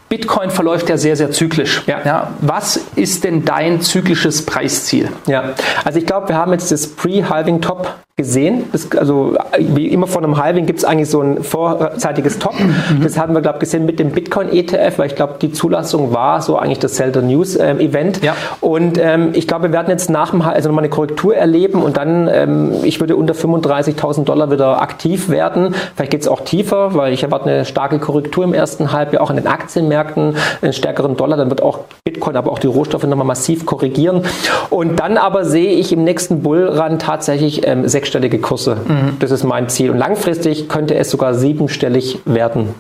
Bitcoin 0.10 0.50
verläuft 0.50 0.90
ja 0.90 0.98
sehr, 0.98 1.16
sehr 1.16 1.32
zyklisch. 1.32 1.84
Ja. 1.86 2.00
ja. 2.04 2.32
was 2.42 2.78
ist 2.96 3.24
denn 3.24 3.46
dein 3.46 3.82
zyklisches 3.82 4.46
Preisziel? 4.46 5.10
Ja, 5.28 5.54
also 5.86 6.00
ich 6.00 6.06
glaube, 6.06 6.30
wir 6.30 6.36
haben 6.36 6.52
jetzt 6.52 6.72
das 6.72 6.88
Pre-Halving-Top 6.88 7.94
gesehen. 8.20 8.66
Das, 8.74 8.92
also 8.98 9.38
wie 9.58 9.88
immer 9.88 10.06
vor 10.06 10.22
einem 10.22 10.36
Halving 10.36 10.66
gibt 10.66 10.80
es 10.80 10.86
eigentlich 10.86 11.10
so 11.10 11.22
ein 11.22 11.42
vorzeitiges 11.42 12.38
Top. 12.38 12.54
Mhm. 12.60 13.02
Das 13.02 13.18
haben 13.18 13.34
wir, 13.34 13.40
glaube 13.40 13.56
ich, 13.58 13.60
gesehen 13.62 13.86
mit 13.86 13.98
dem 13.98 14.12
Bitcoin-ETF, 14.12 15.00
weil 15.00 15.08
ich 15.08 15.16
glaube, 15.16 15.36
die 15.42 15.54
Zulassung 15.54 16.14
war 16.14 16.42
so 16.42 16.58
eigentlich 16.58 16.80
das 16.80 16.96
Zelda 16.96 17.22
News-Event. 17.22 18.18
Ähm, 18.18 18.24
ja. 18.24 18.36
Und 18.60 18.98
ähm, 19.02 19.30
ich 19.32 19.48
glaube, 19.48 19.70
wir 19.70 19.72
werden 19.72 19.90
jetzt 19.90 20.10
nach 20.10 20.32
dem 20.32 20.42
also 20.42 20.68
nochmal 20.68 20.84
eine 20.84 20.90
Korrektur 20.90 21.34
erleben 21.34 21.82
und 21.82 21.96
dann, 21.96 22.28
ähm, 22.28 22.74
ich 22.84 23.00
würde 23.00 23.16
unter 23.16 23.34
35.000 23.34 24.26
Dollar 24.26 24.52
wieder 24.52 24.82
aktiv 24.82 25.30
werden. 25.30 25.74
Vielleicht 25.96 26.12
geht 26.12 26.22
es 26.22 26.28
auch 26.28 26.42
tiefer, 26.42 26.96
weil 26.96 27.14
ich 27.14 27.24
erwarte 27.24 27.50
eine 27.50 27.64
starke 27.64 28.00
Korrektur 28.00 28.44
im 28.44 28.54
ersten 28.54 28.92
Halbjahr, 28.92 29.24
auch 29.24 29.30
in 29.30 29.38
den 29.38 29.48
Aktienmärkten, 29.48 29.99
einen 30.08 30.74
stärkeren 30.74 31.16
Dollar. 31.16 31.38
Dann 31.38 31.50
wird 31.50 31.62
auch 31.62 31.80
Bitcoin, 32.04 32.36
aber 32.36 32.52
auch 32.52 32.60
die 32.60 32.68
Rohstoffe 32.68 33.04
nochmal 33.04 33.28
massiv 33.28 33.66
korrigieren. 33.66 34.24
Und 34.70 35.00
dann 35.00 35.18
aber 35.18 35.46
sehe 35.46 35.74
ich 35.74 35.94
im 35.94 36.04
nächsten 36.04 36.42
Bullrun 36.42 37.00
tatsächlich 37.00 37.66
ähm, 37.66 37.88
sechs 37.88 38.10
sechsstellige 38.10 38.40
Kurse. 38.40 38.78
Mhm. 38.88 39.18
Das 39.20 39.30
ist 39.30 39.44
mein 39.44 39.70
Ziel. 39.70 39.92
Und 39.92 39.98
langfristig 39.98 40.68
könnte 40.68 40.96
es 40.96 41.12
sogar 41.12 41.34
siebenstellig 41.36 42.20
werden. 42.26 42.74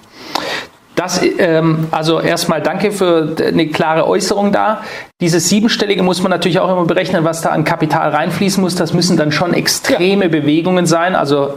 Das, 0.96 1.22
ähm, 1.38 1.88
also 1.92 2.20
erstmal 2.20 2.62
danke 2.62 2.92
für 2.92 3.36
eine 3.46 3.68
klare 3.68 4.06
Äußerung 4.08 4.52
da. 4.52 4.82
Dieses 5.22 5.48
siebenstellige 5.48 6.04
muss 6.04 6.22
man 6.22 6.30
natürlich 6.30 6.60
auch 6.60 6.70
immer 6.70 6.86
berechnen, 6.86 7.24
was 7.24 7.42
da 7.42 7.50
an 7.50 7.64
Kapital 7.64 8.10
reinfließen 8.10 8.62
muss. 8.62 8.76
Das 8.76 8.94
müssen 8.94 9.16
dann 9.16 9.32
schon 9.32 9.54
extreme 9.54 10.26
ja. 10.26 10.30
Bewegungen 10.30 10.86
sein. 10.86 11.16
Also 11.16 11.54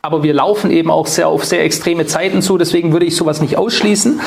aber 0.00 0.22
wir 0.22 0.32
laufen 0.32 0.70
eben 0.70 0.90
auch 0.90 1.06
sehr 1.06 1.28
auf 1.28 1.44
sehr 1.44 1.64
extreme 1.64 2.06
Zeiten 2.06 2.40
zu, 2.40 2.56
deswegen 2.56 2.92
würde 2.92 3.04
ich 3.04 3.16
sowas 3.16 3.40
nicht 3.40 3.58
ausschließen. 3.58 4.20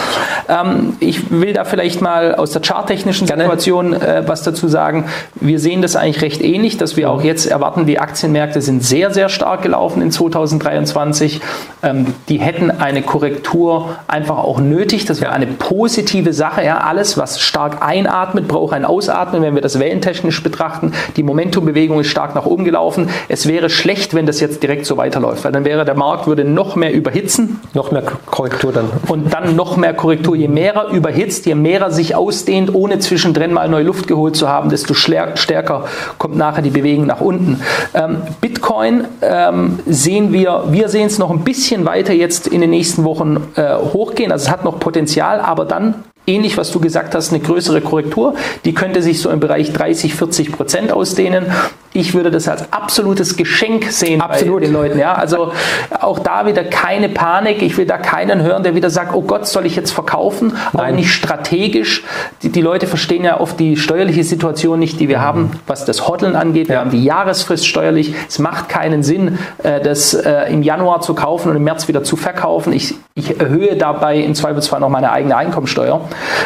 Ähm, 0.50 0.98
ich 1.00 1.32
will 1.32 1.54
da 1.54 1.64
vielleicht 1.64 2.02
mal 2.02 2.36
aus 2.36 2.52
der 2.52 2.62
charttechnischen 2.62 3.26
Situation 3.26 3.94
äh, 3.94 4.24
was 4.28 4.44
dazu 4.44 4.68
sagen. 4.68 5.06
Wir 5.36 5.60
sehen 5.60 5.82
das 5.82 5.96
eigentlich 5.96 6.22
recht 6.22 6.42
ähnlich, 6.42 6.78
dass 6.78 6.98
wir 6.98 7.10
auch 7.10 7.24
jetzt 7.24 7.46
erwarten, 7.46 7.86
die 7.86 8.00
Aktienmärkte 8.00 8.62
sind 8.62 8.84
sehr, 8.84 9.12
sehr 9.12 9.30
stark 9.30 9.62
gelaufen 9.62 10.02
in 10.02 10.12
2023. 10.12 11.40
Ähm, 11.84 12.08
die 12.28 12.40
hätten 12.40 12.70
eine 12.70 13.02
Korrektur 13.02 13.96
einfach 14.08 14.40
auch 14.40 14.60
nötig. 14.60 15.06
Das 15.06 15.22
wäre 15.22 15.32
eine 15.32 15.48
positive 15.48 16.34
Sache. 16.34 16.66
Ja, 16.66 16.80
alles, 16.80 17.18
was 17.18 17.40
stark 17.40 17.82
einatmet, 17.82 18.48
braucht 18.48 18.74
ein 18.74 18.84
Ausatmen, 18.84 19.42
wenn 19.42 19.56
wir 19.56 19.62
das 19.62 19.80
wellentechnisch 19.80 20.44
betrachten. 20.44 20.94
Die 21.16 21.24
Momentumbewegung 21.24 22.00
ist 22.02 22.08
stark 22.08 22.36
nach 22.36 22.46
oben 22.46 22.66
gelaufen. 22.66 23.10
Es 23.30 23.48
wäre 23.48 23.70
schlecht, 23.70 24.14
wenn 24.14 24.26
das 24.26 24.42
jetzt 24.42 24.62
direkt 24.62 24.86
so 24.86 24.98
weiterläuft, 24.98 25.46
weil 25.46 25.52
dann 25.52 25.61
dann 25.62 25.66
wäre 25.66 25.86
der 25.86 25.96
Markt 25.96 26.28
würde 26.28 26.44
noch 26.44 26.76
mehr 26.76 26.94
überhitzen. 26.94 27.60
Noch 27.74 27.92
mehr 27.92 28.02
Korrektur 28.02 28.72
dann. 28.72 28.86
Und 29.08 29.32
dann 29.34 29.56
noch 29.56 29.78
mehr 29.78 29.94
Korrektur. 29.94 30.36
Je 30.36 30.48
mehr 30.48 30.74
er 30.74 30.88
überhitzt, 30.90 31.46
je 31.46 31.56
mehr 31.56 31.82
er 31.82 31.92
sich 31.92 32.16
ausdehnt, 32.16 32.74
ohne 32.74 33.00
zwischendrin 33.00 33.54
mal 33.54 33.70
neue 33.70 33.84
Luft 33.84 34.08
geholt 34.08 34.36
zu 34.36 34.50
haben, 34.50 34.70
desto 34.70 34.94
stärker 34.94 35.86
kommt 36.18 36.36
nachher 36.36 36.62
die 36.62 36.72
Bewegung 36.72 37.06
nach 37.06 37.22
unten. 37.22 37.62
Ähm, 37.94 38.18
Bitcoin 38.42 39.06
ähm, 39.22 39.80
sehen 39.86 40.34
wir, 40.34 40.64
wir 40.70 40.90
sehen 40.90 41.08
es 41.08 41.20
noch 41.20 41.30
ein 41.30 41.44
bisschen 41.44 41.86
weiter 41.86 42.14
jetzt 42.14 42.48
in 42.48 42.62
den 42.62 42.72
nächsten 42.72 43.04
Wochen 43.04 43.48
äh, 43.56 43.76
hochgehen. 43.76 44.32
Also 44.32 44.46
es 44.46 44.52
hat 44.52 44.64
noch 44.64 44.80
Potenzial, 44.80 45.40
aber 45.40 45.66
dann 45.66 45.96
ähnlich, 46.28 46.58
was 46.58 46.72
du 46.72 46.80
gesagt 46.80 47.16
hast, 47.16 47.32
eine 47.32 47.42
größere 47.42 47.82
Korrektur. 47.82 48.36
Die 48.66 48.74
könnte 48.74 49.02
sich 49.02 49.22
so 49.22 49.30
im 49.30 49.40
Bereich 49.40 49.74
30, 49.74 50.14
40 50.14 50.52
Prozent 50.52 50.92
ausdehnen. 50.92 51.46
Ich 51.94 52.14
würde 52.14 52.32
das 52.32 52.48
als 52.48 52.72
absolutes 52.72 53.36
Geschenk 53.36 53.92
sehen 53.92 54.22
Absolut. 54.22 54.62
bei 54.62 54.66
den 54.66 54.74
Leuten. 54.74 54.98
Ja, 54.98 55.14
also 55.14 55.52
auch 56.00 56.20
da 56.20 56.46
wieder 56.46 56.64
keine 56.64 57.10
Panik. 57.10 57.62
Ich 57.62 57.78
will 57.78 57.86
da 57.86 57.98
keinen 57.98 58.42
hören, 58.44 58.64
der 58.64 58.76
wieder 58.76 58.90
sagt, 58.90 59.14
oh 59.14 59.22
Gott, 59.22 59.46
soll 59.46 59.66
ich 59.66 59.76
jetzt 59.76 59.92
verkaufen? 59.92 60.56
Nein. 60.72 60.94
Auch 60.94 60.96
nicht 60.96 61.12
strategisch. 61.12 62.06
Die, 62.44 62.50
die, 62.50 62.62
Leute 62.62 62.88
verstehen 62.88 63.26
ja 63.26 63.42
oft 63.42 63.60
die 63.60 63.76
steuerliche 63.76 64.24
Situation 64.24 64.80
nicht, 64.80 65.02
die 65.02 65.10
wir 65.10 65.18
mhm. 65.18 65.24
haben, 65.24 65.52
was 65.68 65.84
das 65.84 66.08
Hodeln 66.08 66.38
angeht. 66.38 66.70
Wir 66.70 66.76
ja. 66.76 66.82
haben 66.82 66.92
die 66.92 67.04
Jahresfrist 67.04 67.68
steuerlich. 67.68 68.16
Es 68.30 68.40
macht 68.40 68.70
keinen 68.70 69.04
Sinn, 69.04 69.38
äh, 69.64 69.82
das 69.82 70.14
äh, 70.14 70.44
im 70.54 70.64
Januar 70.64 71.02
zu 71.02 71.14
kaufen 71.14 71.50
und 71.50 71.58
im 71.58 71.64
März 71.64 71.90
wieder 71.90 72.06
zu 72.06 72.16
verkaufen. 72.16 72.72
Ich, 72.72 72.96
ich 73.16 73.38
erhöhe 73.38 73.76
dabei 73.76 74.18
im 74.18 74.34
Zweifelsfall 74.34 74.80
noch 74.80 74.90
meine 74.90 75.12
eigene 75.12 75.36
Einkommensteuer. 75.36 76.00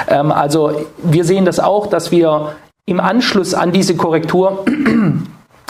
Ähm, 0.08 0.32
also 0.32 0.86
wir 0.98 1.26
sehen 1.26 1.46
das 1.46 1.60
auch, 1.60 1.88
dass 1.88 2.12
wir 2.12 2.56
im 2.86 3.00
Anschluss 3.00 3.54
an 3.54 3.72
diese 3.72 3.96
Korrektur 3.96 4.66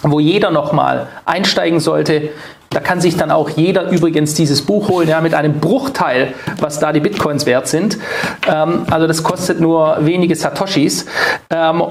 wo 0.04 0.20
jeder 0.20 0.52
nochmal 0.52 1.08
einsteigen 1.26 1.80
sollte. 1.80 2.30
Da 2.70 2.80
kann 2.82 3.00
sich 3.00 3.16
dann 3.16 3.32
auch 3.32 3.50
jeder 3.50 3.90
übrigens 3.90 4.34
dieses 4.34 4.62
Buch 4.62 4.90
holen, 4.90 5.08
ja, 5.08 5.22
mit 5.22 5.34
einem 5.34 5.60
Bruchteil, 5.60 6.34
was 6.60 6.80
da 6.80 6.92
die 6.92 7.00
Bitcoins 7.00 7.46
wert 7.46 7.68
sind. 7.68 7.98
Ähm, 8.48 8.86
also 8.90 9.08
das 9.08 9.24
kostet 9.24 9.62
nur 9.62 9.98
wenige 10.02 10.36
Satoshis. 10.36 11.06
Ähm, 11.50 11.84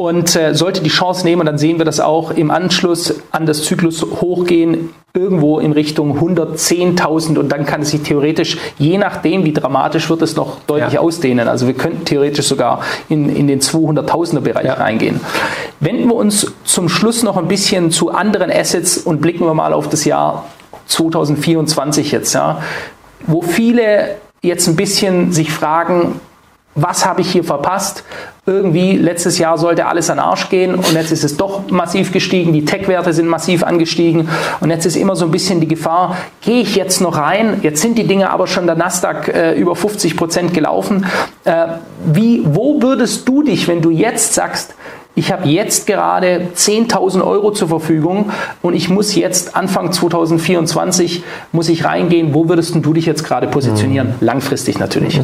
und 0.00 0.34
äh, 0.34 0.54
sollte 0.54 0.82
die 0.82 0.88
Chance 0.88 1.26
nehmen, 1.26 1.40
und 1.40 1.46
dann 1.46 1.58
sehen 1.58 1.76
wir 1.76 1.84
das 1.84 2.00
auch 2.00 2.30
im 2.30 2.50
Anschluss 2.50 3.14
an 3.32 3.44
das 3.44 3.64
Zyklus 3.64 4.00
hochgehen, 4.02 4.94
irgendwo 5.12 5.58
in 5.58 5.72
Richtung 5.72 6.18
110.000 6.18 7.36
und 7.36 7.50
dann 7.50 7.66
kann 7.66 7.82
es 7.82 7.90
sich 7.90 8.00
theoretisch, 8.02 8.56
je 8.78 8.96
nachdem 8.96 9.44
wie 9.44 9.52
dramatisch 9.52 10.08
wird 10.08 10.22
es 10.22 10.36
noch 10.36 10.60
deutlich 10.66 10.94
ja. 10.94 11.00
ausdehnen. 11.00 11.48
Also 11.48 11.66
wir 11.66 11.74
könnten 11.74 12.06
theoretisch 12.06 12.46
sogar 12.46 12.80
in, 13.10 13.28
in 13.28 13.46
den 13.46 13.60
200.000er 13.60 14.40
Bereich 14.40 14.64
ja. 14.64 14.74
reingehen. 14.74 15.20
Wenden 15.80 16.08
wir 16.08 16.14
uns 16.14 16.50
zum 16.64 16.88
Schluss 16.88 17.22
noch 17.22 17.36
ein 17.36 17.48
bisschen 17.48 17.90
zu 17.90 18.10
anderen 18.10 18.50
Assets 18.50 18.96
und 18.96 19.20
blicken 19.20 19.44
wir 19.44 19.54
mal 19.54 19.74
auf 19.74 19.90
das 19.90 20.06
Jahr 20.06 20.46
2024 20.86 22.12
jetzt, 22.12 22.32
ja, 22.32 22.62
wo 23.26 23.42
viele 23.42 24.16
jetzt 24.40 24.66
ein 24.66 24.76
bisschen 24.76 25.32
sich 25.32 25.52
fragen, 25.52 26.20
was 26.74 27.04
habe 27.04 27.20
ich 27.20 27.30
hier 27.30 27.44
verpasst? 27.44 28.04
Irgendwie 28.46 28.96
letztes 28.96 29.38
Jahr 29.38 29.58
sollte 29.58 29.86
alles 29.86 30.08
an 30.08 30.18
Arsch 30.18 30.48
gehen 30.48 30.74
und 30.74 30.92
jetzt 30.92 31.12
ist 31.12 31.24
es 31.24 31.36
doch 31.36 31.68
massiv 31.70 32.10
gestiegen, 32.10 32.54
die 32.54 32.64
Tech-Werte 32.64 33.12
sind 33.12 33.28
massiv 33.28 33.62
angestiegen 33.62 34.28
und 34.60 34.70
jetzt 34.70 34.86
ist 34.86 34.96
immer 34.96 35.14
so 35.14 35.26
ein 35.26 35.30
bisschen 35.30 35.60
die 35.60 35.68
Gefahr, 35.68 36.16
gehe 36.40 36.62
ich 36.62 36.74
jetzt 36.74 37.02
noch 37.02 37.18
rein? 37.18 37.60
Jetzt 37.62 37.82
sind 37.82 37.98
die 37.98 38.06
Dinge 38.06 38.30
aber 38.30 38.46
schon 38.46 38.66
der 38.66 38.76
Nasdaq 38.76 39.28
äh, 39.28 39.52
über 39.52 39.76
50 39.76 40.16
Prozent 40.16 40.54
gelaufen. 40.54 41.04
Äh, 41.44 41.66
wie, 42.06 42.42
wo 42.46 42.80
würdest 42.80 43.28
du 43.28 43.42
dich, 43.42 43.68
wenn 43.68 43.82
du 43.82 43.90
jetzt 43.90 44.32
sagst, 44.32 44.74
ich 45.20 45.30
habe 45.30 45.46
jetzt 45.50 45.86
gerade 45.86 46.48
10.000 46.56 47.22
Euro 47.22 47.50
zur 47.50 47.68
Verfügung 47.68 48.30
und 48.62 48.72
ich 48.72 48.88
muss 48.88 49.14
jetzt 49.14 49.54
Anfang 49.54 49.92
2024 49.92 51.22
muss 51.52 51.68
ich 51.68 51.84
reingehen. 51.84 52.32
Wo 52.32 52.48
würdest 52.48 52.74
du 52.74 52.94
dich 52.94 53.04
jetzt 53.04 53.22
gerade 53.22 53.46
positionieren? 53.46 54.14
Mhm. 54.18 54.26
Langfristig 54.26 54.78
natürlich. 54.78 55.20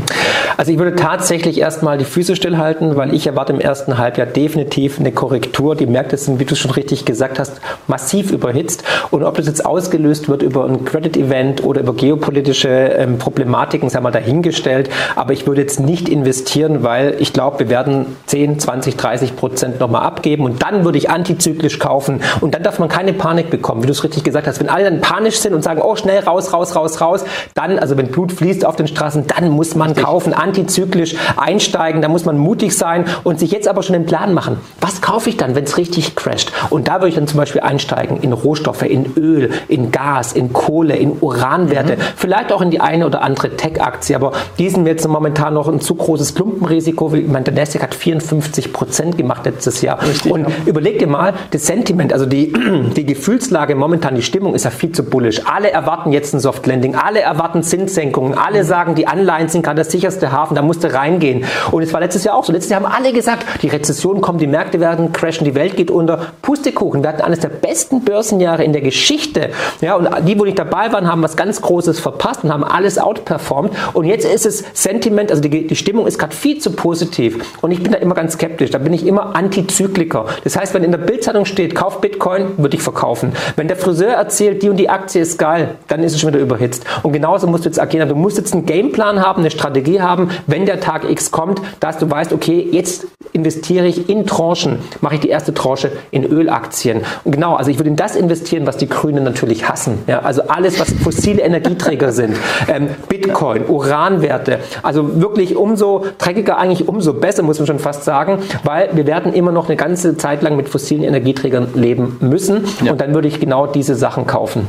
Also 0.58 0.70
ich 0.70 0.76
würde 0.78 0.96
tatsächlich 0.96 1.58
erstmal 1.58 1.96
die 1.96 2.04
Füße 2.04 2.36
stillhalten, 2.36 2.96
weil 2.96 3.14
ich 3.14 3.26
erwarte 3.26 3.54
im 3.54 3.60
ersten 3.60 3.96
Halbjahr 3.96 4.26
definitiv 4.26 5.00
eine 5.00 5.12
Korrektur. 5.12 5.74
Die 5.74 5.86
Märkte 5.86 6.18
sind, 6.18 6.40
wie 6.40 6.44
du 6.44 6.56
schon 6.56 6.72
richtig 6.72 7.06
gesagt 7.06 7.38
hast, 7.38 7.62
massiv 7.86 8.32
überhitzt. 8.32 8.84
Und 9.10 9.24
ob 9.24 9.36
das 9.36 9.46
jetzt 9.46 9.64
ausgelöst 9.64 10.28
wird 10.28 10.42
über 10.42 10.66
ein 10.66 10.84
Credit-Event 10.84 11.64
oder 11.64 11.80
über 11.80 11.94
geopolitische 11.94 12.68
ähm, 12.68 13.16
Problematiken, 13.16 13.88
sei 13.88 14.00
mal 14.00 14.10
dahingestellt. 14.10 14.90
Aber 15.14 15.32
ich 15.32 15.46
würde 15.46 15.62
jetzt 15.62 15.80
nicht 15.80 16.10
investieren, 16.10 16.82
weil 16.82 17.14
ich 17.18 17.32
glaube, 17.32 17.60
wir 17.60 17.70
werden 17.70 18.16
10, 18.26 18.58
20, 18.58 18.96
30 18.96 19.36
Prozent 19.36 19.78
nochmal 19.86 20.02
abgeben 20.02 20.44
und 20.44 20.62
dann 20.62 20.84
würde 20.84 20.98
ich 20.98 21.10
antizyklisch 21.10 21.78
kaufen 21.78 22.20
und 22.40 22.54
dann 22.54 22.62
darf 22.62 22.78
man 22.78 22.88
keine 22.88 23.12
Panik 23.12 23.50
bekommen, 23.50 23.82
wie 23.82 23.86
du 23.86 23.92
es 23.92 24.02
richtig 24.02 24.24
gesagt 24.24 24.46
hast. 24.46 24.60
Wenn 24.60 24.68
alle 24.68 24.84
dann 24.84 25.00
panisch 25.00 25.38
sind 25.38 25.54
und 25.54 25.62
sagen, 25.62 25.80
oh 25.82 25.96
schnell 25.96 26.20
raus, 26.20 26.52
raus, 26.52 26.74
raus, 26.74 27.00
raus, 27.00 27.24
dann, 27.54 27.78
also 27.78 27.96
wenn 27.96 28.08
Blut 28.08 28.32
fließt 28.32 28.64
auf 28.64 28.76
den 28.76 28.88
Straßen, 28.88 29.26
dann 29.26 29.50
muss 29.50 29.74
man 29.74 29.94
kaufen, 29.94 30.34
antizyklisch 30.34 31.14
einsteigen, 31.36 32.02
da 32.02 32.08
muss 32.08 32.24
man 32.24 32.36
mutig 32.36 32.76
sein 32.76 33.04
und 33.24 33.38
sich 33.38 33.52
jetzt 33.52 33.68
aber 33.68 33.82
schon 33.82 33.94
den 33.94 34.06
Plan 34.06 34.34
machen. 34.34 34.58
Was 34.80 35.00
kaufe 35.00 35.30
ich 35.30 35.36
dann, 35.36 35.54
wenn 35.54 35.64
es 35.64 35.76
richtig 35.76 36.16
crasht? 36.16 36.52
Und 36.70 36.88
da 36.88 36.94
würde 36.94 37.08
ich 37.08 37.14
dann 37.14 37.28
zum 37.28 37.38
Beispiel 37.38 37.60
einsteigen 37.60 38.18
in 38.20 38.32
Rohstoffe, 38.32 38.82
in 38.82 39.12
Öl, 39.16 39.50
in 39.68 39.92
Gas, 39.92 40.32
in 40.32 40.52
Kohle, 40.52 40.96
in 40.96 41.18
Uranwerte, 41.20 41.96
mhm. 41.96 42.00
vielleicht 42.16 42.52
auch 42.52 42.60
in 42.60 42.70
die 42.70 42.80
eine 42.80 43.06
oder 43.06 43.22
andere 43.22 43.56
Tech-Aktie, 43.56 44.16
aber 44.16 44.32
die 44.58 44.68
sind 44.68 44.86
jetzt 44.86 45.06
momentan 45.06 45.54
noch 45.54 45.68
ein 45.68 45.80
zu 45.80 45.94
großes 45.94 46.34
Klumpenrisiko. 46.34 47.14
Ich 47.14 47.28
meine, 47.28 47.44
der 47.44 47.54
Nasdaq 47.54 47.82
hat 47.82 47.94
54 47.94 48.72
Prozent 48.72 49.16
gemacht 49.16 49.46
jetzt 49.46 49.65
letztes 49.66 49.82
Jahr. 49.82 50.02
Richtig, 50.02 50.32
und 50.32 50.42
ja. 50.42 50.54
überleg 50.64 50.98
dir 50.98 51.06
mal, 51.06 51.34
das 51.50 51.66
Sentiment, 51.66 52.12
also 52.12 52.26
die, 52.26 52.52
die 52.96 53.04
Gefühlslage 53.04 53.74
momentan, 53.74 54.14
die 54.14 54.22
Stimmung 54.22 54.54
ist 54.54 54.64
ja 54.64 54.70
viel 54.70 54.92
zu 54.92 55.04
bullisch. 55.04 55.42
Alle 55.44 55.70
erwarten 55.70 56.12
jetzt 56.12 56.32
ein 56.34 56.40
Soft 56.40 56.66
Landing, 56.66 56.94
alle 56.94 57.20
erwarten 57.20 57.62
Zinssenkungen, 57.62 58.34
alle 58.34 58.62
mhm. 58.62 58.66
sagen, 58.66 58.94
die 58.94 59.06
Anleihen 59.06 59.48
sind 59.48 59.62
gerade 59.62 59.76
der 59.76 59.84
sicherste 59.84 60.32
Hafen, 60.32 60.54
da 60.54 60.62
musste 60.62 60.94
reingehen. 60.94 61.44
Und 61.72 61.82
es 61.82 61.92
war 61.92 62.00
letztes 62.00 62.24
Jahr 62.24 62.36
auch 62.36 62.44
so. 62.44 62.52
Letztes 62.52 62.70
Jahr 62.70 62.82
haben 62.82 62.92
alle 62.92 63.12
gesagt, 63.12 63.44
die 63.62 63.68
Rezession 63.68 64.20
kommt, 64.20 64.40
die 64.40 64.46
Märkte 64.46 64.80
werden 64.80 65.12
crashen, 65.12 65.44
die 65.44 65.54
Welt 65.54 65.76
geht 65.76 65.90
unter. 65.90 66.32
Pustekuchen, 66.42 67.02
wir 67.02 67.08
hatten 67.08 67.22
eines 67.22 67.40
der 67.40 67.48
besten 67.48 68.02
Börsenjahre 68.04 68.64
in 68.64 68.72
der 68.72 68.82
Geschichte. 68.82 69.50
Ja, 69.80 69.96
und 69.96 70.08
die, 70.26 70.38
wo 70.38 70.44
nicht 70.44 70.58
dabei 70.58 70.92
waren, 70.92 71.10
haben 71.10 71.22
was 71.22 71.36
ganz 71.36 71.60
Großes 71.60 72.00
verpasst 72.00 72.44
und 72.44 72.52
haben 72.52 72.64
alles 72.64 72.98
outperformed. 72.98 73.72
Und 73.94 74.04
jetzt 74.04 74.24
ist 74.24 74.46
es 74.46 74.64
Sentiment, 74.72 75.30
also 75.30 75.42
die, 75.42 75.66
die 75.66 75.76
Stimmung 75.76 76.06
ist 76.06 76.18
gerade 76.18 76.34
viel 76.34 76.58
zu 76.58 76.70
positiv. 76.70 77.38
Und 77.62 77.72
ich 77.72 77.82
bin 77.82 77.92
da 77.92 77.98
immer 77.98 78.14
ganz 78.14 78.34
skeptisch. 78.34 78.70
Da 78.70 78.78
bin 78.78 78.92
ich 78.92 79.06
immer 79.06 79.34
anti 79.34 79.55
Antizykliker. 79.56 80.26
Das 80.44 80.56
heißt, 80.56 80.74
wenn 80.74 80.84
in 80.84 80.90
der 80.90 80.98
Bildzeitung 80.98 81.44
steht, 81.44 81.74
kauf 81.74 82.00
Bitcoin, 82.00 82.58
würde 82.58 82.76
ich 82.76 82.82
verkaufen. 82.82 83.32
Wenn 83.56 83.68
der 83.68 83.76
Friseur 83.76 84.12
erzählt, 84.12 84.62
die 84.62 84.68
und 84.68 84.76
die 84.76 84.88
Aktie 84.88 85.22
ist 85.22 85.38
geil, 85.38 85.76
dann 85.88 86.02
ist 86.02 86.14
es 86.14 86.20
schon 86.20 86.32
wieder 86.32 86.40
überhitzt. 86.40 86.84
Und 87.02 87.12
genauso 87.12 87.46
musst 87.46 87.64
du 87.64 87.68
jetzt 87.68 87.80
agieren. 87.80 88.08
Du 88.08 88.14
musst 88.14 88.36
jetzt 88.36 88.52
einen 88.52 88.66
Gameplan 88.66 89.24
haben, 89.24 89.40
eine 89.40 89.50
Strategie 89.50 90.00
haben, 90.00 90.30
wenn 90.46 90.66
der 90.66 90.80
Tag 90.80 91.08
X 91.08 91.30
kommt, 91.30 91.60
dass 91.80 91.98
du 91.98 92.10
weißt, 92.10 92.32
okay, 92.32 92.68
jetzt 92.70 93.06
investiere 93.32 93.86
ich 93.86 94.08
in 94.08 94.26
Tranchen, 94.26 94.78
mache 95.00 95.16
ich 95.16 95.20
die 95.20 95.28
erste 95.28 95.52
Tranche 95.52 95.92
in 96.10 96.24
Ölaktien. 96.24 97.02
Und 97.24 97.32
genau, 97.32 97.54
also 97.54 97.70
ich 97.70 97.78
würde 97.78 97.90
in 97.90 97.96
das 97.96 98.16
investieren, 98.16 98.66
was 98.66 98.76
die 98.76 98.88
Grünen 98.88 99.24
natürlich 99.24 99.68
hassen. 99.68 99.98
Ja, 100.06 100.20
also 100.20 100.42
alles, 100.48 100.80
was 100.80 100.92
fossile 101.02 101.42
Energieträger 101.42 102.12
sind, 102.12 102.36
ähm, 102.68 102.88
Bitcoin, 103.08 103.66
Uranwerte. 103.68 104.60
Also 104.82 105.20
wirklich 105.20 105.56
umso 105.56 106.06
dreckiger, 106.18 106.58
eigentlich 106.58 106.88
umso 106.88 107.14
besser, 107.14 107.42
muss 107.42 107.58
man 107.58 107.66
schon 107.66 107.78
fast 107.78 108.04
sagen, 108.04 108.38
weil 108.64 108.90
wir 108.92 109.06
werden 109.06 109.32
immer 109.32 109.45
noch 109.52 109.68
eine 109.68 109.76
ganze 109.76 110.16
Zeit 110.16 110.42
lang 110.42 110.56
mit 110.56 110.68
fossilen 110.68 111.02
Energieträgern 111.04 111.68
leben 111.74 112.16
müssen. 112.20 112.64
Ja. 112.82 112.92
Und 112.92 113.00
dann 113.00 113.14
würde 113.14 113.28
ich 113.28 113.40
genau 113.40 113.66
diese 113.66 113.94
Sachen 113.94 114.26
kaufen. 114.26 114.66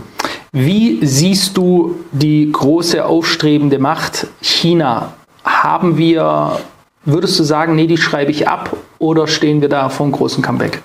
Wie 0.52 1.06
siehst 1.06 1.58
du 1.58 1.96
die 2.12 2.52
große 2.52 3.06
aufstrebende 3.06 3.80
Macht 3.80 4.28
China? 4.42 5.14
Haben 5.44 5.98
wir, 5.98 6.60
würdest 7.06 7.40
du 7.40 7.44
sagen, 7.44 7.76
nee, 7.76 7.88
die 7.88 7.98
schreibe 7.98 8.32
ich 8.32 8.48
ab 8.48 8.76
oder 9.00 9.28
stehen 9.28 9.62
wir 9.62 9.70
da 9.70 9.90
vor 9.90 10.06
einem 10.06 10.14
großen 10.14 10.42
Comeback? 10.42 10.82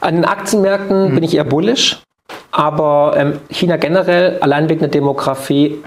An 0.00 0.16
den 0.16 0.24
Aktienmärkten 0.24 1.10
mhm. 1.10 1.14
bin 1.14 1.24
ich 1.24 1.34
eher 1.36 1.44
bullish. 1.44 2.02
Aber 2.50 3.14
ähm, 3.16 3.38
China 3.50 3.76
generell, 3.76 4.38
allein 4.40 4.68
wegen 4.68 4.80
der 4.80 4.88
Demografie, 4.88 5.78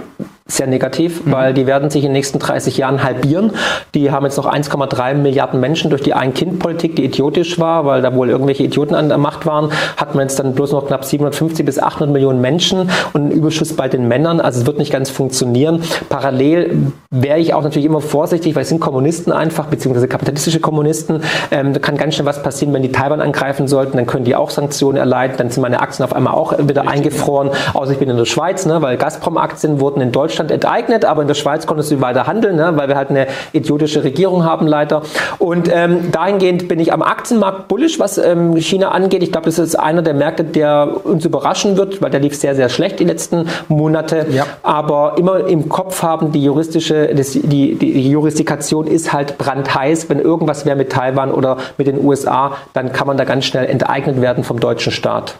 sehr 0.49 0.67
negativ, 0.67 1.25
mhm. 1.25 1.31
weil 1.31 1.53
die 1.53 1.67
werden 1.67 1.89
sich 1.89 2.03
in 2.03 2.09
den 2.09 2.13
nächsten 2.13 2.39
30 2.39 2.77
Jahren 2.77 3.03
halbieren. 3.03 3.51
Die 3.95 4.11
haben 4.11 4.25
jetzt 4.25 4.37
noch 4.37 4.51
1,3 4.51 5.13
Milliarden 5.13 5.59
Menschen 5.59 5.89
durch 5.89 6.01
die 6.01 6.13
Ein-Kind-Politik, 6.13 6.95
die 6.95 7.05
idiotisch 7.05 7.59
war, 7.59 7.85
weil 7.85 8.01
da 8.01 8.13
wohl 8.15 8.29
irgendwelche 8.29 8.63
Idioten 8.63 8.95
an 8.95 9.09
der 9.09 9.17
Macht 9.17 9.45
waren, 9.45 9.71
hat 9.97 10.15
man 10.15 10.23
jetzt 10.23 10.39
dann 10.39 10.53
bloß 10.53 10.71
noch 10.71 10.87
knapp 10.87 11.05
750 11.05 11.65
bis 11.65 11.79
800 11.79 12.11
Millionen 12.11 12.41
Menschen 12.41 12.89
und 13.13 13.21
einen 13.21 13.31
Überschuss 13.31 13.75
bei 13.75 13.87
den 13.87 14.07
Männern. 14.07 14.41
Also 14.41 14.61
es 14.61 14.65
wird 14.65 14.79
nicht 14.79 14.91
ganz 14.91 15.09
funktionieren. 15.09 15.83
Parallel 16.09 16.91
wäre 17.11 17.39
ich 17.39 17.53
auch 17.53 17.63
natürlich 17.63 17.85
immer 17.85 18.01
vorsichtig, 18.01 18.55
weil 18.55 18.63
es 18.63 18.69
sind 18.69 18.79
Kommunisten 18.79 19.31
einfach, 19.31 19.67
beziehungsweise 19.67 20.07
kapitalistische 20.07 20.59
Kommunisten. 20.59 21.21
Ähm, 21.51 21.73
da 21.73 21.79
kann 21.79 21.97
ganz 21.97 22.15
schnell 22.15 22.25
was 22.25 22.41
passieren, 22.41 22.73
wenn 22.73 22.81
die 22.81 22.91
Taiwan 22.91 23.21
angreifen 23.21 23.67
sollten, 23.67 23.97
dann 23.97 24.05
können 24.05 24.25
die 24.25 24.35
auch 24.35 24.49
Sanktionen 24.49 24.97
erleiden, 24.97 25.37
dann 25.37 25.49
sind 25.49 25.61
meine 25.61 25.81
Aktien 25.81 26.05
auf 26.05 26.15
einmal 26.15 26.33
auch 26.33 26.57
wieder 26.57 26.87
eingefroren. 26.87 27.51
Außer 27.73 27.91
ich 27.91 27.99
bin 27.99 28.09
in 28.09 28.17
der 28.17 28.25
Schweiz, 28.25 28.65
ne, 28.65 28.81
weil 28.81 28.97
Gazprom-Aktien 28.97 29.79
wurden 29.79 30.01
in 30.01 30.11
Deutschland 30.11 30.38
Deutschland 30.39 30.51
enteignet, 30.51 31.05
aber 31.05 31.21
in 31.21 31.27
der 31.27 31.35
Schweiz 31.35 31.67
konntest 31.67 31.91
du 31.91 32.01
weiter 32.01 32.25
handeln, 32.27 32.55
ne, 32.55 32.71
weil 32.75 32.87
wir 32.87 32.95
halt 32.95 33.09
eine 33.09 33.27
idiotische 33.51 34.03
Regierung 34.03 34.45
haben 34.45 34.67
leider. 34.67 35.01
Und 35.37 35.69
ähm, 35.71 36.11
dahingehend 36.11 36.67
bin 36.67 36.79
ich 36.79 36.93
am 36.93 37.01
Aktienmarkt 37.01 37.67
bullisch, 37.67 37.99
was 37.99 38.17
ähm, 38.17 38.55
China 38.55 38.89
angeht. 38.89 39.23
Ich 39.23 39.31
glaube, 39.31 39.45
das 39.45 39.59
ist 39.59 39.75
einer 39.75 40.01
der 40.01 40.13
Märkte, 40.13 40.43
der 40.43 40.89
uns 41.03 41.25
überraschen 41.25 41.77
wird, 41.77 42.01
weil 42.01 42.09
der 42.09 42.21
lief 42.21 42.35
sehr, 42.35 42.55
sehr 42.55 42.69
schlecht 42.69 42.99
die 42.99 43.05
letzten 43.05 43.47
Monate. 43.67 44.27
Ja. 44.31 44.45
Aber 44.63 45.15
immer 45.17 45.47
im 45.47 45.67
Kopf 45.69 46.01
haben, 46.03 46.31
die 46.31 46.43
juristische, 46.43 47.13
das, 47.13 47.31
die, 47.31 47.75
die 47.75 48.09
Jurisdikation 48.09 48.87
ist 48.87 49.11
halt 49.11 49.37
brandheiß. 49.37 50.09
Wenn 50.09 50.19
irgendwas 50.19 50.65
wäre 50.65 50.77
mit 50.77 50.91
Taiwan 50.91 51.31
oder 51.31 51.57
mit 51.77 51.87
den 51.87 52.03
USA, 52.03 52.53
dann 52.73 52.93
kann 52.93 53.07
man 53.07 53.17
da 53.17 53.25
ganz 53.25 53.45
schnell 53.45 53.65
enteignet 53.65 54.21
werden 54.21 54.43
vom 54.43 54.59
deutschen 54.59 54.91
Staat 54.91 55.35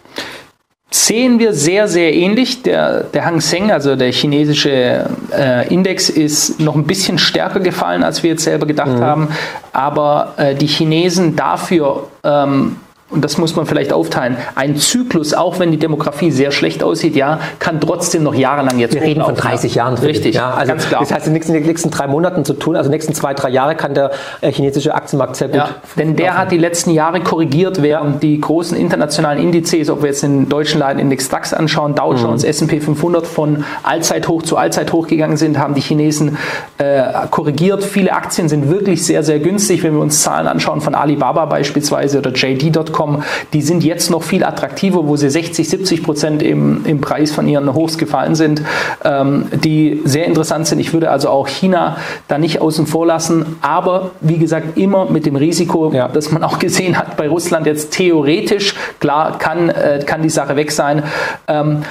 sehen 0.92 1.40
wir 1.40 1.54
sehr, 1.54 1.88
sehr 1.88 2.14
ähnlich. 2.14 2.64
Der, 2.64 3.04
der 3.04 3.26
Hang 3.26 3.42
Seng, 3.42 3.72
also 3.72 3.96
der 3.96 4.12
chinesische 4.12 5.10
äh, 5.32 5.68
Index, 5.74 6.10
ist 6.10 6.60
noch 6.60 6.76
ein 6.76 6.86
bisschen 6.86 7.18
stärker 7.18 7.60
gefallen, 7.60 8.04
als 8.04 8.24
wir 8.24 8.32
jetzt 8.32 8.44
selber 8.44 8.66
gedacht 8.66 8.98
mhm. 8.98 9.02
haben. 9.02 9.28
Aber 9.72 10.34
äh, 10.38 10.56
die 10.56 10.68
Chinesen 10.68 11.36
dafür 11.36 12.08
ähm, 12.24 12.78
und 13.12 13.26
das 13.26 13.40
muss 13.40 13.56
man 13.56 13.66
vielleicht 13.66 13.92
aufteilen, 13.92 14.38
ein 14.54 14.76
Zyklus, 14.76 15.34
auch 15.34 15.58
wenn 15.58 15.72
die 15.72 15.80
Demografie 15.80 16.30
sehr 16.30 16.52
schlecht 16.52 16.84
aussieht, 16.84 17.16
ja, 17.16 17.40
kann 17.58 17.82
trotzdem 17.82 18.22
noch 18.22 18.36
jahrelang 18.36 18.78
jetzt 18.78 18.94
Wir 18.94 19.02
reden 19.02 19.24
von 19.24 19.34
30 19.34 19.74
Jahren. 19.74 19.96
Richtig, 19.96 20.36
ja, 20.36 20.52
also 20.52 20.74
ganz 20.74 20.88
klar. 20.88 21.02
Das 21.02 21.12
heißt, 21.12 21.26
in 21.26 21.34
den 21.34 21.66
nächsten 21.66 21.90
drei 21.90 22.06
Monaten 22.06 22.46
zu 22.46 22.54
tun, 22.54 22.76
also 22.76 22.88
in 22.88 22.92
den 22.92 22.98
nächsten 22.98 23.16
zwei, 23.16 23.34
drei 23.34 23.50
Jahre 23.50 23.76
kann 23.76 23.96
der 23.96 24.12
äh, 24.42 24.52
chinesische 24.52 24.94
Aktienmarkt 24.94 25.38
sehr 25.38 25.48
gut. 25.48 25.58
Ja, 25.58 25.70
denn 25.98 26.16
der 26.16 26.38
hat 26.38 26.52
die 26.52 26.60
letzten 26.60 26.92
Jahre 26.92 27.22
korrigiert, 27.22 27.82
während 27.82 28.22
die 28.22 28.40
großen 28.40 28.78
internationalen 28.78 29.42
Indizes, 29.42 29.90
ob 29.90 30.04
wir 30.04 30.10
jetzt 30.10 30.22
den 30.22 30.48
deutschen 30.48 30.80
Leitindex 30.80 31.30
DAX 31.30 31.54
anschauen, 31.54 31.96
Dow 31.96 32.14
Jones, 32.14 32.44
mhm. 32.44 32.50
S&P 32.50 32.80
500 32.80 33.26
von 33.26 33.64
Allzeithoch 33.82 34.44
zu 34.44 34.56
Allzeithoch 34.56 35.08
gegangen 35.08 35.38
sind, 35.38 35.58
haben 35.58 35.74
die 35.74 35.82
Chinesen 35.82 36.38
äh, 36.78 37.02
korrigiert. 37.32 37.84
Viele 37.84 38.14
Aktien 38.14 38.50
sind 38.50 38.70
wirklich 38.70 39.04
sehr, 39.04 39.24
sehr 39.24 39.40
günstig, 39.40 39.82
wenn 39.82 39.96
wir 39.96 40.02
uns 40.02 40.22
Zahlen 40.22 40.46
anschauen 40.46 40.82
von 40.82 40.94
Alibaba 40.94 41.46
beispielsweise 41.46 42.20
oder 42.20 42.32
JD.com 42.32 42.99
kommen, 43.00 43.24
die 43.54 43.62
sind 43.62 43.82
jetzt 43.86 44.10
noch 44.10 44.24
viel 44.24 44.44
attraktiver, 44.44 45.08
wo 45.08 45.16
sie 45.16 45.30
60, 45.30 45.70
70 45.70 46.04
Prozent 46.04 46.44
im, 46.44 46.86
im 46.86 47.00
Preis 47.00 47.32
von 47.32 47.48
ihren 47.48 47.74
Hochs 47.74 47.98
gefallen 47.98 48.36
sind, 48.36 48.62
ähm, 49.06 49.46
die 49.54 50.02
sehr 50.04 50.26
interessant 50.26 50.68
sind. 50.68 50.80
Ich 50.80 50.92
würde 50.92 51.10
also 51.10 51.30
auch 51.30 51.48
China 51.48 51.96
da 52.28 52.38
nicht 52.38 52.60
außen 52.60 52.88
vor 52.88 53.06
lassen, 53.06 53.56
aber 53.62 54.12
wie 54.20 54.38
gesagt, 54.38 54.78
immer 54.78 55.10
mit 55.10 55.26
dem 55.26 55.38
Risiko, 55.38 55.94
ja. 55.94 56.10
das 56.10 56.30
man 56.32 56.44
auch 56.44 56.60
gesehen 56.60 56.98
hat 56.98 57.16
bei 57.16 57.30
Russland 57.30 57.66
jetzt 57.68 57.94
theoretisch, 57.94 58.76
klar 59.00 59.38
kann, 59.38 59.70
äh, 59.70 60.04
kann 60.06 60.22
die 60.22 60.30
Sache 60.30 60.58
weg 60.58 60.74
sein. 60.74 61.04
Ähm, 61.48 61.84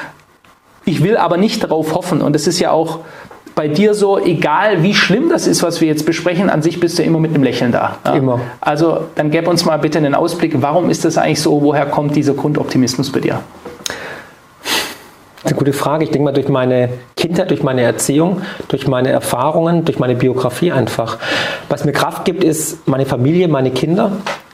ich 0.85 1.03
will 1.03 1.17
aber 1.17 1.39
nicht 1.39 1.63
darauf 1.63 1.95
hoffen, 1.95 2.21
und 2.21 2.37
es 2.37 2.47
ist 2.47 2.59
ja 2.59 2.71
auch 2.71 2.99
bei 3.59 3.67
dir 3.67 3.93
so, 3.93 4.21
egal 4.21 4.85
wie 4.85 4.95
schlimm 4.95 5.31
das 5.31 5.49
ist, 5.49 5.65
was 5.65 5.81
wir 5.81 5.89
jetzt 5.89 6.07
besprechen, 6.07 6.49
an 6.49 6.63
sich 6.63 6.79
bist 6.79 6.97
du 6.97 7.03
immer 7.03 7.19
mit 7.19 7.35
einem 7.35 7.43
Lächeln 7.43 7.73
da. 7.73 7.99
Ja? 8.07 8.15
Immer. 8.15 8.41
Also 8.61 9.07
dann 9.17 9.33
gib 9.33 9.49
uns 9.49 9.65
mal 9.65 9.79
bitte 9.81 9.99
einen 9.99 10.15
Ausblick, 10.15 10.63
warum 10.63 10.91
ist 10.91 11.05
das 11.05 11.19
eigentlich 11.19 11.43
so, 11.43 11.61
woher 11.61 11.87
kommt 11.87 12.15
dieser 12.15 12.35
Grundoptimismus 12.35 13.11
bei 13.11 13.19
dir? 13.19 13.41
Das 14.63 15.43
ist 15.43 15.47
eine 15.47 15.57
gute 15.57 15.73
Frage. 15.73 16.05
Ich 16.05 16.11
denke 16.11 16.27
mal 16.27 16.33
durch 16.33 16.49
meine 16.49 16.91
Kindheit, 17.17 17.51
durch 17.51 17.65
meine 17.65 17.83
Erziehung, 17.83 18.43
durch 18.69 18.87
meine 18.87 19.11
Erfahrungen, 19.11 19.85
durch 19.85 19.99
meine 19.99 20.15
Biografie 20.15 20.71
einfach. 20.71 21.19
Was 21.69 21.85
mir 21.85 21.91
Kraft 21.91 22.25
gibt, 22.25 22.45
ist 22.45 22.87
meine 22.87 23.07
Familie, 23.07 23.49
meine 23.49 23.73
Kinder, 23.73 24.13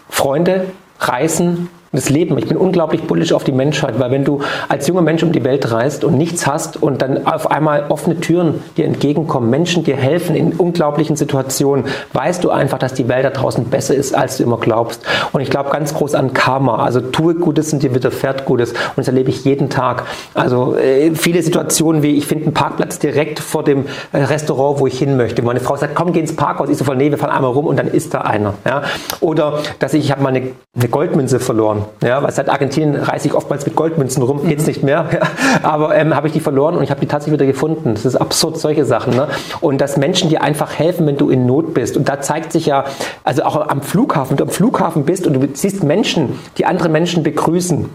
Freunde, 0.08 0.68
Reisen, 0.98 1.68
das 1.96 2.10
Leben. 2.10 2.36
Ich 2.38 2.46
bin 2.46 2.56
unglaublich 2.56 3.02
bullisch 3.02 3.32
auf 3.32 3.44
die 3.44 3.52
Menschheit, 3.52 3.98
weil 3.98 4.10
wenn 4.10 4.24
du 4.24 4.40
als 4.68 4.86
junger 4.86 5.02
Mensch 5.02 5.22
um 5.22 5.32
die 5.32 5.44
Welt 5.44 5.70
reist 5.70 6.04
und 6.04 6.16
nichts 6.16 6.46
hast 6.46 6.82
und 6.82 7.02
dann 7.02 7.26
auf 7.26 7.50
einmal 7.50 7.86
offene 7.88 8.20
Türen 8.20 8.62
dir 8.76 8.84
entgegenkommen, 8.84 9.50
Menschen 9.50 9.84
dir 9.84 9.96
helfen 9.96 10.36
in 10.36 10.52
unglaublichen 10.52 11.16
Situationen, 11.16 11.86
weißt 12.12 12.42
du 12.44 12.50
einfach, 12.50 12.78
dass 12.78 12.94
die 12.94 13.08
Welt 13.08 13.24
da 13.24 13.30
draußen 13.30 13.64
besser 13.66 13.94
ist, 13.94 14.14
als 14.14 14.36
du 14.36 14.42
immer 14.42 14.58
glaubst. 14.58 15.02
Und 15.32 15.40
ich 15.40 15.50
glaube 15.50 15.70
ganz 15.70 15.94
groß 15.94 16.14
an 16.14 16.32
Karma. 16.32 16.84
Also 16.84 17.00
tue 17.00 17.34
Gutes 17.34 17.72
und 17.72 17.82
dir 17.82 17.94
widerfährt 17.94 18.44
Gutes. 18.44 18.72
Und 18.72 18.98
das 18.98 19.08
erlebe 19.08 19.30
ich 19.30 19.44
jeden 19.44 19.70
Tag. 19.70 20.04
Also 20.34 20.76
äh, 20.76 21.14
viele 21.14 21.42
Situationen 21.42 22.02
wie, 22.02 22.16
ich 22.16 22.26
finde 22.26 22.44
einen 22.44 22.54
Parkplatz 22.54 22.98
direkt 22.98 23.38
vor 23.38 23.64
dem 23.64 23.86
äh, 24.12 24.18
Restaurant, 24.18 24.80
wo 24.80 24.86
ich 24.86 24.98
hin 24.98 25.16
möchte. 25.16 25.42
Meine 25.42 25.60
Frau 25.60 25.76
sagt, 25.76 25.94
komm, 25.94 26.12
geh 26.12 26.20
ins 26.20 26.36
Parkhaus. 26.36 26.68
Ich 26.68 26.78
so 26.78 26.94
nee, 26.94 27.10
wir 27.10 27.18
fahren 27.18 27.30
einmal 27.30 27.52
rum 27.52 27.66
und 27.66 27.78
dann 27.78 27.88
ist 27.88 28.14
da 28.14 28.22
einer. 28.22 28.54
Ja? 28.64 28.82
Oder, 29.20 29.60
dass 29.78 29.94
ich, 29.94 30.04
ich 30.04 30.10
habe 30.10 30.22
mal 30.22 30.30
eine 30.30 30.88
Goldmünze 30.88 31.40
verloren. 31.40 31.83
Ja, 32.02 32.22
weil 32.22 32.32
seit 32.32 32.48
Argentinien 32.48 32.96
reise 32.96 33.28
ich 33.28 33.34
oftmals 33.34 33.64
mit 33.66 33.76
Goldmünzen 33.76 34.22
rum, 34.22 34.42
mhm. 34.42 34.48
geht's 34.48 34.66
nicht 34.66 34.82
mehr. 34.82 35.06
Ja. 35.12 35.20
Aber 35.62 35.94
ähm, 35.94 36.14
habe 36.14 36.26
ich 36.26 36.32
die 36.32 36.40
verloren 36.40 36.76
und 36.76 36.82
ich 36.82 36.90
habe 36.90 37.00
die 37.00 37.06
tatsächlich 37.06 37.40
wieder 37.40 37.46
gefunden. 37.46 37.94
Das 37.94 38.04
ist 38.04 38.16
absurd, 38.16 38.58
solche 38.58 38.84
Sachen. 38.84 39.14
Ne? 39.14 39.28
Und 39.60 39.80
dass 39.80 39.96
Menschen 39.96 40.28
dir 40.30 40.42
einfach 40.42 40.78
helfen, 40.78 41.06
wenn 41.06 41.16
du 41.16 41.30
in 41.30 41.46
Not 41.46 41.74
bist. 41.74 41.96
Und 41.96 42.08
da 42.08 42.20
zeigt 42.20 42.52
sich 42.52 42.66
ja, 42.66 42.84
also 43.24 43.44
auch 43.44 43.68
am 43.68 43.82
Flughafen, 43.82 44.30
wenn 44.30 44.36
du 44.38 44.44
am 44.44 44.50
Flughafen 44.50 45.04
bist 45.04 45.26
und 45.26 45.34
du 45.34 45.48
siehst 45.52 45.82
Menschen, 45.82 46.38
die 46.58 46.66
andere 46.66 46.88
Menschen 46.88 47.22
begrüßen, 47.22 47.88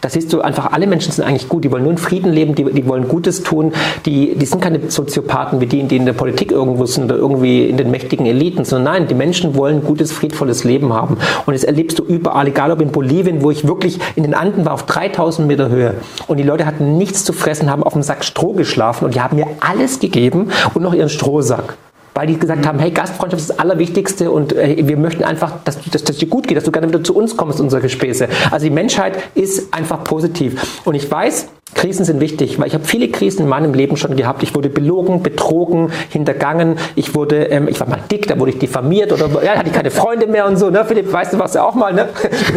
da 0.00 0.08
siehst 0.08 0.32
du 0.32 0.40
einfach, 0.40 0.72
alle 0.72 0.86
Menschen 0.86 1.12
sind 1.12 1.24
eigentlich 1.24 1.48
gut, 1.48 1.64
die 1.64 1.72
wollen 1.72 1.82
nur 1.82 1.92
in 1.92 1.98
Frieden 1.98 2.32
leben, 2.32 2.54
die, 2.54 2.64
die 2.64 2.86
wollen 2.86 3.08
Gutes 3.08 3.42
tun, 3.42 3.72
die, 4.06 4.36
die 4.36 4.46
sind 4.46 4.62
keine 4.62 4.90
Soziopathen 4.90 5.60
wie 5.60 5.66
die, 5.66 5.82
die 5.82 5.96
in 5.96 6.06
der 6.06 6.12
Politik 6.12 6.52
irgendwo 6.52 6.86
sind 6.86 7.04
oder 7.04 7.16
irgendwie 7.16 7.68
in 7.68 7.76
den 7.76 7.90
mächtigen 7.90 8.26
Eliten, 8.26 8.64
sondern 8.64 8.94
nein, 8.94 9.08
die 9.08 9.14
Menschen 9.14 9.56
wollen 9.56 9.82
gutes, 9.82 10.12
friedvolles 10.12 10.64
Leben 10.64 10.92
haben. 10.92 11.18
Und 11.46 11.54
das 11.54 11.64
erlebst 11.64 11.98
du 11.98 12.04
überall, 12.04 12.46
egal 12.46 12.70
ob 12.70 12.80
in 12.80 12.92
Bolivien, 12.92 13.42
wo 13.42 13.50
ich 13.50 13.66
wirklich 13.66 13.98
in 14.14 14.22
den 14.22 14.34
Anden 14.34 14.64
war, 14.64 14.74
auf 14.74 14.86
3000 14.86 15.48
Meter 15.48 15.68
Höhe. 15.68 15.94
Und 16.26 16.36
die 16.36 16.44
Leute 16.44 16.64
hatten 16.64 16.96
nichts 16.96 17.24
zu 17.24 17.32
fressen, 17.32 17.70
haben 17.70 17.82
auf 17.82 17.92
dem 17.92 18.02
Sack 18.02 18.24
Stroh 18.24 18.52
geschlafen 18.52 19.04
und 19.04 19.14
die 19.14 19.20
haben 19.20 19.36
mir 19.36 19.46
alles 19.60 19.98
gegeben 19.98 20.50
und 20.74 20.82
noch 20.82 20.94
ihren 20.94 21.08
Strohsack 21.08 21.76
weil 22.18 22.26
die 22.26 22.36
gesagt 22.36 22.66
haben, 22.66 22.80
hey, 22.80 22.90
Gastfreundschaft 22.90 23.42
ist 23.42 23.50
das 23.50 23.60
Allerwichtigste 23.60 24.32
und 24.32 24.52
äh, 24.52 24.76
wir 24.88 24.96
möchten 24.96 25.22
einfach, 25.22 25.62
dass, 25.62 25.80
dass, 25.88 26.02
dass 26.02 26.16
dir 26.16 26.26
gut 26.26 26.48
geht, 26.48 26.56
dass 26.56 26.64
du 26.64 26.72
gerne 26.72 26.88
wieder 26.88 27.04
zu 27.04 27.14
uns 27.14 27.36
kommst, 27.36 27.60
unsere 27.60 27.88
Späße. 27.88 28.28
Also 28.50 28.66
die 28.66 28.72
Menschheit 28.72 29.16
ist 29.36 29.72
einfach 29.72 30.02
positiv. 30.02 30.82
Und 30.84 30.96
ich 30.96 31.08
weiß, 31.08 31.48
Krisen 31.74 32.04
sind 32.04 32.20
wichtig, 32.20 32.58
weil 32.58 32.66
ich 32.66 32.74
habe 32.74 32.84
viele 32.84 33.08
Krisen 33.08 33.42
in 33.42 33.48
meinem 33.48 33.72
Leben 33.72 33.96
schon 33.96 34.16
gehabt. 34.16 34.42
Ich 34.42 34.54
wurde 34.54 34.68
belogen, 34.68 35.22
betrogen, 35.22 35.92
hintergangen. 36.08 36.76
Ich 36.96 37.14
wurde, 37.14 37.44
ähm, 37.44 37.68
ich 37.68 37.78
war 37.78 37.88
mal 37.88 38.00
dick, 38.10 38.26
da 38.26 38.38
wurde 38.38 38.52
ich 38.52 38.58
diffamiert 38.58 39.12
oder 39.12 39.28
ja, 39.44 39.56
hatte 39.56 39.68
ich 39.68 39.72
keine 39.72 39.90
Freunde 39.90 40.26
mehr 40.26 40.46
und 40.46 40.56
so. 40.56 40.70
Ne? 40.70 40.84
Philipp, 40.84 41.12
weißt 41.12 41.34
du, 41.34 41.38
was 41.38 41.54
ja 41.54 41.64
auch 41.64 41.74
mal, 41.74 41.92
ne? 41.92 42.08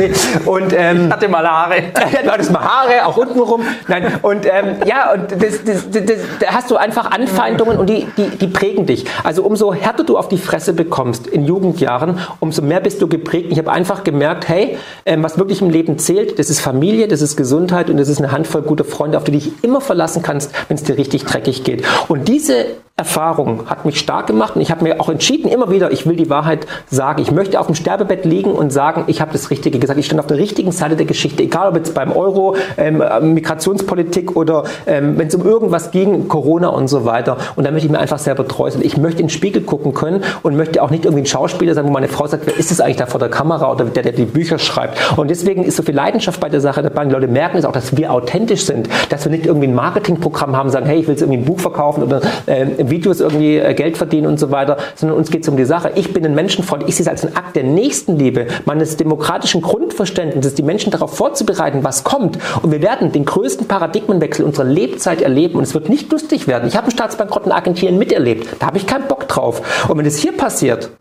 Und 0.45 0.73
ähm, 0.75 1.05
ich 1.07 1.13
hatte 1.13 1.27
mal 1.27 1.47
Haare. 1.47 1.75
du 2.23 2.31
hattest 2.31 2.51
mal 2.51 2.61
Haare, 2.61 3.05
auch 3.05 3.17
unten 3.17 3.39
rum. 3.39 3.61
Nein. 3.87 4.05
Und 4.21 4.45
ähm, 4.45 4.77
ja, 4.85 5.13
und 5.13 5.31
das, 5.31 5.63
das, 5.63 5.89
das, 5.89 6.05
das, 6.05 6.17
da 6.39 6.47
hast 6.47 6.71
du 6.71 6.77
einfach 6.77 7.11
Anfeindungen 7.11 7.77
und 7.77 7.89
die, 7.89 8.07
die, 8.17 8.29
die 8.37 8.47
prägen 8.47 8.85
dich. 8.85 9.05
Also 9.23 9.43
umso 9.43 9.73
härter 9.73 10.03
du 10.03 10.17
auf 10.17 10.29
die 10.29 10.37
Fresse 10.37 10.73
bekommst 10.73 11.27
in 11.27 11.45
Jugendjahren, 11.45 12.19
umso 12.39 12.61
mehr 12.61 12.79
bist 12.79 13.01
du 13.01 13.07
geprägt. 13.07 13.47
Ich 13.51 13.57
habe 13.57 13.71
einfach 13.71 14.03
gemerkt, 14.03 14.47
hey, 14.49 14.77
ähm, 15.05 15.23
was 15.23 15.37
wirklich 15.37 15.61
im 15.61 15.69
Leben 15.69 15.99
zählt, 15.99 16.39
das 16.39 16.49
ist 16.49 16.59
Familie, 16.59 17.07
das 17.07 17.21
ist 17.21 17.35
Gesundheit 17.35 17.89
und 17.89 17.97
das 17.97 18.09
ist 18.09 18.19
eine 18.19 18.31
Handvoll 18.31 18.61
guter 18.61 18.83
Freunde 18.83 19.00
Freunde, 19.01 19.17
auf 19.17 19.23
die 19.23 19.31
du 19.31 19.39
dich 19.39 19.63
immer 19.63 19.81
verlassen 19.81 20.21
kannst, 20.21 20.51
wenn 20.67 20.75
es 20.75 20.83
dir 20.83 20.95
richtig 20.95 21.25
dreckig 21.25 21.63
geht. 21.63 21.83
Und 22.07 22.27
diese 22.27 22.67
Erfahrung 23.01 23.67
hat 23.67 23.83
mich 23.83 23.99
stark 23.99 24.27
gemacht 24.27 24.55
und 24.55 24.61
ich 24.61 24.69
habe 24.69 24.83
mir 24.83 25.01
auch 25.01 25.09
entschieden, 25.09 25.49
immer 25.49 25.71
wieder, 25.71 25.91
ich 25.91 26.05
will 26.05 26.15
die 26.15 26.29
Wahrheit 26.29 26.67
sagen. 26.91 27.19
Ich 27.19 27.31
möchte 27.31 27.59
auf 27.59 27.65
dem 27.65 27.73
Sterbebett 27.73 28.25
liegen 28.25 28.51
und 28.51 28.71
sagen, 28.71 29.05
ich 29.07 29.21
habe 29.21 29.31
das 29.31 29.49
Richtige 29.49 29.79
gesagt. 29.79 29.99
Ich 29.99 30.05
stand 30.05 30.19
auf 30.19 30.27
der 30.27 30.37
richtigen 30.37 30.71
Seite 30.71 30.95
der 30.95 31.07
Geschichte, 31.07 31.41
egal 31.41 31.69
ob 31.69 31.77
jetzt 31.77 31.95
beim 31.95 32.11
Euro, 32.11 32.55
ähm, 32.77 33.01
Migrationspolitik 33.33 34.35
oder 34.35 34.65
ähm, 34.85 35.17
wenn 35.17 35.29
es 35.29 35.33
um 35.35 35.43
irgendwas 35.43 35.89
ging, 35.89 36.27
Corona 36.27 36.67
und 36.67 36.89
so 36.89 37.03
weiter. 37.03 37.37
Und 37.55 37.65
da 37.65 37.71
möchte 37.71 37.87
ich 37.87 37.91
mir 37.91 37.97
einfach 37.97 38.19
selber 38.19 38.47
treu 38.47 38.69
sein. 38.69 38.83
Ich 38.83 38.97
möchte 38.97 39.21
in 39.21 39.27
den 39.27 39.31
Spiegel 39.31 39.63
gucken 39.63 39.95
können 39.95 40.23
und 40.43 40.55
möchte 40.55 40.83
auch 40.83 40.91
nicht 40.91 41.05
irgendwie 41.05 41.23
ein 41.23 41.25
Schauspieler 41.25 41.73
sein, 41.73 41.85
wo 41.85 41.89
meine 41.89 42.07
Frau 42.07 42.27
sagt, 42.27 42.45
wer 42.45 42.55
ist 42.55 42.69
es 42.69 42.79
eigentlich 42.81 42.97
da 42.97 43.07
vor 43.07 43.19
der 43.19 43.29
Kamera 43.29 43.71
oder 43.71 43.85
der, 43.85 44.03
der 44.03 44.11
die 44.11 44.25
Bücher 44.25 44.59
schreibt. 44.59 45.17
Und 45.17 45.31
deswegen 45.31 45.63
ist 45.63 45.75
so 45.75 45.81
viel 45.81 45.95
Leidenschaft 45.95 46.39
bei 46.39 46.49
der 46.49 46.61
Sache 46.61 46.83
dabei. 46.83 47.05
Die 47.05 47.11
Leute 47.11 47.27
merken 47.27 47.57
es 47.57 47.65
auch, 47.65 47.71
dass 47.71 47.97
wir 47.97 48.13
authentisch 48.13 48.65
sind, 48.65 48.89
dass 49.09 49.25
wir 49.25 49.31
nicht 49.31 49.47
irgendwie 49.47 49.67
ein 49.67 49.73
Marketingprogramm 49.73 50.55
haben, 50.55 50.69
sagen, 50.69 50.85
hey, 50.85 50.99
ich 50.99 51.07
will 51.07 51.15
jetzt 51.15 51.21
irgendwie 51.21 51.39
ein 51.39 51.45
Buch 51.45 51.59
verkaufen 51.59 52.03
oder 52.03 52.21
äh, 52.45 52.67
Videos 52.91 53.19
irgendwie 53.19 53.57
äh, 53.57 53.73
Geld 53.73 53.97
verdienen 53.97 54.27
und 54.27 54.39
so 54.39 54.51
weiter, 54.51 54.77
sondern 54.95 55.17
uns 55.17 55.31
geht 55.31 55.41
es 55.41 55.49
um 55.49 55.57
die 55.57 55.65
Sache. 55.65 55.91
Ich 55.95 56.13
bin 56.13 56.23
ein 56.23 56.35
Menschenfreund. 56.35 56.83
Ich 56.87 56.95
sehe 56.95 57.05
es 57.05 57.07
als 57.07 57.25
einen 57.25 57.35
Akt 57.35 57.55
der 57.55 57.63
Nächstenliebe, 57.63 58.45
meines 58.65 58.97
demokratischen 58.97 59.61
Grundverständnisses, 59.61 60.53
die 60.53 60.63
Menschen 60.63 60.91
darauf 60.91 61.15
vorzubereiten, 61.17 61.83
was 61.83 62.03
kommt. 62.03 62.37
Und 62.61 62.71
wir 62.71 62.83
werden 62.83 63.11
den 63.11 63.25
größten 63.25 63.67
Paradigmenwechsel 63.67 64.45
unserer 64.45 64.65
Lebzeit 64.65 65.21
erleben 65.21 65.55
und 65.55 65.63
es 65.63 65.73
wird 65.73 65.89
nicht 65.89 66.11
lustig 66.11 66.47
werden. 66.47 66.67
Ich 66.67 66.75
habe 66.75 66.85
einen 66.85 66.91
Staatsbankrott 66.91 67.47
in 67.47 67.51
Argentinien 67.51 67.97
miterlebt. 67.97 68.47
Da 68.59 68.67
habe 68.67 68.77
ich 68.77 68.85
keinen 68.85 69.07
Bock 69.07 69.27
drauf. 69.27 69.87
Und 69.89 69.97
wenn 69.97 70.05
es 70.05 70.17
hier 70.17 70.35
passiert, 70.37 70.91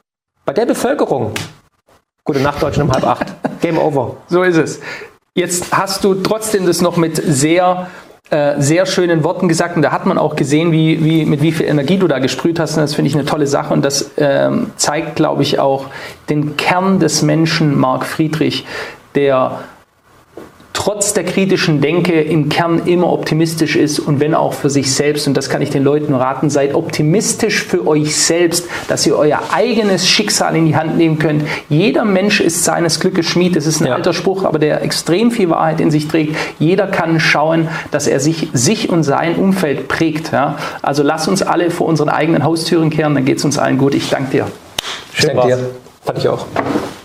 bei 0.47 0.55
der 0.55 0.67
Bevölkerung, 0.67 1.33
gute 2.25 2.41
Nacht 2.41 2.63
Deutschland 2.63 2.89
um 2.89 2.95
halb 2.95 3.07
acht, 3.07 3.27
Game 3.61 3.79
over. 3.79 4.17
So 4.29 4.43
ist 4.43 4.57
es. 4.57 4.81
Jetzt 5.35 5.73
hast 5.73 6.03
du 6.05 6.15
trotzdem 6.15 6.67
das 6.67 6.81
noch 6.81 6.97
mit 6.97 7.17
sehr 7.17 7.89
äh, 8.31 8.61
sehr 8.61 8.87
schönen 8.87 9.25
Worten 9.25 9.49
gesagt. 9.49 9.77
Und 9.77 9.83
da 9.83 9.93
hat 9.93 10.07
man 10.07 10.17
auch 10.19 10.37
gesehen, 10.37 10.73
wie, 10.73 11.05
wie, 11.05 11.25
mit 11.25 11.43
wie 11.43 11.53
viel 11.53 11.67
Energie 11.67 11.99
du 11.99 12.07
da 12.07 12.19
gesprüht 12.21 12.61
hast. 12.61 12.77
Und 12.77 12.83
das 12.83 12.95
finde 12.95 13.09
ich 13.09 13.15
eine 13.15 13.25
tolle 13.25 13.47
Sache. 13.47 13.75
Und 13.75 13.85
das 13.85 14.13
ähm, 14.17 14.71
zeigt, 14.77 15.17
glaube 15.17 15.43
ich, 15.43 15.59
auch 15.59 15.87
den 16.29 16.57
Kern 16.57 17.01
des 17.01 17.23
Menschen, 17.23 17.79
Marc 17.79 18.07
Friedrich, 18.07 18.67
der 19.15 19.61
trotz 20.81 21.13
der 21.13 21.25
kritischen 21.25 21.83
Denke 21.83 22.23
im 22.23 22.49
Kern 22.49 22.87
immer 22.87 23.13
optimistisch 23.13 23.77
ist 23.77 23.99
und 23.99 24.19
wenn 24.19 24.35
auch 24.35 24.55
für 24.55 24.71
sich 24.71 24.95
selbst. 24.95 25.29
Und 25.29 25.37
das 25.37 25.51
kann 25.51 25.61
ich 25.61 25.69
den 25.69 25.85
Leuten 25.85 26.15
raten. 26.15 26.49
Seid 26.49 26.75
optimistisch 26.75 27.65
für 27.65 27.87
euch 27.87 28.17
selbst, 28.17 28.65
dass 28.89 29.07
ihr 29.07 29.15
euer 29.15 29.41
eigenes 29.53 30.09
Schicksal 30.09 30.57
in 30.57 30.65
die 30.65 30.77
Hand 30.77 30.97
nehmen 30.97 31.19
könnt. 31.19 31.45
Jeder 31.69 32.07
Mensch 32.07 32.41
ist 32.41 32.65
seines 32.65 32.99
Glückes 32.99 33.27
Schmied. 33.27 33.57
Das 33.57 33.67
ist 33.67 33.83
ein 33.83 33.89
ja. 33.89 33.95
alter 33.95 34.15
Spruch, 34.15 34.45
aber 34.45 34.59
der 34.59 34.81
extrem 34.83 35.31
viel 35.31 35.51
Wahrheit 35.51 35.83
in 35.83 35.91
sich 35.91 36.09
trägt. 36.09 36.35
Jeder 36.59 36.87
kann 36.87 37.21
schauen, 37.21 37.69
dass 37.91 38.07
er 38.07 38.19
sich, 38.19 38.49
sich 38.55 38.89
und 38.89 39.03
sein 39.03 39.37
Umfeld 39.37 39.87
prägt. 39.87 40.33
Ja? 40.33 40.57
Also 40.81 41.03
lass 41.03 41.29
uns 41.29 41.43
alle 41.43 41.71
vor 41.71 41.89
unseren 41.89 42.09
eigenen 42.09 42.43
Haustüren 42.43 42.89
kehren, 42.89 43.15
dann 43.15 43.27
geht 43.27 43.37
es 43.37 43.45
uns 43.45 43.59
allen 43.59 43.77
gut. 43.77 43.95
Ich 43.95 44.09
danke 44.09 44.31
dir. 44.31 44.47
Schön 45.13 45.29
ich 45.29 45.37
danke 45.37 45.57
dir. 45.57 45.71
Fand 46.07 46.19
ich 46.19 46.27
auch. 46.27 46.47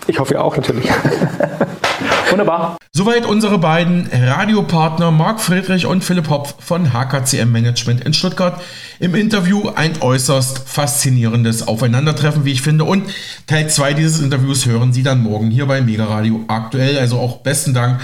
Ich 0.06 0.18
hoffe, 0.18 0.32
ihr 0.32 0.42
auch 0.42 0.56
natürlich. 0.56 0.88
Wunderbar. 2.30 2.76
Soweit 2.92 3.24
unsere 3.26 3.58
beiden 3.58 4.08
Radiopartner 4.10 5.10
Marc 5.10 5.40
Friedrich 5.40 5.86
und 5.86 6.02
Philipp 6.02 6.28
Hopf 6.28 6.54
von 6.58 6.92
HKCM 6.92 7.52
Management 7.52 8.04
in 8.04 8.14
Stuttgart. 8.14 8.60
Im 8.98 9.14
Interview 9.14 9.68
ein 9.68 10.00
äußerst 10.00 10.68
faszinierendes 10.68 11.68
Aufeinandertreffen, 11.68 12.44
wie 12.44 12.52
ich 12.52 12.62
finde. 12.62 12.84
Und 12.84 13.04
Teil 13.46 13.70
2 13.70 13.94
dieses 13.94 14.20
Interviews 14.20 14.66
hören 14.66 14.92
Sie 14.92 15.02
dann 15.02 15.22
morgen 15.22 15.50
hier 15.50 15.66
bei 15.66 15.80
Mega 15.80 16.04
Radio 16.06 16.44
aktuell. 16.48 16.98
Also 16.98 17.18
auch 17.18 17.42
besten 17.42 17.74
Dank 17.74 18.00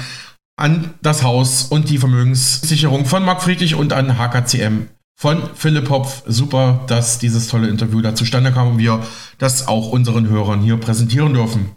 an 0.56 0.94
das 1.02 1.22
Haus 1.22 1.64
und 1.64 1.88
die 1.90 1.98
Vermögenssicherung 1.98 3.06
von 3.06 3.24
Marc 3.24 3.42
Friedrich 3.42 3.74
und 3.74 3.92
an 3.92 4.18
HKCM 4.18 4.88
von 5.16 5.42
Philipp 5.54 5.90
Hopf. 5.90 6.22
Super, 6.26 6.84
dass 6.86 7.18
dieses 7.18 7.48
tolle 7.48 7.68
Interview 7.68 8.00
da 8.00 8.14
zustande 8.14 8.52
kam 8.52 8.72
und 8.72 8.78
wir 8.78 9.02
das 9.38 9.66
auch 9.66 9.90
unseren 9.90 10.28
Hörern 10.28 10.60
hier 10.60 10.76
präsentieren 10.76 11.34
dürfen. 11.34 11.70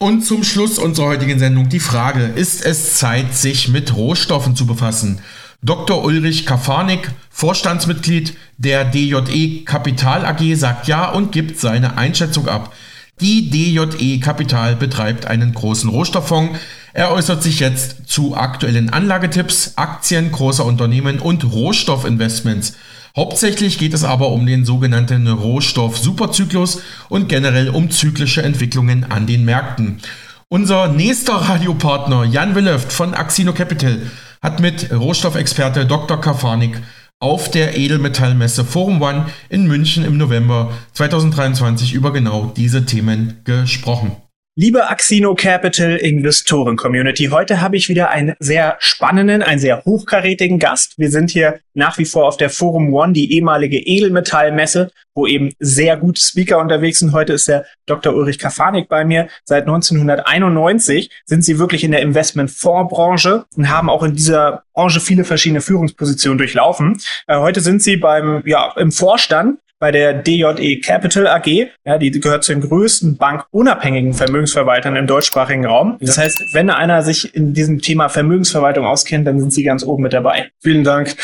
Und 0.00 0.24
zum 0.24 0.44
Schluss 0.44 0.78
unserer 0.78 1.06
heutigen 1.06 1.40
Sendung 1.40 1.68
die 1.68 1.80
Frage, 1.80 2.22
ist 2.22 2.64
es 2.64 2.94
Zeit, 2.98 3.34
sich 3.34 3.68
mit 3.68 3.96
Rohstoffen 3.96 4.54
zu 4.54 4.64
befassen? 4.64 5.20
Dr. 5.60 6.04
Ulrich 6.04 6.46
Kafanik, 6.46 7.10
Vorstandsmitglied 7.30 8.36
der 8.58 8.84
DJE 8.84 9.64
Kapital 9.64 10.24
AG, 10.24 10.54
sagt 10.54 10.86
ja 10.86 11.10
und 11.10 11.32
gibt 11.32 11.58
seine 11.58 11.98
Einschätzung 11.98 12.46
ab. 12.46 12.72
Die 13.20 13.50
DJE 13.50 14.20
Kapital 14.20 14.76
betreibt 14.76 15.26
einen 15.26 15.52
großen 15.52 15.90
Rohstofffonds. 15.90 16.56
Er 16.92 17.10
äußert 17.10 17.42
sich 17.42 17.58
jetzt 17.58 18.08
zu 18.08 18.36
aktuellen 18.36 18.90
Anlagetipps, 18.90 19.72
Aktien 19.74 20.30
großer 20.30 20.64
Unternehmen 20.64 21.18
und 21.18 21.42
Rohstoffinvestments. 21.42 22.74
Hauptsächlich 23.16 23.78
geht 23.78 23.94
es 23.94 24.04
aber 24.04 24.28
um 24.28 24.46
den 24.46 24.64
sogenannten 24.64 25.26
Rohstoff-Superzyklus 25.28 26.82
und 27.08 27.28
generell 27.28 27.70
um 27.70 27.90
zyklische 27.90 28.42
Entwicklungen 28.42 29.04
an 29.04 29.26
den 29.26 29.44
Märkten. 29.44 30.00
Unser 30.48 30.88
nächster 30.88 31.34
Radiopartner 31.34 32.24
Jan 32.24 32.54
Willeft 32.54 32.92
von 32.92 33.14
Axino 33.14 33.52
Capital 33.52 34.00
hat 34.42 34.60
mit 34.60 34.92
Rohstoffexperte 34.92 35.84
Dr. 35.86 36.20
Kafanik 36.20 36.80
auf 37.20 37.50
der 37.50 37.76
Edelmetallmesse 37.76 38.64
Forum 38.64 39.02
One 39.02 39.26
in 39.48 39.66
München 39.66 40.04
im 40.04 40.16
November 40.16 40.72
2023 40.92 41.92
über 41.92 42.12
genau 42.12 42.52
diese 42.56 42.86
Themen 42.86 43.40
gesprochen. 43.44 44.16
Liebe 44.60 44.90
Axino 44.90 45.36
Capital 45.36 45.94
Investoren 45.98 46.76
Community, 46.76 47.26
heute 47.26 47.60
habe 47.60 47.76
ich 47.76 47.88
wieder 47.88 48.10
einen 48.10 48.34
sehr 48.40 48.74
spannenden, 48.80 49.40
einen 49.40 49.60
sehr 49.60 49.84
hochkarätigen 49.84 50.58
Gast. 50.58 50.98
Wir 50.98 51.12
sind 51.12 51.30
hier 51.30 51.60
nach 51.74 51.96
wie 51.96 52.04
vor 52.04 52.26
auf 52.26 52.38
der 52.38 52.50
Forum 52.50 52.92
One, 52.92 53.12
die 53.12 53.32
ehemalige 53.34 53.78
Edelmetallmesse, 53.78 54.90
wo 55.14 55.28
eben 55.28 55.52
sehr 55.60 55.96
gute 55.96 56.20
Speaker 56.20 56.58
unterwegs 56.58 56.98
sind. 56.98 57.12
Heute 57.12 57.34
ist 57.34 57.46
der 57.46 57.66
Dr. 57.86 58.12
Ulrich 58.16 58.40
Kafanik 58.40 58.88
bei 58.88 59.04
mir. 59.04 59.28
Seit 59.44 59.68
1991 59.68 61.08
sind 61.24 61.44
sie 61.44 61.60
wirklich 61.60 61.84
in 61.84 61.92
der 61.92 62.02
Investmentfondsbranche 62.02 63.44
und 63.56 63.68
haben 63.68 63.88
auch 63.88 64.02
in 64.02 64.16
dieser 64.16 64.64
Branche 64.74 64.98
viele 64.98 65.22
verschiedene 65.22 65.60
Führungspositionen 65.60 66.36
durchlaufen. 66.36 67.00
Äh, 67.28 67.38
heute 67.38 67.60
sind 67.60 67.80
sie 67.80 67.96
beim, 67.96 68.42
ja, 68.44 68.74
im 68.76 68.90
Vorstand 68.90 69.60
bei 69.78 69.92
der 69.92 70.14
DJE 70.14 70.80
Capital 70.80 71.26
AG. 71.26 71.68
Ja, 71.84 71.98
die 71.98 72.10
gehört 72.10 72.44
zu 72.44 72.52
den 72.52 72.62
größten 72.62 73.16
bankunabhängigen 73.16 74.14
Vermögensverwaltern 74.14 74.96
im 74.96 75.06
deutschsprachigen 75.06 75.66
Raum. 75.66 75.96
Das 76.00 76.18
heißt, 76.18 76.54
wenn 76.54 76.70
einer 76.70 77.02
sich 77.02 77.34
in 77.34 77.54
diesem 77.54 77.80
Thema 77.80 78.08
Vermögensverwaltung 78.08 78.84
auskennt, 78.84 79.26
dann 79.26 79.40
sind 79.40 79.52
Sie 79.52 79.62
ganz 79.62 79.84
oben 79.84 80.02
mit 80.02 80.12
dabei. 80.12 80.50
Vielen 80.60 80.84
Dank. 80.84 81.14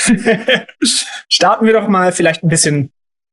Starten 1.29 1.67
wir 1.67 1.73
doch 1.73 1.89
mal 1.89 2.13
vielleicht 2.13 2.43
ein 2.43 2.49
bisschen 2.49 2.91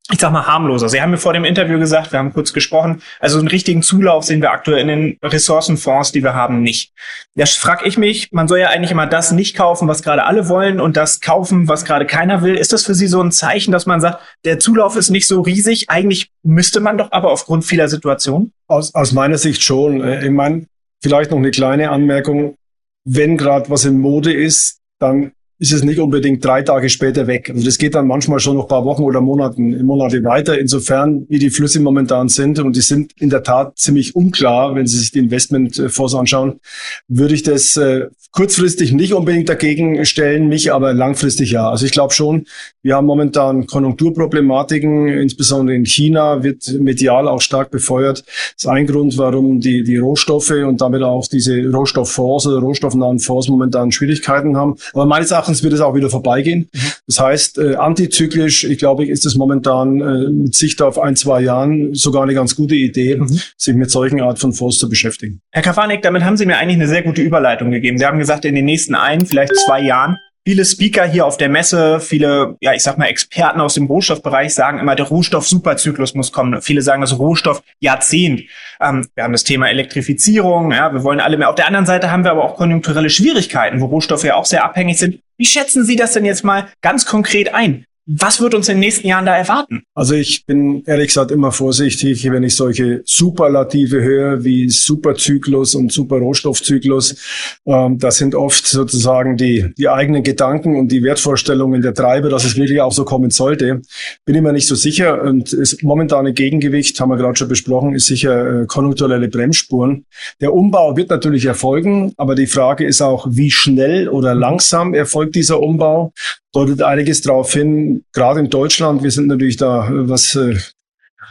ich 0.09 0.19
sag 0.19 0.31
mal, 0.31 0.45
harmloser. 0.45 0.89
Sie 0.89 1.01
haben 1.01 1.11
mir 1.11 1.17
vor 1.17 1.33
dem 1.33 1.45
Interview 1.45 1.77
gesagt, 1.79 2.11
wir 2.11 2.19
haben 2.19 2.33
kurz 2.33 2.53
gesprochen, 2.53 3.01
also 3.19 3.37
einen 3.37 3.47
richtigen 3.47 3.83
Zulauf 3.83 4.23
sehen 4.23 4.41
wir 4.41 4.51
aktuell 4.51 4.79
in 4.79 4.87
den 4.87 5.17
Ressourcenfonds, 5.23 6.11
die 6.11 6.23
wir 6.23 6.33
haben, 6.33 6.63
nicht. 6.63 6.93
Da 7.35 7.45
frage 7.45 7.87
ich 7.87 7.97
mich, 7.97 8.31
man 8.31 8.47
soll 8.47 8.59
ja 8.59 8.69
eigentlich 8.69 8.91
immer 8.91 9.07
das 9.07 9.31
nicht 9.31 9.55
kaufen, 9.55 9.87
was 9.87 10.01
gerade 10.01 10.25
alle 10.25 10.49
wollen 10.49 10.81
und 10.81 10.97
das 10.97 11.21
kaufen, 11.21 11.67
was 11.67 11.85
gerade 11.85 12.05
keiner 12.05 12.41
will. 12.41 12.55
Ist 12.55 12.73
das 12.73 12.85
für 12.85 12.95
Sie 12.95 13.07
so 13.07 13.21
ein 13.21 13.31
Zeichen, 13.31 13.71
dass 13.71 13.85
man 13.85 14.01
sagt, 14.01 14.21
der 14.43 14.59
Zulauf 14.59 14.95
ist 14.95 15.11
nicht 15.11 15.27
so 15.27 15.41
riesig? 15.41 15.89
Eigentlich 15.89 16.31
müsste 16.43 16.79
man 16.79 16.97
doch 16.97 17.11
aber 17.11 17.31
aufgrund 17.31 17.63
vieler 17.63 17.87
Situationen? 17.87 18.51
Aus, 18.67 18.93
aus 18.95 19.11
meiner 19.11 19.37
Sicht 19.37 19.63
schon. 19.63 20.01
Äh, 20.01 20.25
ich 20.25 20.31
meine, 20.31 20.65
vielleicht 21.01 21.31
noch 21.31 21.37
eine 21.37 21.51
kleine 21.51 21.91
Anmerkung. 21.91 22.55
Wenn 23.03 23.37
gerade 23.37 23.69
was 23.69 23.85
in 23.85 23.99
Mode 23.99 24.33
ist, 24.33 24.79
dann 24.99 25.31
ist 25.61 25.71
es 25.71 25.83
nicht 25.83 25.99
unbedingt 25.99 26.43
drei 26.43 26.63
Tage 26.63 26.89
später 26.89 27.27
weg. 27.27 27.51
Also 27.51 27.63
das 27.63 27.77
geht 27.77 27.93
dann 27.93 28.07
manchmal 28.07 28.39
schon 28.39 28.57
noch 28.57 28.67
paar 28.67 28.83
Wochen 28.83 29.03
oder 29.03 29.21
Monaten, 29.21 29.85
Monate 29.85 30.23
weiter. 30.23 30.57
Insofern, 30.57 31.27
wie 31.29 31.37
die 31.37 31.51
Flüsse 31.51 31.79
momentan 31.79 32.29
sind, 32.29 32.57
und 32.57 32.75
die 32.75 32.81
sind 32.81 33.11
in 33.19 33.29
der 33.29 33.43
Tat 33.43 33.77
ziemlich 33.77 34.15
unklar, 34.15 34.73
wenn 34.73 34.87
Sie 34.87 34.97
sich 34.97 35.11
die 35.11 35.19
Investmentfonds 35.19 36.15
anschauen, 36.15 36.59
würde 37.07 37.35
ich 37.35 37.43
das 37.43 37.77
äh, 37.77 38.07
kurzfristig 38.31 38.93
nicht 38.93 39.13
unbedingt 39.13 39.49
dagegen 39.49 40.05
stellen, 40.05 40.47
mich 40.47 40.73
aber 40.73 40.93
langfristig 40.93 41.51
ja. 41.51 41.69
Also 41.69 41.85
ich 41.85 41.91
glaube 41.91 42.13
schon, 42.13 42.45
wir 42.81 42.95
haben 42.95 43.05
momentan 43.05 43.67
Konjunkturproblematiken, 43.67 45.09
insbesondere 45.09 45.75
in 45.75 45.85
China 45.85 46.41
wird 46.41 46.73
medial 46.79 47.27
auch 47.27 47.41
stark 47.41 47.71
befeuert. 47.71 48.23
Das 48.25 48.63
ist 48.63 48.67
ein 48.67 48.87
Grund, 48.87 49.17
warum 49.17 49.59
die, 49.59 49.83
die 49.83 49.97
Rohstoffe 49.97 50.51
und 50.51 50.79
damit 50.79 51.03
auch 51.03 51.27
diese 51.27 51.69
Rohstofffonds 51.69 52.47
oder 52.47 52.59
rohstoffnahen 52.59 53.19
Fonds 53.19 53.49
momentan 53.49 53.91
Schwierigkeiten 53.91 54.55
haben. 54.55 54.75
Aber 54.93 55.05
meines 55.05 55.31
Erachtens 55.31 55.50
wird 55.63 55.73
es 55.73 55.81
auch 55.81 55.95
wieder 55.95 56.09
vorbeigehen. 56.09 56.69
Mhm. 56.71 56.79
Das 57.07 57.19
heißt, 57.19 57.57
äh, 57.57 57.75
antizyklisch, 57.75 58.63
ich 58.63 58.77
glaube, 58.77 59.05
ist 59.05 59.25
es 59.25 59.35
momentan 59.35 60.01
äh, 60.01 60.29
mit 60.29 60.55
Sicht 60.55 60.81
auf 60.81 60.97
ein, 60.99 61.15
zwei 61.15 61.41
Jahren 61.41 61.93
sogar 61.93 62.23
eine 62.23 62.33
ganz 62.33 62.55
gute 62.55 62.75
Idee, 62.75 63.17
mhm. 63.17 63.39
sich 63.57 63.75
mit 63.75 63.91
solchen 63.91 64.21
Art 64.21 64.39
von 64.39 64.53
Fonds 64.53 64.77
zu 64.77 64.89
beschäftigen. 64.89 65.41
Herr 65.51 65.63
Kafanik, 65.63 66.01
damit 66.01 66.23
haben 66.23 66.37
Sie 66.37 66.45
mir 66.45 66.57
eigentlich 66.57 66.77
eine 66.77 66.87
sehr 66.87 67.03
gute 67.03 67.21
Überleitung 67.21 67.71
gegeben. 67.71 67.97
Sie 67.97 68.05
haben 68.05 68.19
gesagt, 68.19 68.45
in 68.45 68.55
den 68.55 68.65
nächsten 68.65 68.95
ein, 68.95 69.25
vielleicht 69.25 69.55
zwei 69.65 69.81
Jahren 69.81 70.17
Viele 70.43 70.65
Speaker 70.65 71.05
hier 71.05 71.27
auf 71.27 71.37
der 71.37 71.49
Messe, 71.49 71.99
viele, 71.99 72.57
ja, 72.61 72.73
ich 72.73 72.81
sag 72.81 72.97
mal, 72.97 73.05
Experten 73.05 73.61
aus 73.61 73.75
dem 73.75 73.85
Rohstoffbereich 73.85 74.55
sagen 74.55 74.79
immer, 74.79 74.95
der 74.95 75.05
Rohstoff-Superzyklus 75.05 76.15
muss 76.15 76.31
kommen. 76.31 76.59
Viele 76.63 76.81
sagen 76.81 77.01
das 77.01 77.19
Rohstoff-Jahrzehnt. 77.19 78.45
Ähm, 78.81 79.07
wir 79.13 79.23
haben 79.23 79.33
das 79.33 79.43
Thema 79.43 79.69
Elektrifizierung, 79.69 80.71
ja, 80.71 80.91
wir 80.91 81.03
wollen 81.03 81.19
alle 81.19 81.37
mehr. 81.37 81.49
Auf 81.49 81.55
der 81.55 81.67
anderen 81.67 81.85
Seite 81.85 82.09
haben 82.09 82.23
wir 82.23 82.31
aber 82.31 82.43
auch 82.43 82.55
konjunkturelle 82.55 83.11
Schwierigkeiten, 83.11 83.81
wo 83.81 83.85
Rohstoffe 83.85 84.23
ja 84.23 84.33
auch 84.33 84.45
sehr 84.45 84.65
abhängig 84.65 84.97
sind. 84.97 85.19
Wie 85.41 85.47
schätzen 85.47 85.83
Sie 85.83 85.95
das 85.95 86.13
denn 86.13 86.23
jetzt 86.23 86.43
mal 86.43 86.69
ganz 86.81 87.07
konkret 87.07 87.51
ein? 87.51 87.87
Was 88.07 88.41
wird 88.41 88.55
uns 88.55 88.67
in 88.67 88.75
den 88.75 88.79
nächsten 88.79 89.07
Jahren 89.07 89.27
da 89.27 89.37
erwarten? 89.37 89.83
Also 89.93 90.15
ich 90.15 90.45
bin 90.47 90.83
ehrlich 90.85 91.07
gesagt 91.07 91.29
immer 91.29 91.51
vorsichtig, 91.51 92.29
wenn 92.31 92.41
ich 92.41 92.55
solche 92.55 93.03
Superlative 93.05 94.01
höre 94.01 94.43
wie 94.43 94.69
Superzyklus 94.69 95.75
und 95.75 95.91
Superrohstoffzyklus. 95.91 97.59
Ähm, 97.67 97.99
das 97.99 98.17
sind 98.17 98.33
oft 98.33 98.65
sozusagen 98.65 99.37
die, 99.37 99.71
die 99.77 99.87
eigenen 99.87 100.23
Gedanken 100.23 100.79
und 100.79 100.91
die 100.91 101.03
Wertvorstellungen 101.03 101.83
der 101.83 101.93
Treiber, 101.93 102.29
dass 102.29 102.43
es 102.43 102.55
wirklich 102.55 102.81
auch 102.81 102.91
so 102.91 103.05
kommen 103.05 103.29
sollte. 103.29 103.81
Bin 104.25 104.35
ich 104.35 104.41
mir 104.41 104.51
nicht 104.51 104.67
so 104.67 104.75
sicher. 104.75 105.21
Und 105.21 105.53
das 105.53 105.77
momentane 105.83 106.33
Gegengewicht, 106.33 106.99
haben 106.99 107.09
wir 107.09 107.17
gerade 107.17 107.35
schon 107.35 107.49
besprochen, 107.49 107.93
ist 107.93 108.07
sicher 108.07 108.61
äh, 108.61 108.65
konjunkturelle 108.65 109.27
Bremsspuren. 109.27 110.05
Der 110.41 110.53
Umbau 110.53 110.97
wird 110.97 111.11
natürlich 111.11 111.45
erfolgen, 111.45 112.13
aber 112.17 112.33
die 112.33 112.47
Frage 112.47 112.83
ist 112.83 113.01
auch, 113.01 113.27
wie 113.29 113.51
schnell 113.51 114.09
oder 114.09 114.33
langsam 114.33 114.95
erfolgt 114.95 115.35
dieser 115.35 115.59
Umbau 115.59 116.13
deutet 116.53 116.81
einiges 116.81 117.21
darauf 117.21 117.53
hin, 117.53 118.00
gerade 118.13 118.39
in 118.39 118.49
Deutschland, 118.49 119.03
wir 119.03 119.11
sind 119.11 119.27
natürlich 119.27 119.57
da, 119.57 119.87
was 119.91 120.35
äh, 120.35 120.57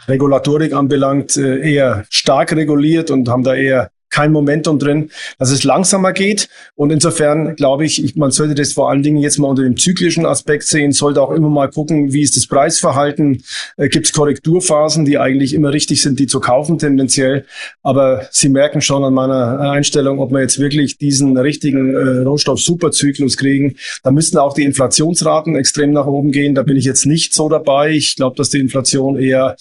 Regulatorik 0.07 0.73
anbelangt, 0.73 1.37
äh, 1.37 1.59
eher 1.59 2.05
stark 2.09 2.53
reguliert 2.53 3.11
und 3.11 3.29
haben 3.29 3.43
da 3.43 3.53
eher 3.53 3.91
kein 4.11 4.31
Momentum 4.31 4.77
drin, 4.77 5.09
dass 5.39 5.49
es 5.49 5.63
langsamer 5.63 6.13
geht. 6.13 6.49
Und 6.75 6.91
insofern 6.91 7.55
glaube 7.55 7.85
ich, 7.85 8.15
man 8.15 8.31
sollte 8.31 8.53
das 8.53 8.73
vor 8.73 8.89
allen 8.89 9.01
Dingen 9.01 9.17
jetzt 9.17 9.39
mal 9.39 9.47
unter 9.47 9.63
dem 9.63 9.77
zyklischen 9.77 10.25
Aspekt 10.25 10.63
sehen, 10.63 10.91
sollte 10.91 11.21
auch 11.21 11.31
immer 11.31 11.49
mal 11.49 11.69
gucken, 11.69 12.13
wie 12.13 12.21
ist 12.21 12.37
das 12.37 12.45
Preisverhalten, 12.45 13.43
äh, 13.77 13.87
gibt 13.87 14.05
es 14.05 14.13
Korrekturphasen, 14.13 15.05
die 15.05 15.17
eigentlich 15.17 15.53
immer 15.53 15.73
richtig 15.73 16.01
sind, 16.01 16.19
die 16.19 16.27
zu 16.27 16.39
kaufen 16.39 16.77
tendenziell. 16.77 17.45
Aber 17.81 18.27
Sie 18.31 18.49
merken 18.49 18.81
schon 18.81 19.03
an 19.03 19.13
meiner 19.13 19.59
Einstellung, 19.71 20.19
ob 20.19 20.31
wir 20.31 20.41
jetzt 20.41 20.59
wirklich 20.59 20.97
diesen 20.97 21.37
richtigen 21.37 21.93
äh, 21.95 22.23
Rohstoff-Superzyklus 22.23 23.37
kriegen. 23.37 23.75
Da 24.03 24.11
müssten 24.11 24.37
auch 24.37 24.53
die 24.53 24.63
Inflationsraten 24.63 25.55
extrem 25.55 25.91
nach 25.91 26.05
oben 26.05 26.31
gehen. 26.31 26.55
Da 26.55 26.63
bin 26.63 26.77
ich 26.77 26.85
jetzt 26.85 27.05
nicht 27.05 27.33
so 27.33 27.49
dabei. 27.49 27.91
Ich 27.91 28.15
glaube, 28.15 28.35
dass 28.35 28.49
die 28.49 28.59
Inflation 28.59 29.17
eher 29.17 29.55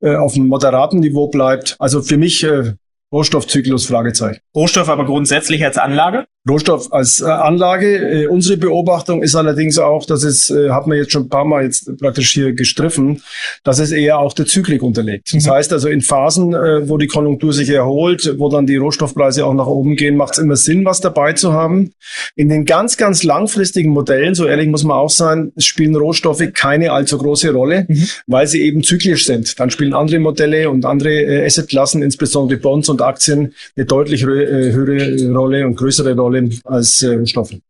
äh, 0.00 0.14
auf 0.14 0.34
einem 0.34 0.46
moderaten 0.48 1.00
Niveau 1.00 1.28
bleibt. 1.28 1.76
Also 1.78 2.02
für 2.02 2.16
mich 2.16 2.44
äh, 2.44 2.74
Rohstoffzyklus, 3.12 3.86
Fragezeichen. 3.86 4.40
Rohstoff 4.54 4.88
aber 4.88 5.06
grundsätzlich 5.06 5.64
als 5.64 5.78
Anlage? 5.78 6.26
Rohstoff 6.48 6.92
als 6.92 7.20
äh, 7.20 7.24
Anlage. 7.24 7.96
Äh, 7.96 8.26
unsere 8.28 8.56
Beobachtung 8.56 9.22
ist 9.22 9.34
allerdings 9.34 9.78
auch, 9.78 10.06
dass 10.06 10.22
es, 10.22 10.50
äh, 10.50 10.70
hat 10.70 10.86
man 10.86 10.96
jetzt 10.96 11.12
schon 11.12 11.24
ein 11.24 11.28
paar 11.28 11.44
Mal 11.44 11.64
jetzt 11.64 11.90
praktisch 11.98 12.30
hier 12.30 12.52
gestriffen, 12.52 13.22
dass 13.64 13.78
es 13.78 13.90
eher 13.90 14.18
auch 14.18 14.32
der 14.32 14.46
Zyklik 14.46 14.82
unterlegt. 14.82 15.34
Das 15.34 15.46
mhm. 15.46 15.50
heißt 15.50 15.72
also 15.72 15.88
in 15.88 16.02
Phasen, 16.02 16.52
wo 16.52 16.98
die 16.98 17.06
Konjunktur 17.06 17.52
sich 17.52 17.70
erholt, 17.70 18.34
wo 18.38 18.48
dann 18.48 18.66
die 18.66 18.76
Rohstoffpreise 18.76 19.44
auch 19.44 19.54
nach 19.54 19.66
oben 19.66 19.96
gehen, 19.96 20.16
macht 20.16 20.34
es 20.34 20.38
immer 20.38 20.56
Sinn, 20.56 20.84
was 20.84 21.00
dabei 21.00 21.32
zu 21.32 21.52
haben. 21.52 21.92
In 22.36 22.48
den 22.48 22.64
ganz, 22.64 22.96
ganz 22.96 23.22
langfristigen 23.22 23.90
Modellen, 23.90 24.34
so 24.34 24.46
ehrlich 24.46 24.68
muss 24.68 24.84
man 24.84 24.96
auch 24.96 25.10
sein, 25.10 25.52
spielen 25.58 25.96
Rohstoffe 25.96 26.42
keine 26.54 26.92
allzu 26.92 27.18
große 27.18 27.52
Rolle, 27.52 27.86
mhm. 27.88 28.04
weil 28.26 28.46
sie 28.46 28.62
eben 28.62 28.82
zyklisch 28.82 29.26
sind. 29.26 29.58
Dann 29.58 29.70
spielen 29.70 29.94
andere 29.94 30.20
Modelle 30.20 30.70
und 30.70 30.84
andere 30.84 31.44
Assetklassen, 31.44 32.02
insbesondere 32.02 32.58
Bonds 32.58 32.88
und 32.88 33.02
Aktien, 33.02 33.54
eine 33.76 33.86
deutlich 33.86 34.24
höhere 34.24 35.32
Rolle 35.32 35.66
und 35.66 35.76
größere 35.76 36.14
Rolle 36.14 36.35
Rollen 36.36 36.60
als 36.64 37.02
äh, 37.02 37.26
Stoffe. 37.26 37.60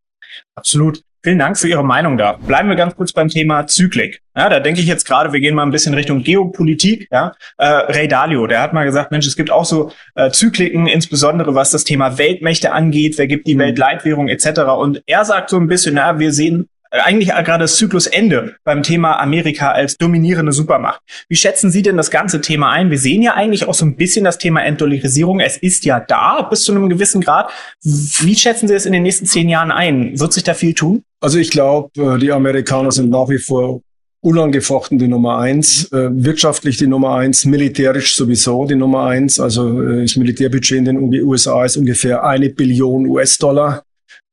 Absolut. 0.54 1.02
Vielen 1.22 1.38
Dank 1.40 1.58
für 1.58 1.66
Ihre 1.66 1.84
Meinung 1.84 2.16
da. 2.16 2.34
Bleiben 2.34 2.68
wir 2.68 2.76
ganz 2.76 2.94
kurz 2.94 3.12
beim 3.12 3.28
Thema 3.28 3.66
Zyklik. 3.66 4.20
Ja, 4.36 4.48
da 4.48 4.60
denke 4.60 4.80
ich 4.80 4.86
jetzt 4.86 5.06
gerade, 5.06 5.32
wir 5.32 5.40
gehen 5.40 5.56
mal 5.56 5.64
ein 5.64 5.72
bisschen 5.72 5.92
Richtung 5.92 6.22
Geopolitik. 6.22 7.08
Ja, 7.10 7.32
äh, 7.58 7.66
Ray 7.66 8.06
Dalio, 8.06 8.46
der 8.46 8.62
hat 8.62 8.72
mal 8.72 8.84
gesagt, 8.84 9.10
Mensch, 9.10 9.26
es 9.26 9.34
gibt 9.34 9.50
auch 9.50 9.64
so 9.64 9.90
äh, 10.14 10.30
Zykliken, 10.30 10.86
insbesondere 10.86 11.56
was 11.56 11.72
das 11.72 11.82
Thema 11.82 12.16
Weltmächte 12.18 12.70
angeht. 12.70 13.18
Wer 13.18 13.26
gibt 13.26 13.48
die 13.48 13.56
mhm. 13.56 13.60
Weltleitwährung 13.60 14.28
etc. 14.28 14.60
Und 14.78 15.02
er 15.06 15.24
sagt 15.24 15.50
so 15.50 15.56
ein 15.56 15.66
bisschen, 15.66 15.96
na, 15.96 16.20
wir 16.20 16.32
sehen 16.32 16.68
eigentlich 16.91 17.28
gerade 17.28 17.66
Zyklusende 17.66 18.57
beim 18.64 18.82
Thema 18.82 19.20
Amerika 19.20 19.72
als 19.72 19.97
dominierende 19.97 20.53
Supermacht. 20.53 21.01
Wie 21.28 21.37
schätzen 21.37 21.70
Sie 21.70 21.82
denn 21.82 21.97
das 21.97 22.11
ganze 22.11 22.41
Thema 22.41 22.70
ein? 22.70 22.91
Wir 22.91 22.99
sehen 22.99 23.22
ja 23.22 23.34
eigentlich 23.34 23.66
auch 23.66 23.74
so 23.74 23.84
ein 23.84 23.97
bisschen 23.97 24.24
das 24.24 24.39
Thema 24.39 24.64
Entdollarisierung. 24.64 25.41
Es 25.41 25.57
ist 25.57 25.84
ja 25.84 26.01
da 26.01 26.43
bis 26.43 26.64
zu 26.64 26.72
einem 26.72 26.89
gewissen 26.89 27.20
Grad. 27.20 27.51
Wie 27.82 28.34
schätzen 28.34 28.68
Sie 28.68 28.74
es 28.74 28.87
in 28.87 28.93
den 28.93 29.03
nächsten 29.03 29.26
zehn 29.26 29.49
Jahren 29.49 29.70
ein? 29.70 30.18
Wird 30.18 30.32
sich 30.32 30.45
da 30.45 30.55
viel 30.55 30.74
tun? 30.74 31.03
Also 31.20 31.39
ich 31.39 31.51
glaube, 31.51 31.91
äh, 32.01 32.18
die 32.18 32.32
Amerikaner 32.32 32.93
sind 32.93 33.11
nach 33.11 33.28
wie 33.28 33.39
vor 33.39 33.80
unangefochten 34.20 34.99
die 34.99 35.09
Nummer 35.09 35.39
eins, 35.39 35.91
äh, 35.93 36.09
wirtschaftlich 36.11 36.76
die 36.78 36.89
Nummer 36.89 37.14
eins, 37.14 37.45
militärisch 37.45 38.16
sowieso 38.16 38.66
die 38.66 38.74
Nummer 38.74 39.05
eins. 39.05 39.39
Also 39.39 39.80
äh, 39.80 40.03
das 40.03 40.16
Militärbudget 40.16 40.78
in 40.78 40.84
den 40.84 41.22
USA 41.22 41.64
ist 41.64 41.76
ungefähr 41.76 42.24
eine 42.24 42.51
Billion 42.51 43.07
US-Dollar 43.07 43.86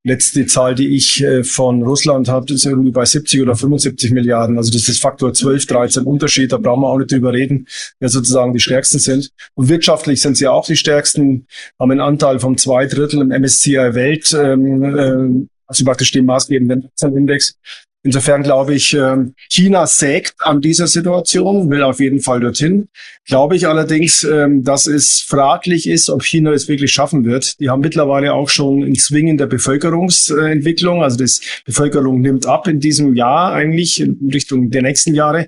letzte 0.03 0.45
Zahl, 0.45 0.75
die 0.75 0.95
ich 0.95 1.23
äh, 1.23 1.43
von 1.43 1.81
Russland 1.81 2.27
habe, 2.27 2.53
ist 2.53 2.65
irgendwie 2.65 2.91
bei 2.91 3.05
70 3.05 3.41
oder 3.41 3.55
75 3.55 4.11
Milliarden. 4.11 4.57
Also 4.57 4.71
das 4.71 4.89
ist 4.89 5.01
Faktor 5.01 5.33
12, 5.33 5.65
13 5.65 6.03
Unterschied. 6.03 6.51
Da 6.51 6.57
brauchen 6.57 6.81
wir 6.81 6.89
auch 6.89 6.97
nicht 6.97 7.11
drüber 7.11 7.33
reden, 7.33 7.67
wer 7.99 8.09
sozusagen 8.09 8.53
die 8.53 8.59
stärksten 8.59 8.99
sind. 8.99 9.31
Und 9.55 9.69
wirtschaftlich 9.69 10.21
sind 10.21 10.37
sie 10.37 10.47
auch 10.47 10.65
die 10.65 10.75
stärksten, 10.75 11.47
haben 11.79 11.91
einen 11.91 12.01
Anteil 12.01 12.39
von 12.39 12.57
zwei 12.57 12.85
Drittel 12.85 13.21
im 13.21 13.29
MSCI 13.29 13.93
Welt, 13.93 14.35
ähm, 14.37 14.83
äh, 14.83 15.47
also 15.67 15.85
praktisch 15.85 16.11
dem 16.11 16.25
maßgebenden 16.25 16.89
Index. 17.01 17.57
Insofern 18.05 18.43
glaube 18.43 18.75
ich, 18.75 18.93
ähm, 18.93 19.33
China 19.49 19.87
sägt 19.87 20.35
an 20.39 20.59
dieser 20.59 20.87
Situation, 20.87 21.69
will 21.69 21.83
auf 21.83 22.01
jeden 22.01 22.19
Fall 22.19 22.41
dorthin. 22.41 22.89
Glaube 23.25 23.55
ich 23.55 23.65
allerdings, 23.65 24.23
ähm, 24.23 24.61
dass 24.63 24.87
es 24.87 25.21
fraglich 25.21 25.87
ist, 25.87 26.09
ob 26.09 26.21
China 26.23 26.51
es 26.51 26.67
wirklich 26.67 26.91
schaffen 26.91 27.23
wird. 27.23 27.59
Die 27.61 27.69
haben 27.69 27.79
mittlerweile 27.79 28.33
auch 28.33 28.49
schon 28.49 28.83
einen 28.83 28.95
Swing 28.95 29.27
in 29.27 29.37
der 29.37 29.47
Bevölkerungsentwicklung. 29.47 31.01
Also 31.01 31.15
die 31.17 31.31
Bevölkerung 31.65 32.19
nimmt 32.19 32.45
ab 32.45 32.67
in 32.67 32.81
diesem 32.81 33.15
Jahr 33.15 33.53
eigentlich 33.53 34.01
in 34.01 34.29
Richtung 34.33 34.69
der 34.69 34.81
nächsten 34.81 35.15
Jahre. 35.15 35.47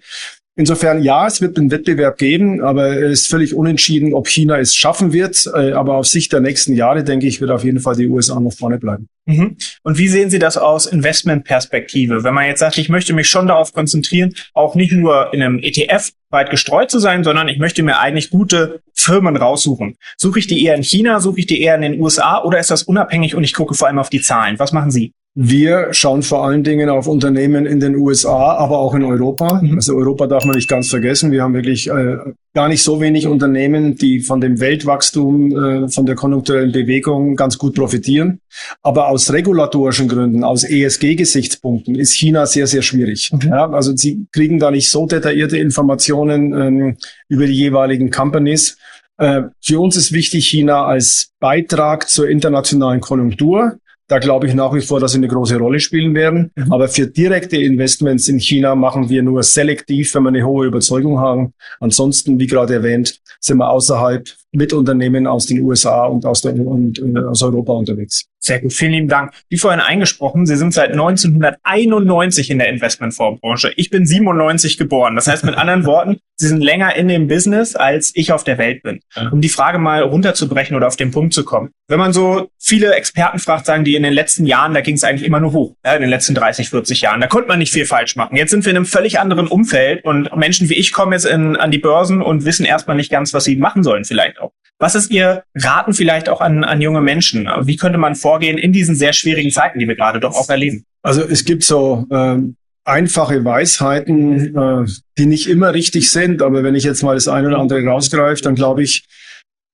Insofern 0.58 1.04
ja, 1.04 1.28
es 1.28 1.42
wird 1.42 1.58
einen 1.58 1.70
Wettbewerb 1.70 2.18
geben, 2.18 2.62
aber 2.62 2.96
es 2.96 3.22
ist 3.22 3.30
völlig 3.30 3.54
unentschieden, 3.54 4.14
ob 4.14 4.30
China 4.30 4.58
es 4.58 4.74
schaffen 4.74 5.12
wird. 5.12 5.50
Äh, 5.54 5.74
aber 5.74 5.96
auf 5.96 6.08
Sicht 6.08 6.32
der 6.32 6.40
nächsten 6.40 6.76
Jahre, 6.76 7.04
denke 7.04 7.28
ich, 7.28 7.42
wird 7.42 7.52
auf 7.52 7.66
jeden 7.66 7.82
Fall 7.82 7.96
die 7.96 8.08
USA 8.08 8.40
noch 8.40 8.54
vorne 8.54 8.78
bleiben. 8.78 9.10
Mhm. 9.26 9.58
Und 9.84 9.98
wie 9.98 10.08
sehen 10.08 10.30
Sie 10.30 10.40
das 10.40 10.56
aus 10.56 10.86
Investmentperspektive? 10.86 12.24
Wenn 12.24 12.34
man 12.34 12.46
jetzt 12.46 12.60
sagt, 12.60 12.78
ich 12.78 12.88
möchte 12.88 13.14
mich 13.14 13.28
schon 13.28 13.48
darauf 13.48 13.74
konzentrieren, 13.74 14.34
auch 14.54 14.76
nicht 14.76 14.94
nur 14.94 15.34
in 15.34 15.42
einem 15.42 15.60
ETF 15.60 16.12
weit 16.30 16.50
gestreut 16.52 16.90
zu 16.90 17.00
sein, 17.00 17.26
sondern 17.26 17.50
ich 17.50 17.58
möchte 17.58 17.84
mir 17.84 18.00
eigentlich 18.00 18.30
gute 18.30 18.82
Firmen 18.94 19.36
raussuchen. 19.36 19.98
Suche 20.16 20.40
ich 20.40 20.48
die 20.48 20.64
eher 20.64 20.76
in 20.76 20.84
China, 20.84 21.20
suche 21.20 21.40
ich 21.40 21.48
die 21.48 21.62
eher 21.62 21.76
in 21.76 21.82
den 21.82 22.00
USA 22.00 22.42
oder 22.42 22.60
ist 22.60 22.72
das 22.72 22.84
unabhängig 22.84 23.36
und 23.36 23.44
ich 23.44 23.54
gucke 23.54 23.74
vor 23.74 23.88
allem 23.88 24.00
auf 24.00 24.10
die 24.10 24.22
Zahlen? 24.22 24.58
Was 24.58 24.72
machen 24.72 24.92
Sie? 24.92 25.12
Wir 25.38 25.90
schauen 25.92 26.24
vor 26.24 26.46
allen 26.46 26.64
Dingen 26.64 26.88
auf 26.88 27.08
Unternehmen 27.08 27.66
in 27.66 27.82
den 27.82 27.98
USA, 27.98 28.54
aber 28.54 28.80
auch 28.80 28.94
in 28.96 29.04
Europa. 29.04 29.62
Mhm. 29.62 29.76
Also 29.76 29.94
Europa 29.94 30.28
darf 30.28 30.46
man 30.46 30.56
nicht 30.56 30.70
ganz 30.70 30.90
vergessen. 30.90 31.30
Wir 31.30 31.44
haben 31.44 31.54
wirklich 31.54 31.90
äh, 31.90 32.16
gar 32.54 32.70
nicht 32.70 32.82
so 32.82 33.02
wenig 33.02 33.28
Unternehmen, 33.28 33.98
die 33.98 34.22
von 34.22 34.40
dem 34.40 34.62
Weltwachstum, 34.62 35.52
äh, 35.52 35.90
von 35.90 36.06
der 36.06 36.16
konjunkturellen 36.16 36.72
Bewegung 36.72 37.36
ganz 37.36 37.58
gut 37.58 37.76
profitieren. 37.76 38.40
Aber 38.82 39.10
aus 39.10 39.34
regulatorischen 39.34 40.08
Gründen, 40.08 40.46
aus 40.46 40.64
ESG-Gesichtspunkten 40.64 41.96
ist 41.96 42.14
China 42.14 42.46
sehr, 42.46 42.68
sehr 42.68 42.82
schwierig. 42.82 43.34
Mhm. 43.34 43.50
Ja, 43.50 43.70
also 43.70 43.94
sie 43.94 44.28
kriegen 44.32 44.58
da 44.58 44.72
nicht 44.72 44.90
so 44.90 45.06
detaillierte 45.06 45.58
Informationen 45.58 46.54
ähm, 46.54 46.98
über 47.28 47.46
die 47.46 47.56
jeweiligen 47.56 48.10
Companies. 48.10 48.78
Äh, 49.18 49.44
für 49.62 49.82
uns 49.82 49.98
ist 49.98 50.14
wichtig 50.14 50.48
China 50.48 50.86
als 50.86 51.32
Beitrag 51.42 52.08
zur 52.08 52.30
internationalen 52.30 53.02
Konjunktur. 53.02 53.80
Da 54.08 54.20
glaube 54.20 54.48
ich 54.48 54.54
nach 54.54 54.74
wie 54.74 54.82
vor, 54.82 55.00
dass 55.00 55.14
sie 55.14 55.18
eine 55.18 55.28
große 55.28 55.58
Rolle 55.58 55.80
spielen 55.80 56.14
werden. 56.14 56.52
Mhm. 56.56 56.72
Aber 56.72 56.88
für 56.88 57.08
direkte 57.08 57.58
Investments 57.58 58.28
in 58.28 58.40
China 58.40 58.76
machen 58.76 59.10
wir 59.10 59.24
nur 59.24 59.42
selektiv, 59.42 60.14
wenn 60.14 60.24
wir 60.24 60.30
eine 60.30 60.46
hohe 60.46 60.68
Überzeugung 60.68 61.20
haben. 61.20 61.54
Ansonsten, 61.80 62.40
wie 62.40 62.48
gerade 62.48 62.76
erwähnt, 62.76 63.20
sind 63.40 63.58
wir 63.58 63.70
außerhalb 63.70 64.30
mit 64.56 64.74
Unternehmen 64.74 65.28
aus 65.28 65.46
den 65.46 65.62
USA 65.62 66.06
und 66.06 66.26
aus, 66.26 66.42
der, 66.42 66.56
und, 66.56 67.00
äh, 67.00 67.20
aus 67.20 67.44
Europa 67.44 67.74
unterwegs. 67.74 68.26
Sehr 68.46 68.62
gut, 68.62 68.74
vielen 68.74 68.92
lieben 68.92 69.08
Dank. 69.08 69.32
Wie 69.50 69.58
vorhin 69.58 69.80
eingesprochen, 69.80 70.46
Sie 70.46 70.56
sind 70.56 70.72
seit 70.72 70.92
1991 70.92 72.52
in 72.52 72.60
der 72.60 72.70
Investmentfondsbranche. 72.70 73.74
Ich 73.76 73.90
bin 73.90 74.06
97 74.06 74.78
geboren. 74.78 75.16
Das 75.16 75.26
heißt 75.26 75.44
mit 75.46 75.56
anderen 75.56 75.86
Worten, 75.86 76.18
Sie 76.38 76.48
sind 76.48 76.62
länger 76.62 76.96
in 76.96 77.08
dem 77.08 77.28
Business, 77.28 77.76
als 77.76 78.12
ich 78.14 78.34
auf 78.34 78.44
der 78.44 78.60
Welt 78.60 78.84
bin. 78.84 79.00
Um 79.32 79.42
die 79.42 79.50
Frage 79.50 79.80
mal 79.80 80.04
runterzubrechen 80.04 80.76
oder 80.76 80.86
auf 80.86 80.96
den 80.96 81.10
Punkt 81.10 81.34
zu 81.34 81.44
kommen. 81.44 81.72
Wenn 81.88 81.98
man 81.98 82.14
so 82.14 82.50
viele 82.60 82.94
Experten 82.94 83.40
fragt, 83.40 83.66
sagen 83.66 83.84
die 83.84 83.96
in 83.96 84.04
den 84.04 84.14
letzten 84.14 84.46
Jahren, 84.46 84.74
da 84.74 84.82
ging 84.82 84.96
es 84.96 85.04
eigentlich 85.04 85.26
immer 85.26 85.40
nur 85.40 85.54
hoch. 85.54 85.76
Ja, 85.84 85.96
in 85.96 86.02
den 86.02 86.10
letzten 86.10 86.36
30, 86.36 86.70
40 86.70 87.02
Jahren. 87.02 87.22
Da 87.22 87.28
konnte 87.28 87.48
man 87.48 87.58
nicht 87.58 87.72
viel 87.72 87.86
falsch 87.86 88.16
machen. 88.16 88.36
Jetzt 88.36 88.52
sind 88.52 88.66
wir 88.66 88.72
in 88.72 88.76
einem 88.76 88.86
völlig 88.86 89.20
anderen 89.20 89.48
Umfeld 89.48 90.04
und 90.04 90.36
Menschen 90.36 90.70
wie 90.70 90.76
ich 90.76 90.92
kommen 90.94 91.14
jetzt 91.14 91.26
in, 91.26 91.56
an 91.56 91.72
die 91.72 91.78
Börsen 91.80 92.22
und 92.22 92.46
wissen 92.46 92.66
erstmal 92.66 92.98
nicht 92.98 93.12
ganz, 93.12 93.34
was 93.34 93.46
sie 93.46 93.56
machen 93.56 93.84
sollen 93.84 94.06
vielleicht 94.06 94.40
auch. 94.40 94.45
Was 94.78 94.96
ist 94.96 95.10
Ihr 95.12 95.44
Raten 95.56 95.94
vielleicht 95.94 96.28
auch 96.28 96.42
an, 96.42 96.64
an 96.64 96.82
junge 96.82 97.02
Menschen? 97.02 97.48
Wie 97.62 97.78
könnte 97.78 97.98
man 97.98 98.16
vorgehen 98.16 98.58
in 98.58 98.74
diesen 98.74 98.96
sehr 98.96 99.14
schwierigen 99.14 99.52
Zeiten, 99.52 99.80
die 99.80 99.88
wir 99.88 99.96
gerade 99.96 100.20
doch 100.20 100.36
auch 100.36 100.50
erleben? 100.50 100.86
Also 101.02 101.22
es 101.22 101.46
gibt 101.46 101.64
so 101.64 102.06
ähm, 102.12 102.58
einfache 102.84 103.44
Weisheiten, 103.46 104.56
äh, 104.56 104.86
die 105.18 105.26
nicht 105.26 105.48
immer 105.48 105.74
richtig 105.74 106.12
sind, 106.12 106.42
aber 106.42 106.64
wenn 106.64 106.76
ich 106.76 106.84
jetzt 106.84 107.04
mal 107.04 107.16
das 107.16 107.28
eine 107.28 107.48
oder 107.48 107.60
andere 107.60 107.84
rausgreife, 107.86 108.42
dann 108.42 108.56
glaube 108.56 108.84
ich, 108.84 109.06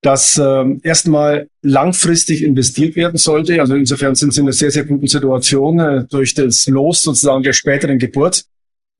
dass 0.01 0.37
äh, 0.37 0.65
erstmal 0.81 1.47
langfristig 1.61 2.43
investiert 2.43 2.95
werden 2.95 3.17
sollte. 3.17 3.59
Also 3.59 3.75
insofern 3.75 4.15
sind 4.15 4.33
sie 4.33 4.39
in 4.39 4.47
einer 4.47 4.53
sehr, 4.53 4.71
sehr 4.71 4.85
guten 4.85 5.07
Situation 5.07 5.79
äh, 5.79 6.05
durch 6.09 6.33
das 6.33 6.65
Los 6.67 7.03
sozusagen 7.03 7.43
der 7.43 7.53
späteren 7.53 7.99
Geburt. 7.99 8.45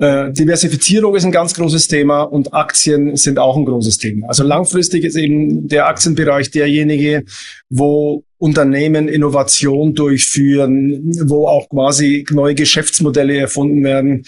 Äh, 0.02 0.32
Diversifizierung 0.32 1.16
ist 1.16 1.26
ein 1.26 1.32
ganz 1.32 1.54
großes 1.54 1.88
Thema 1.88 2.24
und 2.24 2.56
Aktien 2.56 3.16
sind 3.18 3.38
auch 3.38 3.56
ein 3.56 3.66
großes 3.66 4.00
Thema. 4.00 4.30
Also 4.30 4.44
langfristig 4.44 5.04
ist 5.04 5.16
eben 5.16 5.68
der 5.68 5.88
Aktienbereich 5.88 6.50
derjenige, 6.50 7.24
wo 7.70 8.24
Unternehmen 8.40 9.08
Innovation 9.08 9.94
durchführen, 9.94 11.12
wo 11.26 11.46
auch 11.46 11.70
quasi 11.70 12.26
neue 12.32 12.56
Geschäftsmodelle 12.56 13.38
erfunden 13.38 13.84
werden. 13.84 14.24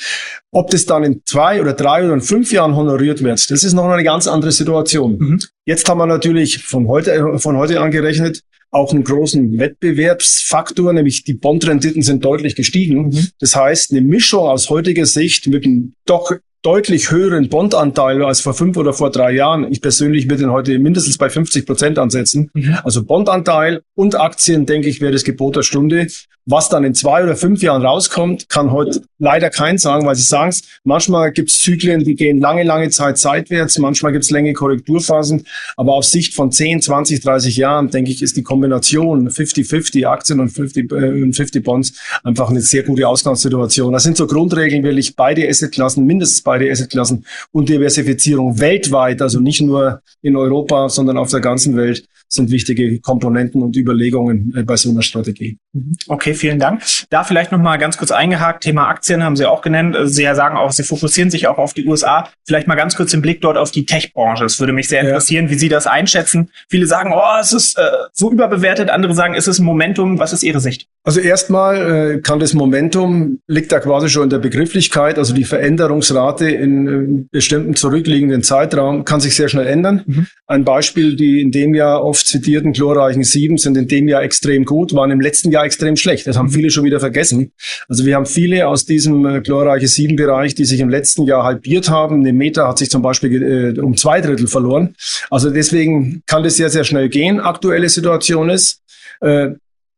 Ob 0.52 0.70
das 0.70 0.86
dann 0.86 1.04
in 1.04 1.22
zwei 1.26 1.60
oder 1.60 1.74
drei 1.74 2.06
oder 2.06 2.14
in 2.14 2.22
fünf 2.22 2.52
Jahren 2.52 2.76
honoriert 2.76 3.24
wird, 3.24 3.50
das 3.50 3.64
ist 3.64 3.74
noch 3.74 3.86
eine 3.86 4.04
ganz 4.04 4.28
andere 4.28 4.52
Situation. 4.52 5.18
Mhm. 5.18 5.40
Jetzt 5.66 5.90
haben 5.90 5.98
wir 5.98 6.06
natürlich 6.06 6.64
von 6.64 6.88
heute, 6.88 7.40
von 7.40 7.58
heute 7.58 7.82
angerechnet, 7.82 8.44
auch 8.74 8.92
einen 8.92 9.04
großen 9.04 9.58
Wettbewerbsfaktor, 9.60 10.94
nämlich 10.94 11.24
die 11.24 11.36
Bondrenditen 11.36 12.02
sind 12.02 12.26
deutlich 12.26 12.56
gestiegen. 12.56 13.10
Mhm. 13.10 13.28
Das 13.40 13.56
heißt, 13.56 13.92
eine 13.92 14.02
Mischung 14.02 14.42
aus 14.42 14.70
heutiger 14.70 15.06
Sicht 15.06 15.48
mit 15.48 15.66
einem 15.66 15.94
doch 16.06 16.32
deutlich 16.64 17.12
höheren 17.12 17.50
Bondanteil 17.50 18.24
als 18.24 18.40
vor 18.40 18.54
fünf 18.54 18.78
oder 18.78 18.94
vor 18.94 19.12
drei 19.12 19.34
Jahren. 19.34 19.70
Ich 19.72 19.82
persönlich 19.82 20.30
würde 20.30 20.44
ihn 20.44 20.52
heute 20.52 20.80
mindestens 20.80 21.18
bei 21.18 21.30
50 21.30 21.66
Prozent 21.66 22.00
ansetzen. 22.00 22.50
Mhm. 22.54 22.78
Also 22.84 23.04
Bondanteil 23.04 23.82
und 23.96 24.20
Aktien, 24.20 24.66
denke 24.66 24.88
ich, 24.88 25.02
wäre 25.02 25.12
das 25.12 25.26
Gebot 25.26 25.58
der 25.58 25.64
Stunde. 25.64 26.08
Was 26.46 26.68
dann 26.68 26.84
in 26.84 26.94
zwei 26.94 27.24
oder 27.24 27.38
fünf 27.38 27.62
Jahren 27.62 27.86
rauskommt, 27.86 28.50
kann 28.50 28.72
heute 28.72 29.02
leider 29.18 29.50
kein 29.50 29.78
sagen, 29.78 30.06
weil 30.06 30.16
Sie 30.16 30.24
sagen 30.24 30.50
es, 30.50 30.64
manchmal 30.84 31.32
gibt 31.32 31.50
es 31.50 31.60
Zyklen, 31.60 32.04
die 32.04 32.16
gehen 32.16 32.42
lange, 32.42 32.64
lange 32.64 32.90
Zeit 32.90 33.18
seitwärts, 33.18 33.78
manchmal 33.78 34.12
gibt 34.12 34.26
es 34.26 34.32
längere 34.32 34.52
Korrekturphasen, 34.52 35.46
aber 35.78 35.94
auf 35.94 36.04
Sicht 36.04 36.34
von 36.34 36.52
10, 36.52 36.82
20, 36.82 37.22
30 37.22 37.56
Jahren, 37.56 37.90
denke 37.92 38.12
ich, 38.12 38.22
ist 38.22 38.36
die 38.36 38.44
Kombination 38.44 39.30
50-50 39.30 40.06
Aktien 40.06 40.42
und 40.42 40.50
50, 40.50 40.92
äh, 40.92 41.32
50 41.32 41.64
Bonds 41.64 41.94
einfach 42.26 42.50
eine 42.50 42.60
sehr 42.60 42.84
gute 42.84 43.08
Ausgangssituation. 43.08 43.94
Das 43.94 44.04
sind 44.04 44.18
so 44.18 44.28
Grundregeln, 44.28 44.84
will 44.84 44.98
ich 44.98 45.16
beide 45.16 45.48
Assetklassen, 45.48 46.06
mindestens 46.06 46.42
beide 46.54 46.72
Assetklassen 46.72 47.26
und 47.52 47.70
Diversifizierung 47.70 48.60
weltweit, 48.60 49.22
also 49.22 49.40
nicht 49.40 49.62
nur 49.62 50.02
in 50.22 50.36
Europa, 50.36 50.88
sondern 50.90 51.18
auf 51.18 51.32
der 51.32 51.40
ganzen 51.40 51.76
Welt, 51.76 52.06
sind 52.34 52.52
wichtige 52.52 53.00
Komponenten 53.00 53.62
und 53.62 53.76
Überlegungen 53.76 54.54
äh, 54.56 54.64
bei 54.64 54.76
so 54.76 54.90
einer 54.90 55.02
Strategie. 55.02 55.58
Mhm. 55.74 55.96
Okay, 56.08 56.34
vielen 56.34 56.60
Dank. 56.60 56.82
Da 57.10 57.24
vielleicht 57.24 57.52
nochmal 57.52 57.78
ganz 57.78 57.98
kurz 57.98 58.12
eingehakt, 58.12 58.64
Thema 58.64 58.88
Aktien 58.88 59.24
haben 59.24 59.36
Sie 59.36 59.46
auch 59.46 59.62
genannt. 59.62 59.96
Äh, 59.96 60.08
Sie 60.08 60.24
sagen 60.34 60.58
auch, 60.58 60.72
Sie 60.72 60.84
fokussieren 60.84 61.30
sich 61.30 61.48
auch 61.48 61.58
auf 61.58 61.74
die 61.74 61.86
USA. 61.88 62.30
Vielleicht 62.46 62.68
mal 62.68 62.76
ganz 62.76 62.96
kurz 62.96 63.12
den 63.12 63.22
Blick 63.22 63.42
dort 63.42 63.58
auf 63.58 63.72
die 63.72 63.86
Tech-Branche. 63.86 64.46
Es 64.46 64.60
würde 64.60 64.74
mich 64.74 64.88
sehr 64.88 65.02
interessieren, 65.02 65.46
ja. 65.46 65.52
wie 65.52 65.58
Sie 65.58 65.70
das 65.70 65.86
einschätzen. 65.86 66.50
Viele 66.70 66.88
sagen, 66.88 67.14
oh, 67.14 67.40
es 67.40 67.54
ist 67.54 67.78
äh, 67.78 67.84
so 68.14 68.32
überbewertet. 68.32 68.90
Andere 68.90 69.14
sagen, 69.14 69.36
es 69.36 69.48
ist 69.48 69.60
ein 69.60 69.66
Momentum. 69.66 70.18
Was 70.20 70.34
ist 70.34 70.44
Ihre 70.44 70.60
Sicht? 70.60 70.88
Also 71.06 71.20
erstmal 71.20 72.14
äh, 72.16 72.22
kann 72.22 72.40
das 72.40 72.54
Momentum, 72.54 73.40
liegt 73.46 73.74
da 73.74 73.82
quasi 73.82 74.08
schon 74.08 74.24
in 74.24 74.30
der 74.30 74.40
Begrifflichkeit, 74.40 75.18
also 75.18 75.34
die 75.34 75.44
Veränderungsrate 75.44 76.50
in 76.50 76.88
äh, 76.88 77.26
bestimmten 77.30 77.76
zurückliegenden 77.76 78.42
Zeitraum 78.42 79.04
kann 79.04 79.20
sich 79.20 79.36
sehr 79.36 79.50
schnell 79.50 79.68
ändern. 79.68 80.04
Mhm. 80.06 80.28
Ein 80.48 80.64
Beispiel, 80.64 81.18
die 81.18 81.42
in 81.42 81.52
dem 81.52 81.76
Jahr 81.76 82.06
oft 82.06 82.26
zitierten 82.26 82.72
chlorreichen 82.72 83.26
Sieben 83.26 83.58
sind 83.58 83.76
in 83.76 83.90
dem 83.90 84.08
Jahr 84.08 84.24
extrem 84.24 84.64
gut, 84.64 84.94
waren 84.96 85.12
im 85.12 85.20
letzten 85.20 85.52
Jahr 85.52 85.66
extrem 85.66 85.98
schlecht. 85.98 86.26
Das 86.26 86.38
haben 86.38 86.50
viele 86.50 86.70
schon 86.70 86.86
wieder 86.86 87.02
vergessen. 87.02 87.52
Also 87.90 88.06
wir 88.06 88.16
haben 88.16 88.26
viele 88.26 88.70
aus 88.70 88.86
diesem 88.86 89.26
äh, 89.26 89.42
chlorreiche 89.42 89.90
Sieben 89.90 90.16
Bereich, 90.16 90.56
die 90.56 90.64
sich 90.64 90.80
im 90.80 90.90
letzten 90.90 91.24
Jahr 91.24 91.44
halbiert 91.44 91.90
haben. 91.90 92.22
Eine 92.22 92.32
Meta 92.32 92.66
hat 92.66 92.78
sich 92.78 92.90
zum 92.90 93.02
Beispiel 93.02 93.76
äh, 93.76 93.80
um 93.82 93.98
zwei 93.98 94.22
Drittel 94.22 94.48
verloren. 94.48 94.96
Also 95.30 95.50
deswegen 95.50 96.24
kann 96.28 96.44
das 96.44 96.56
sehr, 96.56 96.70
sehr 96.70 96.86
schnell 96.86 97.10
gehen. 97.10 97.42
Aktuelle 97.42 97.90
Situation 97.90 98.50
ist, 98.50 98.80
äh, 99.20 99.50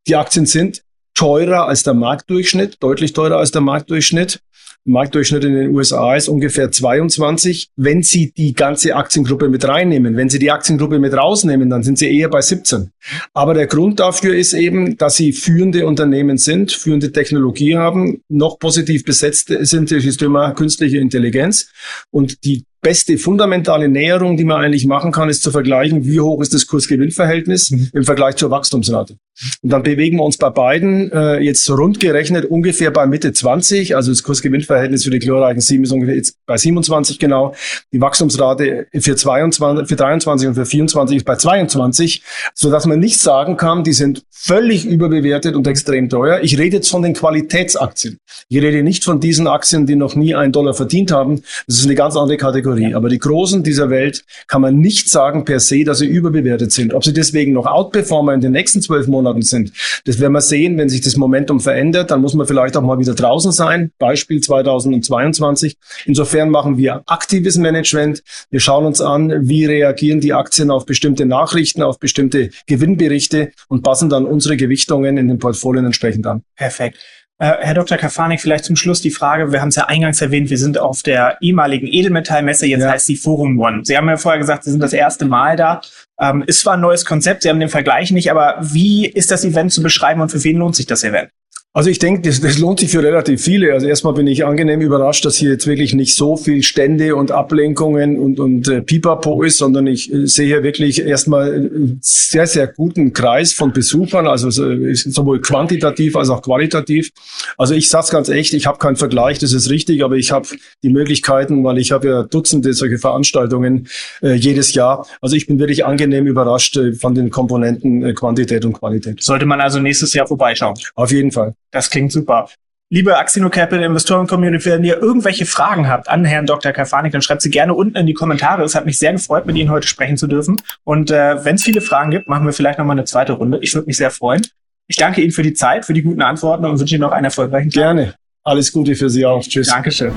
die 0.07 0.15
Aktien 0.15 0.47
sind 0.47 0.81
teurer 1.15 1.67
als 1.67 1.83
der 1.83 1.93
Marktdurchschnitt, 1.93 2.77
deutlich 2.81 3.13
teurer 3.13 3.37
als 3.37 3.51
der 3.51 3.61
Marktdurchschnitt. 3.61 4.39
Marktdurchschnitt 4.87 5.43
in 5.43 5.55
den 5.55 5.75
USA 5.75 6.15
ist 6.15 6.27
ungefähr 6.27 6.71
22. 6.71 7.69
Wenn 7.75 8.03
Sie 8.03 8.31
die 8.31 8.53
ganze 8.53 8.95
Aktiengruppe 8.95 9.49
mit 9.49 9.67
reinnehmen, 9.67 10.15
wenn 10.15 10.29
Sie 10.29 10.37
die 10.37 10.51
Aktiengruppe 10.51 10.99
mit 10.99 11.13
rausnehmen, 11.13 11.71
dann 11.71 11.81
sind 11.81 11.97
Sie 11.97 12.15
eher 12.15 12.29
bei 12.29 12.41
17. 12.41 12.91
Aber 13.33 13.55
der 13.55 13.65
Grund 13.65 13.99
dafür 13.99 14.35
ist 14.35 14.53
eben, 14.53 14.95
dass 14.97 15.15
Sie 15.15 15.33
führende 15.33 15.87
Unternehmen 15.87 16.37
sind, 16.37 16.71
führende 16.71 17.11
Technologie 17.11 17.75
haben, 17.75 18.21
noch 18.29 18.59
positiv 18.59 19.03
besetzt 19.05 19.51
sind 19.61 19.89
durch 19.89 20.05
das 20.05 20.17
Thema 20.17 20.51
künstliche 20.51 20.99
Intelligenz 20.99 21.67
und 22.11 22.43
die 22.43 22.65
beste 22.79 23.17
fundamentale 23.17 23.89
Näherung, 23.89 24.37
die 24.37 24.43
man 24.43 24.61
eigentlich 24.61 24.85
machen 24.85 25.11
kann, 25.11 25.29
ist 25.29 25.41
zu 25.41 25.49
vergleichen, 25.49 26.05
wie 26.05 26.19
hoch 26.19 26.39
ist 26.43 26.53
das 26.53 26.67
Kursgewinnverhältnis 26.67 27.71
mhm. 27.71 27.89
im 27.91 28.03
Vergleich 28.03 28.35
zur 28.35 28.51
Wachstumsrate. 28.51 29.17
Und 29.61 29.69
dann 29.69 29.83
bewegen 29.83 30.17
wir 30.17 30.23
uns 30.23 30.37
bei 30.37 30.49
beiden 30.49 31.11
äh, 31.11 31.39
jetzt 31.39 31.69
rund 31.69 31.99
gerechnet 31.99 32.45
ungefähr 32.45 32.91
bei 32.91 33.05
Mitte 33.05 33.33
20. 33.33 33.95
Also 33.95 34.11
das 34.11 34.23
Kursgewinnverhältnis 34.23 35.03
für 35.03 35.09
die 35.09 35.19
chlorreichen 35.19 35.59
7 35.59 35.83
ist 35.83 35.91
ungefähr 35.91 36.15
jetzt 36.15 36.37
bei 36.45 36.55
27 36.57 37.19
genau. 37.19 37.53
Die 37.91 37.99
Wachstumsrate 37.99 38.87
für 38.97 39.15
22, 39.15 39.87
für 39.87 39.95
23 39.95 40.47
und 40.47 40.55
für 40.55 40.65
24 40.65 41.17
ist 41.17 41.25
bei 41.25 41.35
22, 41.35 42.23
so 42.53 42.71
dass 42.71 42.85
man 42.85 42.99
nicht 42.99 43.19
sagen 43.19 43.57
kann, 43.57 43.83
die 43.83 43.93
sind 43.93 44.23
völlig 44.29 44.85
überbewertet 44.85 45.55
und 45.55 45.67
extrem 45.67 46.07
teuer. 46.07 46.39
Ich 46.41 46.57
rede 46.57 46.77
jetzt 46.77 46.89
von 46.89 47.01
den 47.01 47.13
Qualitätsaktien. 47.13 48.19
Ich 48.47 48.61
rede 48.61 48.83
nicht 48.83 49.03
von 49.03 49.19
diesen 49.19 49.47
Aktien, 49.47 49.85
die 49.85 49.95
noch 49.95 50.15
nie 50.15 50.33
einen 50.33 50.53
Dollar 50.53 50.73
verdient 50.73 51.11
haben. 51.11 51.41
Das 51.67 51.77
ist 51.79 51.85
eine 51.85 51.95
ganz 51.95 52.15
andere 52.15 52.37
Kategorie. 52.37 52.95
Aber 52.95 53.09
die 53.09 53.19
Großen 53.19 53.63
dieser 53.63 53.89
Welt 53.89 54.23
kann 54.47 54.61
man 54.61 54.79
nicht 54.79 55.09
sagen 55.09 55.43
per 55.43 55.59
se, 55.59 55.83
dass 55.83 55.99
sie 55.99 56.07
überbewertet 56.07 56.71
sind. 56.71 56.93
Ob 56.93 57.03
sie 57.03 57.13
deswegen 57.13 57.51
noch 57.51 57.65
Outperformer 57.65 58.33
in 58.33 58.41
den 58.41 58.53
nächsten 58.53 58.81
zwölf 58.81 59.07
Monaten 59.07 59.24
Monaten 59.25 59.41
sind. 59.41 59.71
Das 60.05 60.19
werden 60.19 60.33
wir 60.33 60.41
sehen, 60.41 60.77
wenn 60.77 60.89
sich 60.89 61.01
das 61.01 61.15
Momentum 61.17 61.59
verändert, 61.59 62.11
dann 62.11 62.21
muss 62.21 62.33
man 62.33 62.47
vielleicht 62.47 62.77
auch 62.77 62.81
mal 62.81 62.99
wieder 62.99 63.15
draußen 63.15 63.51
sein. 63.51 63.91
Beispiel 63.97 64.39
2022. 64.39 65.77
Insofern 66.05 66.49
machen 66.49 66.77
wir 66.77 67.03
aktives 67.07 67.57
Management. 67.57 68.23
Wir 68.51 68.59
schauen 68.59 68.85
uns 68.85 69.01
an, 69.01 69.49
wie 69.49 69.65
reagieren 69.65 70.21
die 70.21 70.33
Aktien 70.33 70.69
auf 70.69 70.85
bestimmte 70.85 71.25
Nachrichten, 71.25 71.81
auf 71.81 71.99
bestimmte 71.99 72.51
Gewinnberichte 72.67 73.51
und 73.67 73.81
passen 73.81 74.09
dann 74.09 74.25
unsere 74.25 74.57
Gewichtungen 74.57 75.17
in 75.17 75.27
den 75.27 75.39
Portfolien 75.39 75.85
entsprechend 75.85 76.27
an. 76.27 76.43
Perfekt. 76.55 76.99
Äh, 77.37 77.51
Herr 77.59 77.73
Dr. 77.73 77.97
Kafanik, 77.97 78.39
vielleicht 78.39 78.63
zum 78.63 78.77
Schluss 78.77 79.01
die 79.01 79.11
Frage, 79.11 79.51
wir 79.51 79.59
haben 79.59 79.67
es 79.67 79.75
ja 79.75 79.87
eingangs 79.87 80.21
erwähnt, 80.21 80.49
wir 80.49 80.57
sind 80.57 80.77
auf 80.77 81.03
der 81.03 81.37
ehemaligen 81.41 81.85
Edelmetallmesse, 81.85 82.65
jetzt 82.65 82.83
ja. 82.83 82.91
heißt 82.91 83.07
sie 83.07 83.17
Forum 83.17 83.59
One. 83.59 83.81
Sie 83.83 83.97
haben 83.97 84.07
ja 84.07 84.15
vorher 84.15 84.39
gesagt, 84.39 84.63
Sie 84.63 84.71
sind 84.71 84.81
das 84.81 84.93
erste 84.93 85.25
Mal 85.25 85.57
da. 85.57 85.81
Ähm, 86.19 86.43
ist 86.47 86.61
zwar 86.61 86.75
ein 86.75 86.81
neues 86.81 87.05
Konzept, 87.05 87.43
Sie 87.43 87.49
haben 87.49 87.59
den 87.59 87.69
Vergleich 87.69 88.11
nicht, 88.11 88.31
aber 88.31 88.57
wie 88.61 89.05
ist 89.05 89.31
das 89.31 89.43
Event 89.43 89.73
zu 89.73 89.83
beschreiben 89.83 90.21
und 90.21 90.29
für 90.29 90.43
wen 90.43 90.57
lohnt 90.57 90.75
sich 90.75 90.85
das 90.85 91.03
Event? 91.03 91.29
Also 91.75 91.89
ich 91.89 91.99
denke, 91.99 92.21
das, 92.21 92.39
das 92.39 92.57
lohnt 92.57 92.79
sich 92.79 92.89
für 92.89 93.03
relativ 93.03 93.43
viele. 93.43 93.73
Also 93.73 93.85
erstmal 93.85 94.13
bin 94.13 94.27
ich 94.27 94.45
angenehm 94.45 94.79
überrascht, 94.79 95.25
dass 95.25 95.35
hier 95.35 95.51
jetzt 95.51 95.67
wirklich 95.67 95.93
nicht 95.93 96.15
so 96.15 96.37
viel 96.37 96.63
Stände 96.63 97.17
und 97.17 97.31
Ablenkungen 97.31 98.17
und, 98.17 98.39
und 98.39 98.69
äh, 98.69 98.81
Pipapo 98.81 99.43
ist, 99.43 99.57
sondern 99.57 99.85
ich 99.85 100.09
äh, 100.09 100.25
sehe 100.25 100.45
hier 100.45 100.63
wirklich 100.63 101.01
erstmal 101.01 101.53
einen 101.53 101.99
sehr, 102.01 102.47
sehr 102.47 102.67
guten 102.67 103.11
Kreis 103.11 103.51
von 103.51 103.73
Besuchern, 103.73 104.25
also 104.25 104.49
sowohl 104.51 105.41
quantitativ 105.41 106.15
als 106.15 106.29
auch 106.29 106.41
qualitativ. 106.41 107.11
Also 107.57 107.73
ich 107.73 107.89
sag's 107.89 108.09
ganz 108.09 108.29
echt, 108.29 108.53
ich 108.53 108.67
habe 108.67 108.77
keinen 108.77 108.95
Vergleich, 108.95 109.39
das 109.39 109.51
ist 109.51 109.69
richtig, 109.69 110.01
aber 110.01 110.15
ich 110.15 110.31
habe 110.31 110.47
die 110.81 110.89
Möglichkeiten, 110.89 111.61
weil 111.65 111.77
ich 111.77 111.91
habe 111.91 112.07
ja 112.07 112.23
Dutzende 112.23 112.71
solche 112.73 112.99
Veranstaltungen 112.99 113.89
äh, 114.21 114.35
jedes 114.35 114.73
Jahr. 114.75 115.05
Also 115.19 115.35
ich 115.35 115.45
bin 115.45 115.59
wirklich 115.59 115.83
angenehm 115.83 116.25
überrascht 116.25 116.77
äh, 116.77 116.93
von 116.93 117.15
den 117.15 117.31
Komponenten 117.31 118.01
äh, 118.01 118.13
Quantität 118.13 118.63
und 118.63 118.71
Qualität. 118.71 119.21
Sollte 119.21 119.45
man 119.45 119.59
also 119.59 119.81
nächstes 119.81 120.13
Jahr 120.13 120.25
vorbeischauen? 120.25 120.75
Auf 120.95 121.11
jeden 121.11 121.33
Fall. 121.33 121.53
Das 121.75 121.89
klingt 121.89 122.13
super. 122.13 122.47
Liebe 122.89 123.17
Axino 123.17 123.49
Capital 123.49 123.83
Investoren 123.83 124.27
Community, 124.27 124.69
wenn 124.69 124.85
ihr 124.85 125.01
irgendwelche 125.01 125.45
Fragen 125.45 125.89
habt 125.89 126.07
an 126.07 126.23
Herrn 126.23 126.45
Dr. 126.45 126.71
Kafanik, 126.71 127.11
dann 127.11 127.21
schreibt 127.21 127.41
sie 127.41 127.49
gerne 127.49 127.73
unten 127.73 127.97
in 127.97 128.05
die 128.05 128.13
Kommentare. 128.13 128.63
Es 128.63 128.75
hat 128.75 128.85
mich 128.85 128.97
sehr 128.97 129.11
gefreut, 129.11 129.45
mit 129.45 129.57
Ihnen 129.57 129.69
heute 129.69 129.85
sprechen 129.85 130.15
zu 130.15 130.27
dürfen. 130.27 130.55
Und 130.85 131.11
äh, 131.11 131.43
wenn 131.43 131.55
es 131.55 131.63
viele 131.63 131.81
Fragen 131.81 132.11
gibt, 132.11 132.29
machen 132.29 132.45
wir 132.45 132.53
vielleicht 132.53 132.79
nochmal 132.79 132.95
eine 132.95 133.03
zweite 133.03 133.33
Runde. 133.33 133.59
Ich 133.61 133.73
würde 133.75 133.87
mich 133.87 133.97
sehr 133.97 134.09
freuen. 134.09 134.47
Ich 134.87 134.95
danke 134.95 135.21
Ihnen 135.21 135.33
für 135.33 135.43
die 135.43 135.51
Zeit, 135.51 135.83
für 135.83 135.91
die 135.91 136.01
guten 136.01 136.21
Antworten 136.21 136.63
und 136.63 136.79
wünsche 136.79 136.95
Ihnen 136.95 137.01
noch 137.01 137.11
einen 137.11 137.25
erfolgreichen 137.25 137.71
Tag. 137.71 137.81
Gerne. 137.81 138.13
Alles 138.45 138.71
Gute 138.71 138.95
für 138.95 139.09
Sie 139.09 139.25
auch. 139.25 139.43
Tschüss. 139.43 139.67
Dankeschön. 139.67 140.13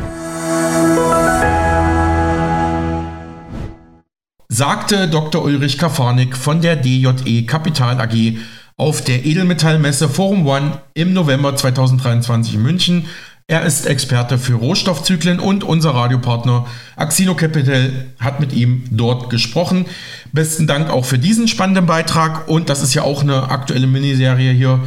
Sagte 4.48 5.08
Dr. 5.08 5.44
Ulrich 5.44 5.78
Kafanik 5.78 6.36
von 6.36 6.60
der 6.60 6.76
DJE 6.76 7.46
Kapital 7.46 8.00
AG 8.00 8.38
auf 8.78 9.02
der 9.02 9.26
Edelmetallmesse 9.26 10.08
Forum 10.08 10.46
One 10.46 10.80
im 10.94 11.12
November 11.12 11.54
2023 11.54 12.54
in 12.54 12.62
München. 12.62 13.06
Er 13.48 13.64
ist 13.64 13.86
Experte 13.86 14.38
für 14.38 14.54
Rohstoffzyklen 14.54 15.40
und 15.40 15.64
unser 15.64 15.90
Radiopartner 15.90 16.66
Axino 16.94 17.34
Capital 17.34 18.06
hat 18.20 18.38
mit 18.38 18.52
ihm 18.52 18.84
dort 18.90 19.30
gesprochen. 19.30 19.86
Besten 20.32 20.68
Dank 20.68 20.90
auch 20.90 21.04
für 21.04 21.18
diesen 21.18 21.48
spannenden 21.48 21.86
Beitrag 21.86 22.46
und 22.46 22.68
das 22.68 22.82
ist 22.82 22.94
ja 22.94 23.02
auch 23.02 23.22
eine 23.22 23.50
aktuelle 23.50 23.88
Miniserie 23.88 24.52
hier 24.52 24.80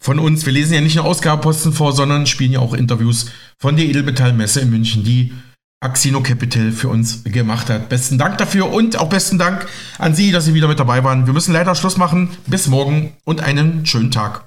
von 0.00 0.18
uns. 0.18 0.44
Wir 0.44 0.52
lesen 0.52 0.74
ja 0.74 0.80
nicht 0.80 0.96
nur 0.96 1.04
Ausgabeposten 1.04 1.72
vor, 1.72 1.92
sondern 1.92 2.26
spielen 2.26 2.52
ja 2.52 2.58
auch 2.58 2.74
Interviews 2.74 3.26
von 3.56 3.76
der 3.76 3.84
Edelmetallmesse 3.84 4.60
in 4.60 4.70
München, 4.70 5.04
die 5.04 5.32
Axino 5.82 6.20
Capital 6.20 6.72
für 6.72 6.88
uns 6.88 7.24
gemacht 7.24 7.68
hat. 7.68 7.88
Besten 7.88 8.16
Dank 8.16 8.38
dafür 8.38 8.72
und 8.72 8.98
auch 8.98 9.08
besten 9.08 9.38
Dank 9.38 9.66
an 9.98 10.14
Sie, 10.14 10.30
dass 10.30 10.44
Sie 10.44 10.54
wieder 10.54 10.68
mit 10.68 10.78
dabei 10.78 11.02
waren. 11.04 11.26
Wir 11.26 11.32
müssen 11.32 11.52
leider 11.52 11.74
Schluss 11.74 11.96
machen. 11.96 12.30
Bis 12.46 12.68
morgen 12.68 13.14
und 13.24 13.42
einen 13.42 13.84
schönen 13.84 14.10
Tag. 14.10 14.44